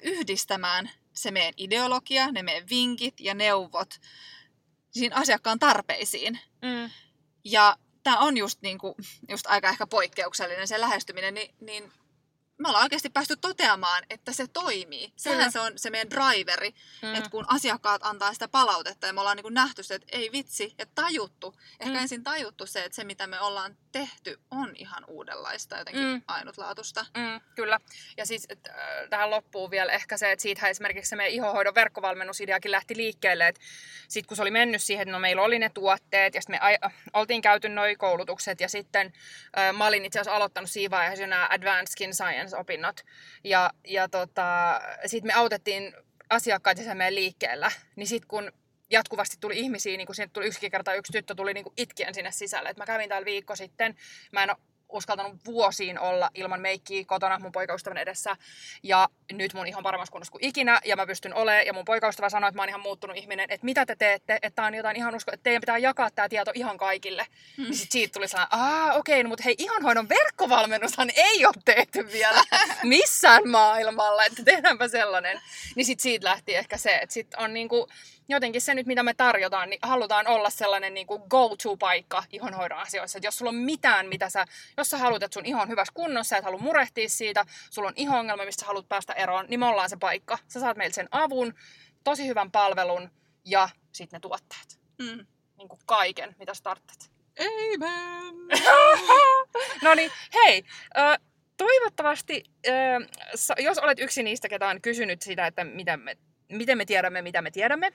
yhdistämään 0.03 0.91
se 1.13 1.31
meidän 1.31 1.55
ideologia, 1.57 2.33
ne 2.33 2.43
meidän 2.43 2.69
vinkit 2.71 3.21
ja 3.21 3.35
neuvot 3.35 4.01
siinä 4.91 5.17
asiakkaan 5.17 5.59
tarpeisiin. 5.59 6.41
Mm. 6.63 6.91
Ja 7.45 7.77
tämä 8.03 8.19
on 8.19 8.37
just, 8.37 8.63
niinku, 8.63 8.97
just 9.29 9.47
aika 9.47 9.69
ehkä 9.69 9.87
poikkeuksellinen 9.87 10.69
se 10.69 10.81
lähestyminen, 10.81 11.35
niin, 11.35 11.55
niin 11.61 11.93
me 12.59 12.69
ollaan 12.69 12.85
oikeasti 12.85 13.11
päästy 13.11 13.37
toteamaan, 13.37 14.05
että 14.11 14.33
se 14.33 14.47
toimii. 14.47 15.13
Sehän 15.17 15.39
Kyllä. 15.39 15.51
se 15.51 15.61
on 15.61 15.73
se 15.77 15.91
meidän 15.91 16.11
driveri, 16.11 16.75
mm. 17.03 17.15
että 17.15 17.31
kun 17.31 17.45
asiakkaat 17.49 18.01
antaa 18.05 18.33
sitä 18.33 18.49
palautetta 18.49 19.07
ja 19.07 19.13
me 19.13 19.21
ollaan 19.21 19.37
niin 19.37 19.55
nähty 19.55 19.83
se, 19.83 19.95
että 19.95 20.07
ei 20.13 20.33
vitsi, 20.33 20.75
ja 20.79 20.87
tajuttu. 20.95 21.55
Ehkä 21.81 21.95
mm. 21.95 22.01
ensin 22.01 22.25
tajuttu 22.25 22.67
se, 22.67 22.85
että 22.85 22.97
se 22.97 23.05
mitä 23.05 23.27
me 23.27 23.41
ollaan 23.41 23.77
tehty 23.93 24.41
on 24.51 24.73
ihan 24.75 25.05
uudenlaista, 25.07 25.79
jotenkin 25.79 26.03
mm. 26.03 26.23
ainutlaatuista. 26.29 27.07
Mm, 27.17 27.41
kyllä. 27.55 27.81
Ja 28.17 28.27
siis 28.27 28.47
että, 28.49 28.71
äh, 28.71 29.09
tähän 29.11 29.31
loppuu 29.31 29.71
vielä 29.71 29.93
ehkä 29.93 30.17
se, 30.17 30.33
että 30.33 30.43
siitä 30.43 30.69
esimerkiksi 30.69 31.09
se 31.09 31.17
meidän 31.17 31.35
ihohoidon 31.35 31.75
verkkovalmennusideakin 31.75 32.71
lähti 32.71 32.97
liikkeelle, 32.97 33.49
että 33.49 33.61
sitten 34.09 34.29
kun 34.29 34.37
se 34.37 34.43
oli 34.43 34.51
mennyt 34.51 34.83
siihen, 34.83 35.03
että 35.03 35.13
no 35.13 35.19
meillä 35.19 35.43
oli 35.43 35.59
ne 35.59 35.69
tuotteet 35.69 36.35
ja 36.35 36.41
sitten 36.41 36.61
me 36.63 36.77
a- 36.83 36.91
oltiin 37.13 37.43
käyty 37.43 37.69
noi 37.69 37.97
koulutukset 37.97 38.61
ja 38.61 38.69
sitten 38.69 39.13
äh, 39.59 39.77
mä 39.77 39.87
olin 39.87 40.05
itse 40.05 40.21
asiassa 40.21 40.37
aloittanut 40.37 40.71
siinä 40.71 40.91
vaiheessa 40.91 41.27
nämä 41.27 41.49
Advanced 41.51 41.93
Skin 41.93 42.15
Science-opinnot 42.49 43.01
ja, 43.45 43.71
ja 43.85 44.09
tota, 44.09 44.81
sitten 45.07 45.29
me 45.29 45.35
autettiin 45.35 45.95
asiakkaita 46.31 46.83
sen 46.83 46.97
meidän 46.97 47.15
liikkeellä, 47.15 47.71
niin 47.97 48.07
sitten 48.07 48.29
kun 48.29 48.53
jatkuvasti 48.91 49.37
tuli 49.41 49.59
ihmisiä, 49.59 49.97
niin 49.97 50.07
kun 50.07 50.15
sinne 50.15 50.31
tuli 50.33 50.47
yksikin 50.47 50.71
kerta 50.71 50.95
yksi 50.95 51.13
tyttö 51.13 51.35
tuli 51.35 51.55
niin 51.55 51.67
itkien 51.77 52.15
sinne 52.15 52.33
sisälle. 52.33 52.69
Et 52.69 52.77
mä 52.77 52.87
kävin 52.87 53.09
täällä 53.09 53.25
viikko 53.25 53.57
sitten, 53.57 53.97
mä 54.33 54.43
en 54.43 54.51
ole 54.51 54.59
uskaltanut 54.89 55.45
vuosiin 55.47 55.99
olla 55.99 56.31
ilman 56.35 56.61
meikkiä 56.61 57.05
kotona 57.05 57.39
mun 57.39 57.53
poikaystävän 57.53 57.99
edessä. 57.99 58.37
Ja 58.83 59.09
nyt 59.33 59.55
mun 59.55 59.67
ihan 59.67 59.83
paremmassa 59.83 60.13
kunnossa 60.13 60.33
kuin 60.33 60.45
ikinä, 60.45 60.81
ja 60.85 60.97
mä 60.97 61.07
pystyn 61.07 61.35
olemaan. 61.35 61.67
Ja 61.67 61.73
mun 61.73 61.85
poikaystävä 61.85 62.29
sanoi, 62.29 62.49
että 62.49 62.59
mä 62.59 62.63
oon 62.63 62.69
ihan 62.69 62.81
muuttunut 62.81 63.17
ihminen, 63.17 63.51
että 63.51 63.65
mitä 63.65 63.87
te 63.87 63.97
teette, 63.97 64.39
että 64.43 64.65
on 64.65 64.75
jotain 64.75 64.97
ihan 64.97 65.15
usko, 65.15 65.31
että 65.35 65.45
teidän 65.45 65.61
pitää 65.61 65.79
jakaa 65.79 66.11
tämä 66.11 66.29
tieto 66.29 66.51
ihan 66.55 66.79
kaikille. 66.79 67.27
Mm. 67.57 67.65
Niin 67.65 67.75
sit 67.75 67.93
siitä 67.93 68.13
tuli 68.13 68.29
sellainen, 68.29 68.61
aa 68.61 68.93
okei, 68.95 69.15
okay, 69.15 69.23
no, 69.23 69.29
mutta 69.29 69.45
hei, 69.45 69.55
ihonhoidon 69.59 70.09
verkkovalmennushan 70.09 71.11
ei 71.17 71.47
ole 71.47 71.55
tehty 71.65 72.13
vielä 72.13 72.43
missään 72.83 73.49
maailmalla, 73.49 74.25
että 74.25 74.45
tehdäänpä 74.45 74.89
sellainen. 74.89 75.41
Niin 75.75 75.87
sit 75.87 76.01
siitä 76.01 76.29
lähti 76.29 76.55
ehkä 76.55 76.77
se, 76.77 76.97
että 76.97 77.15
sit 77.15 77.35
on 77.35 77.55
niinku, 77.55 77.89
jotenkin 78.29 78.61
se 78.61 78.75
nyt, 78.75 78.87
mitä 78.87 79.03
me 79.03 79.15
tarjotaan, 79.15 79.71
niin 79.71 79.79
halutaan 79.83 80.27
olla 80.27 80.51
sellainen 80.51 80.95
niin 80.95 81.07
kuin 81.07 81.23
go-to-paikka 81.31 82.25
ihonhoidon 82.33 82.79
asioissa. 82.79 83.19
Että 83.19 83.27
jos 83.27 83.39
sulla 83.39 83.49
on 83.49 83.55
mitään, 83.55 84.09
mitä 84.09 84.31
sä, 84.31 84.47
jos 84.77 84.91
sä 84.91 84.99
haluat, 84.99 85.23
että 85.23 85.35
sun 85.35 85.47
iho 85.47 85.61
on 85.61 85.69
hyvässä 85.69 85.93
kunnossa, 85.95 86.37
et 86.37 86.45
halua 86.45 86.61
murehtia 86.61 87.09
siitä, 87.09 87.45
sulla 87.71 87.89
on 87.89 87.95
iho-ongelma, 87.97 88.45
mistä 88.45 88.61
sä 88.61 88.67
haluat 88.67 88.89
päästä 88.89 89.13
eroon, 89.13 89.45
niin 89.49 89.61
me 89.61 89.67
ollaan 89.67 89.91
se 89.91 89.97
paikka. 89.97 90.39
Sä 90.49 90.61
saat 90.61 90.77
meiltä 90.77 90.95
sen 90.95 91.09
avun, 91.11 91.55
tosi 92.05 92.27
hyvän 92.27 92.51
palvelun 92.51 93.11
ja 93.45 93.69
sitten 93.93 94.17
ne 94.17 94.21
tuotteet. 94.21 94.81
Mm. 94.99 95.27
Niin 95.59 95.69
kuin 95.69 95.81
kaiken, 95.87 96.37
mitä 96.39 96.55
sä 96.55 96.63
tarvitset. 96.63 97.11
Amen! 97.39 98.61
no 99.85 99.95
niin, 99.95 100.11
hei, 100.35 100.65
äh, 100.99 101.19
toivottavasti, 101.57 102.45
äh, 102.69 103.65
jos 103.65 103.79
olet 103.79 103.99
yksi 103.99 104.23
niistä, 104.23 104.49
ketä 104.49 104.69
on 104.69 104.81
kysynyt 104.81 105.23
sitä, 105.23 105.47
että 105.47 105.65
miten 105.65 106.01
me, 106.01 106.17
miten 106.53 106.79
me 106.79 106.85
tiedämme, 106.85 107.23
mitä 107.23 107.43
me 107.43 107.51
tiedämme, 107.51 107.93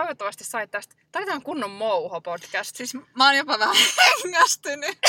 toivottavasti 0.00 0.44
sait 0.44 0.70
tästä. 0.70 0.94
Tämä 1.12 1.32
on 1.32 1.42
kunnon 1.42 1.70
mouho-podcast. 1.70 2.76
Siis 2.76 2.94
mä 2.94 3.26
oon 3.26 3.36
jopa 3.36 3.58
vähän 3.58 3.76
hengästynyt. 4.24 4.98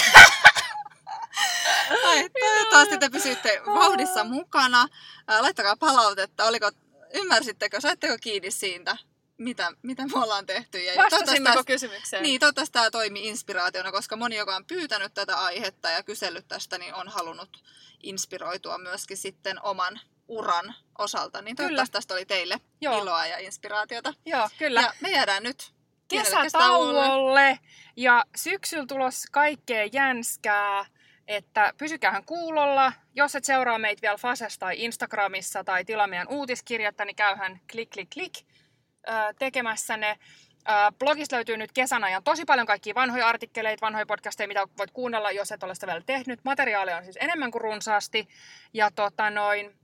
Ai, 2.06 2.30
toivottavasti 2.30 2.98
te 2.98 3.10
pysytte 3.10 3.62
vauhdissa 3.66 4.24
mukana. 4.24 4.88
Laittakaa 5.40 5.78
palautetta. 5.78 6.46
Oliko, 6.46 6.72
ymmärsittekö, 7.14 7.82
saitteko 7.82 8.18
kiinni 8.22 8.52
siitä, 8.52 8.98
mitä, 9.38 9.72
mitä 9.82 10.06
me 10.06 10.24
ollaan 10.24 10.46
tehty. 10.46 10.84
Ja 10.84 11.04
Vastasimmeko 11.04 11.64
kysymykseen? 11.64 12.24
Niin, 12.24 12.40
toivottavasti 12.40 12.74
tämä 12.74 12.92
toimii 12.92 13.28
inspiraationa, 13.28 13.92
koska 13.92 14.16
moni, 14.16 14.36
joka 14.36 14.56
on 14.56 14.66
pyytänyt 14.66 15.14
tätä 15.14 15.38
aihetta 15.38 15.90
ja 15.90 16.04
kysellyt 16.04 16.48
tästä, 16.48 16.78
niin 16.78 16.94
on 16.94 17.08
halunnut 17.08 17.64
inspiroitua 18.04 18.78
myöskin 18.78 19.18
sitten 19.18 19.64
oman 19.64 20.00
uran 20.28 20.76
osalta. 20.98 21.42
Niin 21.42 21.56
toivottavasti 21.56 21.94
tästä 21.94 22.14
oli 22.14 22.26
teille 22.26 22.56
Joo. 22.82 23.02
iloa 23.02 23.26
ja 23.26 23.38
inspiraatiota. 23.38 24.14
Joo, 24.26 24.50
kyllä. 24.58 24.82
Ja 24.82 24.94
me 25.02 25.12
jäädään 25.12 25.44
nyt 25.44 25.74
kesätauolle. 26.08 27.60
Ja 27.96 28.26
syksyllä 28.36 28.86
tulos 28.88 29.26
kaikkea 29.32 29.90
jänskää. 29.94 30.86
että 31.28 31.74
pysykäähän 31.78 32.24
kuulolla. 32.26 32.94
Jos 33.16 33.36
et 33.36 33.44
seuraa 33.44 33.80
meitä 33.80 34.02
vielä 34.02 34.18
Fasessa 34.18 34.60
tai 34.60 34.84
Instagramissa 34.84 35.64
tai 35.64 35.86
tilaa 35.86 36.08
meidän 36.08 36.28
uutiskirjettä, 36.28 37.06
niin 37.06 37.16
käyhän 37.16 37.60
klik, 37.72 37.90
klik, 37.90 38.10
klik 38.14 38.34
tekemässä 39.40 39.98
ne. 39.98 40.20
Blogista 41.00 41.36
löytyy 41.36 41.58
nyt 41.58 41.72
kesän 41.72 42.04
ajan 42.04 42.24
tosi 42.24 42.46
paljon 42.46 42.68
kaikkia 42.68 42.96
vanhoja 42.96 43.28
artikkeleita, 43.28 43.86
vanhoja 43.86 44.06
podcasteja, 44.06 44.48
mitä 44.48 44.68
voit 44.78 44.92
kuunnella, 44.92 45.32
jos 45.32 45.52
et 45.52 45.64
ole 45.64 45.76
sitä 45.76 45.88
vielä 45.88 46.02
tehnyt. 46.06 46.40
Materiaalia 46.44 46.98
on 46.98 47.04
siis 47.04 47.18
enemmän 47.20 47.52
kuin 47.52 47.62
runsaasti. 47.62 48.28
Ja 48.74 48.92
tota 48.92 49.30
noin, 49.30 49.80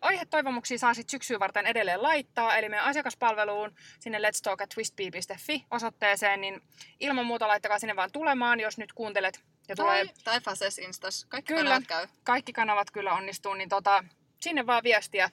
aihetoivomuksia 0.00 0.78
saa 0.78 0.94
sitten 0.94 1.10
syksyä 1.10 1.40
varten 1.40 1.66
edelleen 1.66 2.02
laittaa, 2.02 2.56
eli 2.56 2.68
meidän 2.68 2.86
asiakaspalveluun 2.86 3.74
sinne 4.00 4.18
let's 4.18 4.40
talk 4.42 4.60
at 4.60 4.68
twistbee.fi 4.68 5.64
osoitteeseen, 5.70 6.40
niin 6.40 6.62
ilman 7.00 7.26
muuta 7.26 7.48
laittakaa 7.48 7.78
sinne 7.78 7.96
vaan 7.96 8.12
tulemaan, 8.12 8.60
jos 8.60 8.78
nyt 8.78 8.92
kuuntelet 8.92 9.40
ja 9.68 9.76
tulee... 9.76 10.04
Tai, 10.04 10.14
tai 10.24 10.40
Fases 10.40 10.78
Instas, 10.78 11.24
kaikki 11.24 11.54
kyllä, 11.54 11.70
kanavat 11.70 11.86
käy. 11.86 12.06
kaikki 12.24 12.52
kanavat 12.52 12.90
kyllä 12.90 13.14
onnistuu, 13.14 13.54
niin 13.54 13.68
tota, 13.68 14.04
sinne 14.40 14.66
vaan 14.66 14.82
viestiä 14.82 15.30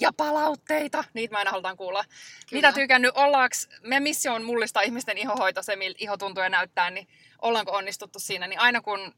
ja 0.00 0.12
palautteita, 0.16 1.04
niitä 1.14 1.32
mä 1.32 1.38
aina 1.38 1.50
halutaan 1.50 1.76
kuulla. 1.76 2.04
Kyllä. 2.04 2.18
Mitä 2.52 2.72
tykännyt, 2.72 3.10
ollaaks, 3.14 3.68
meidän 3.82 4.02
missio 4.02 4.34
on 4.34 4.44
mullistaa 4.44 4.82
ihmisten 4.82 5.18
ihohoito, 5.18 5.62
se 5.62 5.76
miltä 5.76 5.98
iho 6.00 6.16
tuntuu 6.16 6.42
ja 6.42 6.48
näyttää, 6.48 6.90
niin 6.90 7.08
ollaanko 7.44 7.72
onnistuttu 7.72 8.18
siinä, 8.18 8.46
niin 8.46 8.60
aina 8.60 8.80
kun 8.80 9.00
ö, 9.00 9.10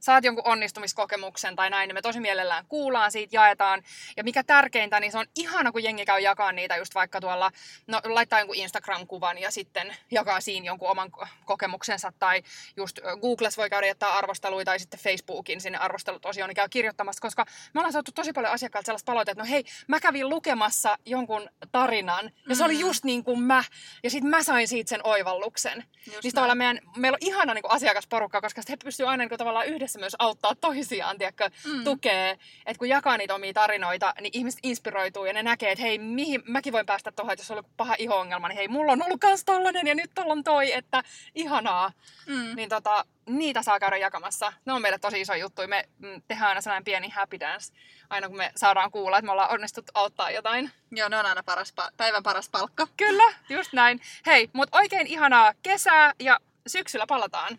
saat 0.00 0.24
jonkun 0.24 0.46
onnistumiskokemuksen 0.46 1.56
tai 1.56 1.70
näin, 1.70 1.88
niin 1.88 1.94
me 1.94 2.02
tosi 2.02 2.20
mielellään 2.20 2.64
kuullaan 2.68 3.12
siitä, 3.12 3.36
jaetaan. 3.36 3.82
Ja 4.16 4.24
mikä 4.24 4.44
tärkeintä, 4.44 5.00
niin 5.00 5.12
se 5.12 5.18
on 5.18 5.26
ihana, 5.36 5.72
kun 5.72 5.82
jengi 5.82 6.04
käy 6.04 6.20
jakaa 6.20 6.52
niitä 6.52 6.76
just 6.76 6.94
vaikka 6.94 7.20
tuolla, 7.20 7.50
no 7.86 8.00
laittaa 8.04 8.38
jonkun 8.38 8.56
Instagram-kuvan 8.56 9.38
ja 9.38 9.50
sitten 9.50 9.96
jakaa 10.10 10.40
siinä 10.40 10.66
jonkun 10.66 10.90
oman 10.90 11.10
kokemuksensa. 11.44 12.12
Tai 12.18 12.42
just 12.76 12.98
Googles 13.20 13.56
voi 13.56 13.70
käydä 13.70 13.86
jättää 13.86 14.12
arvosteluita 14.12 14.68
tai 14.68 14.78
sitten 14.78 15.00
Facebookin 15.00 15.60
sinne 15.60 15.78
arvostelut 15.78 16.26
osioon 16.26 16.48
niin 16.48 16.56
käy 16.56 16.68
kirjoittamassa, 16.68 17.20
koska 17.20 17.44
me 17.74 17.80
ollaan 17.80 17.92
saatu 17.92 18.12
tosi 18.12 18.32
paljon 18.32 18.52
asiakkailta 18.52 18.86
sellaista 18.86 19.12
palautetta, 19.12 19.32
että 19.32 19.42
no 19.42 19.50
hei, 19.50 19.64
mä 19.86 20.00
kävin 20.00 20.28
lukemassa 20.28 20.98
jonkun 21.04 21.50
tarinan 21.72 22.30
ja 22.48 22.56
se 22.56 22.64
oli 22.64 22.74
mm. 22.74 22.80
just 22.80 23.04
niin 23.04 23.24
kuin 23.24 23.40
mä. 23.42 23.64
Ja 24.02 24.10
sitten 24.10 24.30
mä 24.30 24.42
sain 24.42 24.68
siitä 24.68 24.88
sen 24.88 25.00
oivalluksen. 25.04 25.84
Just 26.06 26.22
niin 26.22 26.34
tavallaan 26.34 26.58
meidän, 26.58 26.78
meillä 26.96 27.14
on 27.16 27.26
ihana 27.48 27.54
niin 27.54 27.62
kuin 27.62 27.72
asiakasporukka, 27.72 28.40
koska 28.40 28.62
he 28.68 28.76
pystyvät 28.76 29.10
aina 29.10 29.22
niin 29.22 29.28
kuin, 29.28 29.38
tavallaan 29.38 29.66
yhdessä 29.66 29.98
myös 29.98 30.16
auttaa 30.18 30.54
toisiaan, 30.54 31.18
tiedätkö, 31.18 31.50
mm. 31.66 31.84
tukee. 31.84 32.38
Että 32.66 32.78
kun 32.78 32.88
jakaa 32.88 33.16
niitä 33.16 33.34
omia 33.34 33.52
tarinoita, 33.52 34.14
niin 34.20 34.30
ihmiset 34.34 34.60
inspiroituu 34.62 35.24
ja 35.24 35.32
ne 35.32 35.42
näkee, 35.42 35.72
että 35.72 35.82
hei, 35.82 35.98
mihin 35.98 36.42
mäkin 36.46 36.72
voin 36.72 36.86
päästä 36.86 37.12
tuohon, 37.12 37.32
että 37.32 37.42
jos 37.42 37.50
on 37.50 37.54
ollut 37.54 37.76
paha 37.76 37.94
iho-ongelma, 37.98 38.48
niin 38.48 38.56
hei, 38.56 38.68
mulla 38.68 38.92
on 38.92 39.02
ollut 39.02 39.20
kans 39.20 39.44
tollanen 39.44 39.86
ja 39.86 39.94
nyt 39.94 40.10
tuolla 40.14 40.32
on 40.32 40.44
toi, 40.44 40.72
että 40.72 41.02
ihanaa. 41.34 41.92
Mm. 42.26 42.56
Niin 42.56 42.68
tota, 42.68 43.04
niitä 43.26 43.62
saa 43.62 43.80
käydä 43.80 43.96
jakamassa. 43.96 44.52
Ne 44.64 44.72
on 44.72 44.82
meille 44.82 44.98
tosi 44.98 45.20
iso 45.20 45.34
juttu. 45.34 45.62
Me 45.66 45.84
mm, 45.98 46.22
tehdään 46.28 46.48
aina 46.48 46.60
sellainen 46.60 46.84
pieni 46.84 47.08
happy 47.08 47.40
dance, 47.40 47.72
aina 48.10 48.28
kun 48.28 48.36
me 48.36 48.52
saadaan 48.56 48.90
kuulla, 48.90 49.18
että 49.18 49.26
me 49.26 49.32
ollaan 49.32 49.50
onnistuttu 49.50 49.92
auttaa 49.94 50.30
jotain. 50.30 50.70
Joo, 50.90 51.08
ne 51.08 51.18
on 51.18 51.26
aina 51.26 51.42
paras, 51.42 51.74
päivän 51.96 52.22
paras 52.22 52.48
palkka. 52.48 52.86
Kyllä, 52.96 53.32
just 53.48 53.72
näin. 53.72 54.00
Hei, 54.26 54.50
mutta 54.52 54.78
oikein 54.78 55.06
ihanaa 55.06 55.52
kesää 55.62 56.12
ja 56.20 56.40
syksyllä 56.68 57.06
palataan. 57.06 57.58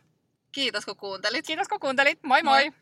Kiitos 0.51 0.85
kun 0.85 0.97
kuuntelit. 0.97 1.47
Kiitos 1.47 1.67
kun 1.67 1.79
kuuntelit. 1.79 2.19
Moi 2.23 2.43
moi! 2.43 2.69
moi. 2.69 2.78